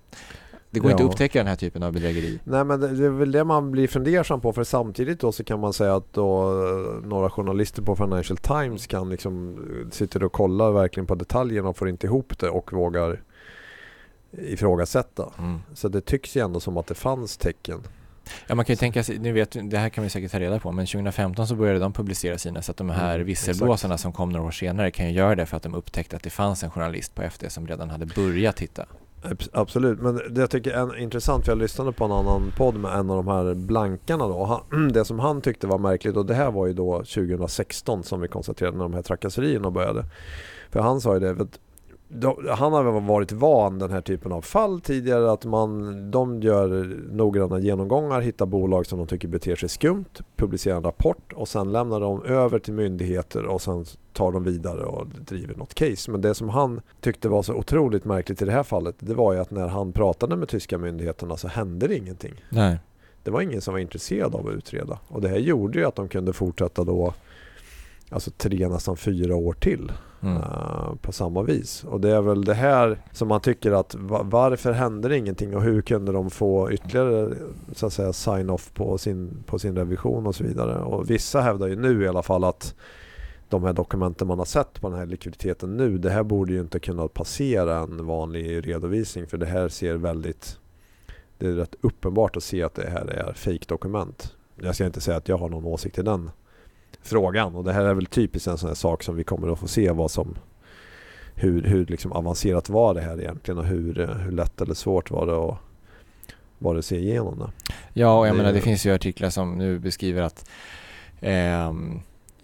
Det 0.72 0.80
går 0.80 0.90
ja. 0.90 0.92
inte 0.94 1.04
att 1.04 1.10
upptäcka 1.10 1.38
den 1.38 1.46
här 1.46 1.56
typen 1.56 1.82
av 1.82 1.92
bedrägeri. 1.92 2.40
Nej 2.44 2.64
men 2.64 2.80
det 2.80 2.86
är 3.06 3.10
väl 3.10 3.32
det 3.32 3.44
man 3.44 3.70
blir 3.70 3.88
fundersam 3.88 4.40
på 4.40 4.52
för 4.52 4.64
samtidigt 4.64 5.20
då 5.20 5.32
så 5.32 5.44
kan 5.44 5.60
man 5.60 5.72
säga 5.72 5.96
att 5.96 6.12
då 6.12 6.42
eh, 6.42 7.08
några 7.08 7.30
journalister 7.30 7.82
på 7.82 7.96
Financial 7.96 8.36
Times 8.36 8.86
kan 8.86 9.10
liksom 9.10 9.54
eh, 9.54 9.90
sitter 9.90 10.24
och 10.24 10.32
kollar 10.32 10.72
verkligen 10.72 11.06
på 11.06 11.14
detaljerna 11.14 11.68
och 11.68 11.76
får 11.76 11.88
inte 11.88 12.06
ihop 12.06 12.38
det 12.38 12.48
och 12.48 12.72
vågar 12.72 13.22
ifrågasätta. 14.38 15.32
Mm. 15.38 15.60
Så 15.74 15.88
det 15.88 16.00
tycks 16.00 16.36
ju 16.36 16.44
ändå 16.44 16.60
som 16.60 16.76
att 16.76 16.86
det 16.86 16.94
fanns 16.94 17.36
tecken. 17.36 17.80
Ja, 18.46 18.54
man 18.54 18.64
kan 18.64 18.72
ju 18.72 18.76
tänka 18.76 19.04
sig, 19.04 19.18
nu 19.18 19.32
vet, 19.32 19.56
det 19.70 19.78
här 19.78 19.88
kan 19.88 20.04
vi 20.04 20.10
säkert 20.10 20.32
ta 20.32 20.40
reda 20.40 20.58
på, 20.58 20.72
men 20.72 20.86
2015 20.86 21.46
så 21.46 21.54
började 21.54 21.78
de 21.78 21.92
publicera 21.92 22.38
sina, 22.38 22.62
så 22.62 22.70
att 22.70 22.76
de 22.76 22.90
här 22.90 23.14
mm, 23.14 23.26
visselblåsarna 23.26 23.98
som 23.98 24.12
kom 24.12 24.30
några 24.30 24.46
år 24.46 24.50
senare 24.50 24.90
kan 24.90 25.06
ju 25.06 25.12
göra 25.12 25.34
det 25.34 25.46
för 25.46 25.56
att 25.56 25.62
de 25.62 25.74
upptäckte 25.74 26.16
att 26.16 26.22
det 26.22 26.30
fanns 26.30 26.62
en 26.62 26.70
journalist 26.70 27.14
på 27.14 27.22
FD 27.22 27.50
som 27.50 27.66
redan 27.66 27.90
hade 27.90 28.06
börjat 28.06 28.56
titta. 28.56 28.86
Absolut, 29.52 30.00
men 30.00 30.20
det 30.30 30.40
jag 30.40 30.50
tycker 30.50 30.70
är 30.70 30.98
intressant, 30.98 31.44
för 31.44 31.52
jag 31.52 31.58
lyssnade 31.58 31.92
på 31.92 32.04
en 32.04 32.12
annan 32.12 32.52
podd 32.56 32.74
med 32.74 32.94
en 32.94 33.10
av 33.10 33.16
de 33.16 33.28
här 33.28 33.54
blankarna 33.54 34.28
då. 34.28 34.62
det 34.92 35.04
som 35.04 35.18
han 35.18 35.40
tyckte 35.40 35.66
var 35.66 35.78
märkligt, 35.78 36.16
och 36.16 36.26
det 36.26 36.34
här 36.34 36.50
var 36.50 36.66
ju 36.66 36.72
då 36.72 36.98
2016 36.98 38.02
som 38.02 38.20
vi 38.20 38.28
konstaterade 38.28 38.76
när 38.76 38.84
de 38.84 38.94
här 38.94 39.02
trakasserierna 39.02 39.70
började. 39.70 40.04
För 40.70 40.80
han 40.80 41.00
sa 41.00 41.14
ju 41.14 41.20
det, 41.20 41.30
att 41.30 41.58
han 42.48 42.72
har 42.72 43.00
varit 43.00 43.32
van 43.32 43.78
den 43.78 43.90
här 43.90 44.00
typen 44.00 44.32
av 44.32 44.42
fall 44.42 44.80
tidigare 44.80 45.32
att 45.32 45.44
man, 45.44 46.10
de 46.10 46.42
gör 46.42 46.68
noggranna 47.12 47.58
genomgångar, 47.58 48.20
hittar 48.20 48.46
bolag 48.46 48.86
som 48.86 48.98
de 48.98 49.06
tycker 49.06 49.28
beter 49.28 49.56
sig 49.56 49.68
skumt, 49.68 50.04
publicerar 50.36 50.76
en 50.76 50.82
rapport 50.82 51.32
och 51.32 51.48
sen 51.48 51.72
lämnar 51.72 52.00
de 52.00 52.24
över 52.24 52.58
till 52.58 52.74
myndigheter 52.74 53.44
och 53.44 53.62
sen 53.62 53.84
tar 54.12 54.32
de 54.32 54.44
vidare 54.44 54.84
och 54.84 55.06
driver 55.06 55.54
något 55.54 55.74
case. 55.74 56.10
Men 56.10 56.20
det 56.20 56.34
som 56.34 56.48
han 56.48 56.80
tyckte 57.00 57.28
var 57.28 57.42
så 57.42 57.54
otroligt 57.54 58.04
märkligt 58.04 58.42
i 58.42 58.44
det 58.44 58.52
här 58.52 58.62
fallet 58.62 58.94
det 58.98 59.14
var 59.14 59.32
ju 59.32 59.38
att 59.38 59.50
när 59.50 59.68
han 59.68 59.92
pratade 59.92 60.36
med 60.36 60.48
tyska 60.48 60.78
myndigheterna 60.78 61.36
så 61.36 61.48
hände 61.48 61.88
det 61.88 61.96
ingenting. 61.96 62.44
Nej. 62.48 62.78
Det 63.22 63.30
var 63.30 63.40
ingen 63.40 63.60
som 63.60 63.74
var 63.74 63.78
intresserad 63.78 64.34
av 64.34 64.46
att 64.48 64.54
utreda 64.54 64.98
och 65.08 65.20
det 65.20 65.28
här 65.28 65.38
gjorde 65.38 65.78
ju 65.78 65.84
att 65.84 65.96
de 65.96 66.08
kunde 66.08 66.32
fortsätta 66.32 66.84
då 66.84 67.14
alltså 68.10 68.30
tre, 68.30 68.68
nästan 68.68 68.96
fyra 68.96 69.36
år 69.36 69.52
till. 69.52 69.92
Mm. 70.22 70.36
Uh, 70.36 70.94
på 71.02 71.12
samma 71.12 71.42
vis. 71.42 71.84
Och 71.84 72.00
det 72.00 72.10
är 72.10 72.22
väl 72.22 72.44
det 72.44 72.54
här 72.54 72.98
som 73.12 73.28
man 73.28 73.40
tycker 73.40 73.72
att 73.72 73.94
varför 74.24 74.72
hände 74.72 75.08
det 75.08 75.18
ingenting 75.18 75.56
och 75.56 75.62
hur 75.62 75.82
kunde 75.82 76.12
de 76.12 76.30
få 76.30 76.72
ytterligare 76.72 77.34
så 77.72 77.86
att 77.86 77.92
säga 77.92 78.12
sign-off 78.12 78.72
på 78.74 78.98
sin, 78.98 79.44
på 79.46 79.58
sin 79.58 79.76
revision 79.76 80.26
och 80.26 80.34
så 80.34 80.44
vidare. 80.44 80.82
Och 80.82 81.10
vissa 81.10 81.40
hävdar 81.40 81.66
ju 81.66 81.76
nu 81.76 82.04
i 82.04 82.08
alla 82.08 82.22
fall 82.22 82.44
att 82.44 82.74
de 83.48 83.64
här 83.64 83.72
dokumenten 83.72 84.28
man 84.28 84.38
har 84.38 84.44
sett 84.44 84.80
på 84.80 84.88
den 84.88 84.98
här 84.98 85.06
likviditeten 85.06 85.76
nu, 85.76 85.98
det 85.98 86.10
här 86.10 86.22
borde 86.22 86.52
ju 86.52 86.60
inte 86.60 86.78
kunna 86.78 87.08
passera 87.08 87.78
en 87.78 88.06
vanlig 88.06 88.68
redovisning 88.68 89.26
för 89.26 89.38
det 89.38 89.46
här 89.46 89.68
ser 89.68 89.94
väldigt 89.94 90.58
det 91.38 91.46
är 91.46 91.52
rätt 91.52 91.74
uppenbart 91.80 92.36
att 92.36 92.42
se 92.42 92.62
att 92.62 92.74
det 92.74 92.90
här 92.90 93.06
är 93.06 93.32
fake-dokument. 93.32 94.34
Jag 94.56 94.74
ska 94.74 94.86
inte 94.86 95.00
säga 95.00 95.16
att 95.16 95.28
jag 95.28 95.38
har 95.38 95.48
någon 95.48 95.64
åsikt 95.64 95.98
i 95.98 96.02
den 96.02 96.30
frågan. 97.02 97.54
Och 97.54 97.64
det 97.64 97.72
här 97.72 97.84
är 97.84 97.94
väl 97.94 98.06
typiskt 98.06 98.48
en 98.48 98.58
sån 98.58 98.68
här 98.68 98.74
sak 98.74 99.02
som 99.02 99.16
vi 99.16 99.24
kommer 99.24 99.52
att 99.52 99.58
få 99.58 99.68
se 99.68 99.90
vad 99.90 100.10
som 100.10 100.34
hur, 101.34 101.62
hur 101.62 101.86
liksom 101.86 102.12
avancerat 102.12 102.68
var 102.68 102.94
det 102.94 103.00
här 103.00 103.20
egentligen 103.20 103.58
och 103.58 103.64
hur, 103.64 104.16
hur 104.24 104.32
lätt 104.32 104.60
eller 104.60 104.74
svårt 104.74 105.10
var 105.10 105.26
det 105.26 105.38
att 105.38 105.58
var 106.62 106.74
det 106.74 106.82
se 106.82 106.98
igenom 106.98 107.38
det. 107.38 107.74
Ja, 107.92 108.18
och 108.18 108.26
jag 108.26 108.34
det, 108.34 108.36
menar 108.36 108.52
det 108.52 108.60
finns 108.60 108.86
ju 108.86 108.94
artiklar 108.94 109.30
som 109.30 109.58
nu 109.58 109.78
beskriver 109.78 110.22
att 110.22 110.48
eh, 111.20 111.66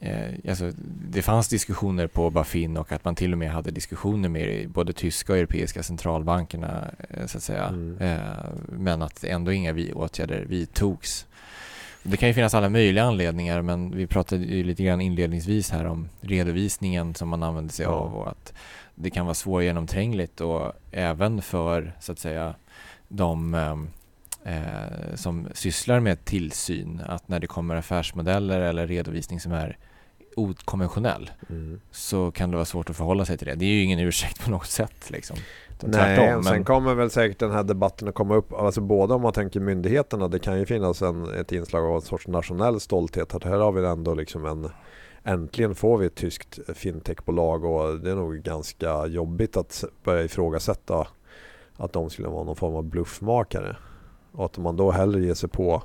eh, 0.00 0.34
alltså, 0.48 0.72
det 1.10 1.22
fanns 1.22 1.48
diskussioner 1.48 2.06
på 2.06 2.30
Bafin 2.30 2.76
och 2.76 2.92
att 2.92 3.04
man 3.04 3.14
till 3.14 3.32
och 3.32 3.38
med 3.38 3.50
hade 3.50 3.70
diskussioner 3.70 4.28
med 4.28 4.70
både 4.70 4.92
tyska 4.92 5.32
och 5.32 5.38
europeiska 5.38 5.82
centralbankerna 5.82 6.84
eh, 7.08 7.26
så 7.26 7.38
att 7.38 7.42
säga. 7.42 7.64
Mm. 7.64 7.98
Eh, 8.00 8.18
men 8.68 9.02
att 9.02 9.24
ändå 9.24 9.52
inga 9.52 9.72
vi 9.72 9.92
åtgärder 9.92 10.44
vidtogs. 10.48 11.26
Det 12.10 12.16
kan 12.16 12.28
ju 12.28 12.34
finnas 12.34 12.54
alla 12.54 12.68
möjliga 12.68 13.04
anledningar 13.04 13.62
men 13.62 13.96
vi 13.96 14.06
pratade 14.06 14.44
ju 14.44 14.64
lite 14.64 14.82
grann 14.82 15.00
inledningsvis 15.00 15.70
här 15.70 15.84
om 15.84 16.08
redovisningen 16.20 17.14
som 17.14 17.28
man 17.28 17.42
använder 17.42 17.74
sig 17.74 17.86
av 17.86 18.14
och 18.14 18.28
att 18.28 18.52
det 18.94 19.10
kan 19.10 19.26
vara 19.26 19.34
svårgenomträngligt 19.34 20.40
och 20.40 20.72
även 20.92 21.42
för 21.42 21.96
så 22.00 22.12
att 22.12 22.18
säga 22.18 22.54
de 23.08 23.54
ehm, 23.54 23.90
eh, 24.44 25.14
som 25.14 25.48
sysslar 25.54 26.00
med 26.00 26.24
tillsyn. 26.24 27.00
Att 27.06 27.28
när 27.28 27.40
det 27.40 27.46
kommer 27.46 27.76
affärsmodeller 27.76 28.60
eller 28.60 28.86
redovisning 28.86 29.40
som 29.40 29.52
är 29.52 29.78
okonventionell 30.38 31.30
mm. 31.50 31.80
så 31.90 32.30
kan 32.30 32.50
det 32.50 32.56
vara 32.56 32.64
svårt 32.64 32.90
att 32.90 32.96
förhålla 32.96 33.24
sig 33.24 33.38
till 33.38 33.46
det. 33.46 33.54
Det 33.54 33.64
är 33.64 33.68
ju 33.68 33.82
ingen 33.82 33.98
ursäkt 33.98 34.44
på 34.44 34.50
något 34.50 34.66
sätt 34.66 35.10
liksom. 35.10 35.36
Nej, 35.80 36.16
tvärtom, 36.16 36.44
sen 36.44 36.64
kommer 36.64 36.94
väl 36.94 37.10
säkert 37.10 37.38
den 37.38 37.50
här 37.50 37.62
debatten 37.62 38.08
att 38.08 38.14
komma 38.14 38.34
upp, 38.34 38.52
alltså 38.52 38.80
både 38.80 39.14
om 39.14 39.22
man 39.22 39.32
tänker 39.32 39.60
myndigheterna, 39.60 40.28
det 40.28 40.38
kan 40.38 40.58
ju 40.58 40.66
finnas 40.66 41.02
en, 41.02 41.34
ett 41.40 41.52
inslag 41.52 41.84
av 41.84 41.94
en 41.94 42.02
sorts 42.02 42.28
nationell 42.28 42.80
stolthet, 42.80 43.34
att 43.34 43.44
här 43.44 43.58
har 43.58 43.72
vi 43.72 43.86
ändå 43.86 44.14
liksom 44.14 44.46
en 44.46 44.70
Äntligen 45.28 45.74
får 45.74 45.98
vi 45.98 46.06
ett 46.06 46.14
tyskt 46.14 46.58
fintechbolag 46.74 47.64
och 47.64 48.00
det 48.00 48.10
är 48.10 48.14
nog 48.14 48.36
ganska 48.36 49.06
jobbigt 49.06 49.56
att 49.56 49.84
börja 50.04 50.24
ifrågasätta 50.24 51.06
att 51.76 51.92
de 51.92 52.10
skulle 52.10 52.28
vara 52.28 52.44
någon 52.44 52.56
form 52.56 52.74
av 52.74 52.84
bluffmakare. 52.84 53.76
Och 54.32 54.44
att 54.44 54.58
man 54.58 54.76
då 54.76 54.90
hellre 54.90 55.20
ger 55.20 55.34
sig 55.34 55.48
på, 55.48 55.82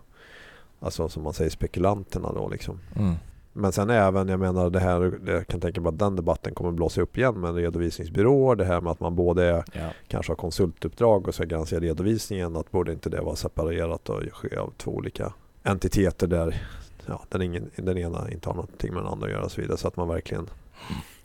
alltså 0.80 1.10
som 1.10 1.24
man 1.24 1.34
säger, 1.34 1.50
spekulanterna 1.50 2.32
då 2.32 2.50
liksom. 2.50 2.80
Mm. 2.96 3.16
Men 3.54 3.72
sen 3.72 3.90
även, 3.90 4.28
jag 4.28 4.40
menar 4.40 4.70
det 4.70 4.80
här, 4.80 5.20
jag 5.26 5.48
kan 5.48 5.60
tänka 5.60 5.82
mig 5.82 5.90
att 5.90 6.00
den 6.00 6.16
debatten 6.16 6.54
kommer 6.54 6.72
blåsa 6.72 7.02
upp 7.02 7.18
igen 7.18 7.40
med 7.40 7.56
redovisningsbyråer. 7.56 8.56
Det 8.56 8.66
här 8.66 8.82
med 8.82 8.92
att 8.92 9.00
man 9.00 9.16
både 9.16 9.46
är, 9.46 9.64
ja. 9.74 9.90
kanske 10.08 10.32
har 10.32 10.38
konsultuppdrag 10.38 11.28
och 11.28 11.36
ska 11.36 11.44
granska 11.44 11.80
redovisningen. 11.80 12.56
Att 12.56 12.72
borde 12.72 12.92
inte 12.92 13.10
det 13.10 13.22
vara 13.22 13.36
separerat 13.36 14.10
och 14.10 14.22
ske 14.34 14.58
av 14.58 14.74
två 14.78 14.92
olika 14.92 15.34
entiteter 15.64 16.28
där 16.28 16.62
ja, 17.06 17.22
den, 17.30 17.42
ingen, 17.42 17.70
den 17.76 17.98
ena 17.98 18.32
inte 18.32 18.50
har 18.50 18.56
någonting 18.56 18.94
med 18.94 19.04
den 19.04 19.12
andra 19.12 19.26
att 19.26 19.34
göra 19.34 19.44
och 19.44 19.52
så 19.52 19.62
vidare. 19.62 19.78
Så 19.78 19.88
att 19.88 19.98
man 19.98 20.08
verkligen 20.08 20.50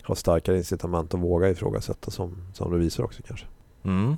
har 0.02 0.14
starkare 0.14 0.56
incitament 0.56 1.14
att 1.14 1.20
våga 1.20 1.48
ifrågasätta 1.48 2.10
som, 2.10 2.36
som 2.54 2.72
revisor 2.72 3.04
också 3.04 3.22
kanske. 3.26 3.46
Mm. 3.82 4.16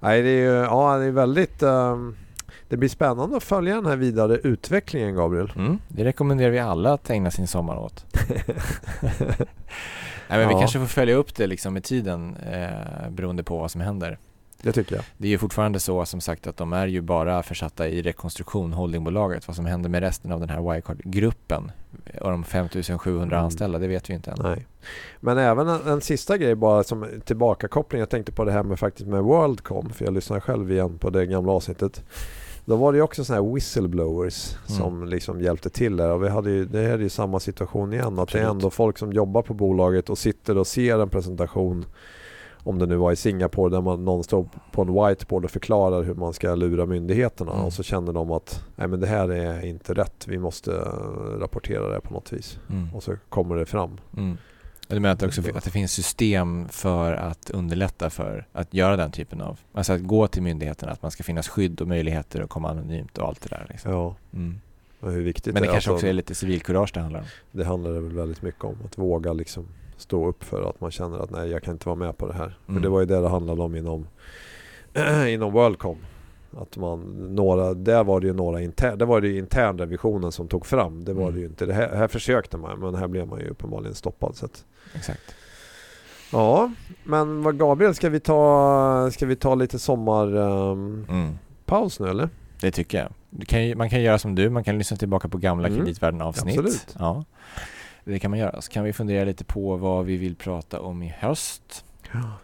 Nej, 0.00 0.22
det 0.22 0.30
är, 0.30 0.62
ja, 0.62 0.98
det 0.98 1.04
är 1.04 1.10
väldigt 1.10 1.62
um, 1.62 2.16
det 2.70 2.76
blir 2.76 2.88
spännande 2.88 3.36
att 3.36 3.42
följa 3.42 3.74
den 3.74 3.86
här 3.86 3.96
vidare 3.96 4.36
utvecklingen 4.36 5.14
Gabriel. 5.14 5.52
Mm, 5.56 5.78
det 5.88 6.04
rekommenderar 6.04 6.50
vi 6.50 6.58
alla 6.58 6.92
att 6.92 7.10
ägna 7.10 7.30
sin 7.30 7.46
sommar 7.46 7.76
åt. 7.76 8.04
Nej, 10.28 10.38
men 10.38 10.40
ja. 10.40 10.48
Vi 10.48 10.54
kanske 10.54 10.78
får 10.78 10.86
följa 10.86 11.14
upp 11.14 11.34
det 11.34 11.46
liksom 11.46 11.74
med 11.74 11.84
tiden 11.84 12.36
eh, 12.36 13.10
beroende 13.10 13.42
på 13.42 13.58
vad 13.58 13.70
som 13.70 13.80
händer. 13.80 14.18
Det 14.62 14.72
tycker 14.72 14.96
jag. 14.96 15.04
Det 15.16 15.26
är 15.26 15.30
ju 15.30 15.38
fortfarande 15.38 15.80
så 15.80 16.04
som 16.04 16.20
sagt 16.20 16.46
att 16.46 16.56
de 16.56 16.72
är 16.72 16.86
ju 16.86 17.00
bara 17.00 17.42
försatta 17.42 17.88
i 17.88 18.02
rekonstruktion, 18.02 18.72
holdingbolaget. 18.72 19.48
Vad 19.48 19.56
som 19.56 19.66
händer 19.66 19.88
med 19.90 20.00
resten 20.00 20.32
av 20.32 20.40
den 20.40 20.48
här 20.48 20.60
Wirecard-gruppen 20.60 21.72
och 22.20 22.30
de 22.30 22.44
5700 22.44 23.36
mm. 23.36 23.44
anställda, 23.44 23.78
det 23.78 23.86
vet 23.88 24.10
vi 24.10 24.14
inte 24.14 24.30
än. 24.30 24.38
Nej. 24.42 24.66
Men 25.20 25.38
även 25.38 25.68
en, 25.68 25.88
en, 25.88 26.00
sista 26.00 26.38
grej 26.38 26.54
bara 26.54 26.84
som 26.84 27.06
tillbakakoppling. 27.24 28.00
Jag 28.00 28.10
tänkte 28.10 28.32
på 28.32 28.44
det 28.44 28.52
här 28.52 28.62
med 28.62 28.78
faktiskt 28.78 29.08
med 29.08 29.22
Worldcom, 29.22 29.90
för 29.90 30.04
jag 30.04 30.14
lyssnade 30.14 30.40
själv 30.40 30.72
igen 30.72 30.98
på 30.98 31.10
det 31.10 31.26
gamla 31.26 31.52
avsnittet. 31.52 32.04
Då 32.70 32.76
var 32.76 32.92
det 32.92 33.02
också 33.02 33.24
sådana 33.24 33.42
här 33.42 33.54
whistleblowers 33.54 34.56
mm. 34.68 34.80
som 34.80 35.04
liksom 35.04 35.40
hjälpte 35.40 35.70
till 35.70 35.96
där. 35.96 36.10
Och 36.10 36.22
vi 36.22 36.28
hade 36.28 36.50
ju, 36.50 36.64
det 36.64 36.78
här 36.78 36.94
är 36.94 36.98
ju 36.98 37.08
samma 37.08 37.40
situation 37.40 37.92
igen. 37.92 38.14
Att 38.14 38.18
Absolut. 38.18 38.42
det 38.42 38.48
är 38.48 38.50
ändå 38.50 38.70
folk 38.70 38.98
som 38.98 39.12
jobbar 39.12 39.42
på 39.42 39.54
bolaget 39.54 40.10
och 40.10 40.18
sitter 40.18 40.58
och 40.58 40.66
ser 40.66 40.98
en 40.98 41.08
presentation 41.08 41.84
om 42.62 42.78
det 42.78 42.86
nu 42.86 42.96
var 42.96 43.12
i 43.12 43.16
Singapore 43.16 43.70
där 43.70 43.80
man 43.80 44.04
någon 44.04 44.24
står 44.24 44.48
på 44.72 44.82
en 44.82 44.94
whiteboard 44.94 45.44
och 45.44 45.50
förklarar 45.50 46.02
hur 46.02 46.14
man 46.14 46.32
ska 46.32 46.54
lura 46.54 46.86
myndigheterna 46.86 47.52
mm. 47.52 47.64
och 47.64 47.72
så 47.72 47.82
känner 47.82 48.12
de 48.12 48.30
att 48.30 48.64
nej 48.76 48.88
men 48.88 49.00
det 49.00 49.06
här 49.06 49.28
är 49.28 49.64
inte 49.64 49.94
rätt, 49.94 50.26
vi 50.28 50.38
måste 50.38 50.70
rapportera 51.38 51.88
det 51.94 52.00
på 52.00 52.14
något 52.14 52.32
vis. 52.32 52.58
Mm. 52.70 52.94
Och 52.94 53.02
så 53.02 53.16
kommer 53.28 53.56
det 53.56 53.66
fram. 53.66 54.00
Mm. 54.16 54.36
Du 54.90 55.00
menar 55.00 55.26
också, 55.26 55.42
att 55.54 55.64
det 55.64 55.70
finns 55.70 55.92
system 55.92 56.68
för 56.68 57.12
att 57.12 57.50
underlätta 57.50 58.10
för 58.10 58.46
att 58.52 58.74
göra 58.74 58.96
den 58.96 59.10
typen 59.10 59.40
av, 59.40 59.58
alltså 59.72 59.92
att 59.92 60.02
gå 60.02 60.26
till 60.26 60.42
myndigheterna, 60.42 60.92
att 60.92 61.02
man 61.02 61.10
ska 61.10 61.22
finnas 61.22 61.48
skydd 61.48 61.80
och 61.80 61.88
möjligheter 61.88 62.40
att 62.40 62.50
komma 62.50 62.70
anonymt 62.70 63.18
och 63.18 63.28
allt 63.28 63.42
det 63.42 63.48
där. 63.48 63.66
Liksom. 63.70 63.92
Ja. 63.92 64.16
Mm. 64.34 64.60
hur 65.00 65.22
viktigt 65.22 65.54
Men 65.54 65.62
det, 65.62 65.68
det 65.68 65.72
kanske 65.72 65.90
alltså, 65.90 65.92
också 65.92 66.06
är 66.06 66.12
lite 66.12 66.34
civilkurage 66.34 66.90
det 66.94 67.00
handlar 67.00 67.20
om. 67.20 67.26
Det 67.52 67.64
handlar 67.64 67.90
väl 67.90 68.12
väldigt 68.12 68.42
mycket 68.42 68.64
om 68.64 68.76
att 68.84 68.98
våga 68.98 69.32
liksom 69.32 69.66
stå 69.96 70.28
upp 70.28 70.44
för 70.44 70.70
att 70.70 70.80
man 70.80 70.90
känner 70.90 71.18
att 71.18 71.30
nej, 71.30 71.50
jag 71.50 71.62
kan 71.62 71.72
inte 71.72 71.88
vara 71.88 71.96
med 71.96 72.16
på 72.16 72.26
det 72.26 72.34
här. 72.34 72.58
Mm. 72.68 72.74
För 72.74 72.80
det 72.80 72.88
var 72.88 73.00
ju 73.00 73.06
det 73.06 73.20
det 73.20 73.28
handlade 73.28 73.62
om 73.62 73.76
inom, 73.76 74.06
inom 75.28 75.52
Worldcom. 75.52 75.98
Att 76.56 76.76
man, 76.76 77.00
några, 77.34 77.74
där 77.74 78.04
var 78.04 78.20
det 78.20 78.26
ju 78.26 78.32
några 78.32 78.60
intern, 78.60 78.98
där 78.98 79.06
var 79.06 79.20
det 79.20 79.38
internrevisionen 79.38 80.32
som 80.32 80.48
tog 80.48 80.66
fram. 80.66 81.04
Det 81.04 81.12
var 81.12 81.22
mm. 81.22 81.34
det 81.34 81.40
ju 81.40 81.46
inte. 81.46 81.66
Det 81.66 81.74
här, 81.74 81.96
här 81.96 82.08
försökte 82.08 82.56
man 82.56 82.80
men 82.80 82.94
här 82.94 83.08
blev 83.08 83.28
man 83.28 83.40
ju 83.40 83.48
uppenbarligen 83.48 83.94
stoppad. 83.94 84.36
Så 84.36 84.44
att, 84.44 84.64
Exakt. 84.94 85.34
Ja, 86.32 86.72
men 87.04 87.42
vad 87.42 87.58
Gabriel, 87.58 87.94
ska 87.94 88.08
vi 88.08 88.20
ta, 88.20 89.10
ska 89.12 89.26
vi 89.26 89.36
ta 89.36 89.54
lite 89.54 89.78
sommarpaus 89.78 92.00
um, 92.00 92.06
mm. 92.06 92.08
nu 92.08 92.08
eller? 92.08 92.28
Det 92.60 92.70
tycker 92.70 92.98
jag. 92.98 93.12
Kan, 93.46 93.78
man 93.78 93.90
kan 93.90 94.02
göra 94.02 94.18
som 94.18 94.34
du, 94.34 94.50
man 94.50 94.64
kan 94.64 94.78
lyssna 94.78 94.96
tillbaka 94.96 95.28
på 95.28 95.38
gamla 95.38 95.68
mm. 95.68 95.78
kreditvärden-avsnitt. 95.78 96.58
Absolut. 96.58 96.96
Ja, 96.98 97.24
det 98.04 98.18
kan 98.18 98.30
man 98.30 98.40
göra. 98.40 98.60
Så 98.60 98.70
kan 98.70 98.84
vi 98.84 98.92
fundera 98.92 99.24
lite 99.24 99.44
på 99.44 99.76
vad 99.76 100.04
vi 100.04 100.16
vill 100.16 100.36
prata 100.36 100.80
om 100.80 101.02
i 101.02 101.14
höst. 101.18 101.84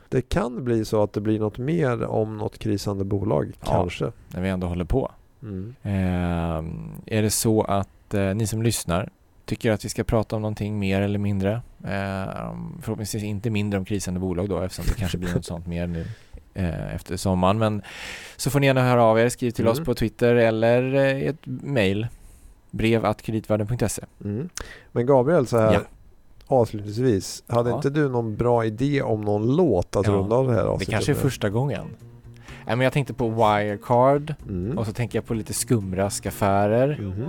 Det 0.08 0.22
kan 0.22 0.64
bli 0.64 0.84
så 0.84 1.02
att 1.02 1.12
det 1.12 1.20
blir 1.20 1.40
något 1.40 1.58
mer 1.58 2.04
om 2.04 2.38
något 2.38 2.58
krisande 2.58 3.04
bolag, 3.04 3.52
ja, 3.60 3.66
kanske. 3.66 4.12
När 4.28 4.42
vi 4.42 4.48
ändå 4.48 4.66
håller 4.66 4.84
på. 4.84 5.10
Mm. 5.42 5.74
Eh, 5.82 7.16
är 7.16 7.22
det 7.22 7.30
så 7.30 7.62
att 7.62 8.14
eh, 8.14 8.34
ni 8.34 8.46
som 8.46 8.62
lyssnar 8.62 9.10
tycker 9.44 9.72
att 9.72 9.84
vi 9.84 9.88
ska 9.88 10.04
prata 10.04 10.36
om 10.36 10.42
någonting 10.42 10.78
mer 10.78 11.00
eller 11.00 11.18
mindre? 11.18 11.52
Eh, 11.84 12.54
förhoppningsvis 12.82 13.22
inte 13.22 13.50
mindre 13.50 13.78
om 13.78 13.84
krisande 13.84 14.20
bolag 14.20 14.48
då 14.48 14.60
eftersom 14.60 14.84
det 14.88 15.00
kanske 15.00 15.18
blir 15.18 15.34
något 15.34 15.44
sånt 15.44 15.66
mer 15.66 15.86
nu 15.86 16.06
eh, 16.54 16.94
efter 16.94 17.16
sommaren. 17.16 17.58
Men 17.58 17.82
så 18.36 18.50
får 18.50 18.60
ni 18.60 18.66
gärna 18.66 18.82
höra 18.82 19.02
av 19.02 19.18
er, 19.18 19.28
skriv 19.28 19.50
till 19.50 19.64
mm. 19.64 19.72
oss 19.72 19.84
på 19.84 19.94
Twitter 19.94 20.34
eller 20.34 20.94
eh, 20.94 21.28
ett 21.28 21.46
mail 21.46 22.06
brev 22.70 23.14
kreditvärden.se. 23.14 24.02
Mm. 24.24 24.48
Men 24.92 25.06
Gabriel, 25.06 25.46
så 25.46 25.58
här, 25.58 25.72
ja 25.72 25.80
avslutningsvis. 26.46 27.44
Hade 27.46 27.70
ja. 27.70 27.76
inte 27.76 27.90
du 27.90 28.08
någon 28.08 28.36
bra 28.36 28.64
idé 28.64 29.02
om 29.02 29.20
någon 29.20 29.56
låt 29.56 29.96
att 29.96 30.06
ja. 30.06 30.12
runda 30.12 30.36
av 30.36 30.46
det 30.46 30.54
här 30.54 30.64
avsnittet? 30.64 30.86
Det 30.86 30.92
kanske 30.92 31.12
är 31.12 31.16
första 31.16 31.50
gången. 31.50 31.86
Nej, 32.66 32.76
men 32.76 32.80
jag 32.80 32.92
tänkte 32.92 33.14
på 33.14 33.28
Wirecard 33.28 34.34
mm. 34.48 34.78
och 34.78 34.86
så 34.86 34.92
tänker 34.92 35.18
jag 35.18 35.26
på 35.26 35.34
lite 35.34 35.54
skumraskaffärer. 35.54 36.98
Mm. 36.98 37.28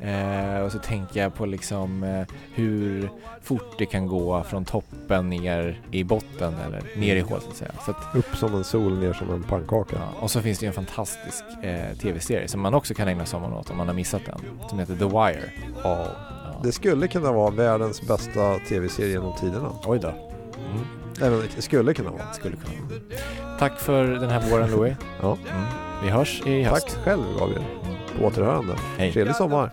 Eh, 0.00 0.60
och 0.60 0.72
så 0.72 0.78
tänker 0.78 1.20
jag 1.20 1.34
på 1.34 1.46
liksom 1.46 2.02
eh, 2.02 2.26
hur 2.54 3.10
fort 3.42 3.78
det 3.78 3.86
kan 3.86 4.06
gå 4.06 4.42
från 4.42 4.64
toppen 4.64 5.30
ner 5.30 5.80
i 5.90 6.04
botten 6.04 6.54
eller 6.66 6.82
ner 6.96 7.16
i 7.16 7.20
hål 7.20 7.40
så 7.40 7.50
att 7.50 7.56
säga. 7.56 7.72
Så 7.84 7.90
att, 7.90 8.14
Upp 8.14 8.36
som 8.36 8.54
en 8.54 8.64
sol, 8.64 8.98
ner 8.98 9.12
som 9.12 9.30
en 9.30 9.42
pannkaka. 9.42 9.96
Ja, 9.96 10.20
och 10.20 10.30
så 10.30 10.40
finns 10.40 10.58
det 10.58 10.64
ju 10.64 10.68
en 10.68 10.74
fantastisk 10.74 11.44
eh, 11.62 11.96
tv-serie 11.96 12.48
som 12.48 12.60
man 12.60 12.74
också 12.74 12.94
kan 12.94 13.08
ägna 13.08 13.26
sommaren 13.26 13.52
åt 13.52 13.70
om 13.70 13.76
man 13.76 13.86
har 13.86 13.94
missat 13.94 14.22
den. 14.26 14.68
Som 14.68 14.78
heter 14.78 14.96
The 14.96 15.04
Wire. 15.04 15.52
Ja. 15.82 16.06
Det 16.62 16.72
skulle 16.72 17.08
kunna 17.08 17.32
vara 17.32 17.50
världens 17.50 18.02
bästa 18.02 18.58
tv-serie 18.68 19.10
genom 19.10 19.36
tiderna. 19.36 19.70
Oj 19.86 19.98
då. 19.98 20.08
Mm. 20.08 20.84
Eller 21.22 21.48
det 21.56 21.62
skulle 21.62 21.94
kunna 21.94 22.10
vara. 22.10 22.32
Skulle 22.32 22.56
kunna. 22.56 23.58
Tack 23.58 23.80
för 23.80 24.04
den 24.06 24.30
här 24.30 24.50
våren 24.50 24.70
Louis. 24.70 24.94
ja. 25.22 25.38
Mm. 25.50 25.64
Vi 26.04 26.10
hörs 26.10 26.42
i 26.46 26.62
höst. 26.62 26.86
Tack 26.88 27.04
själv 27.04 27.22
Gabriel. 27.38 27.62
På 28.18 28.24
återhörande. 28.26 28.74
Hej. 28.98 29.12
Trevlig 29.12 29.36
sommar. 29.36 29.70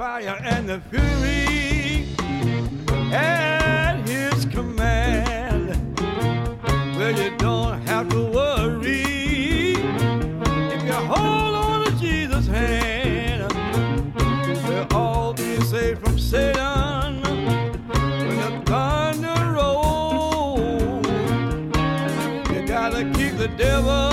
The 23.42 23.48
devil. 23.58 24.11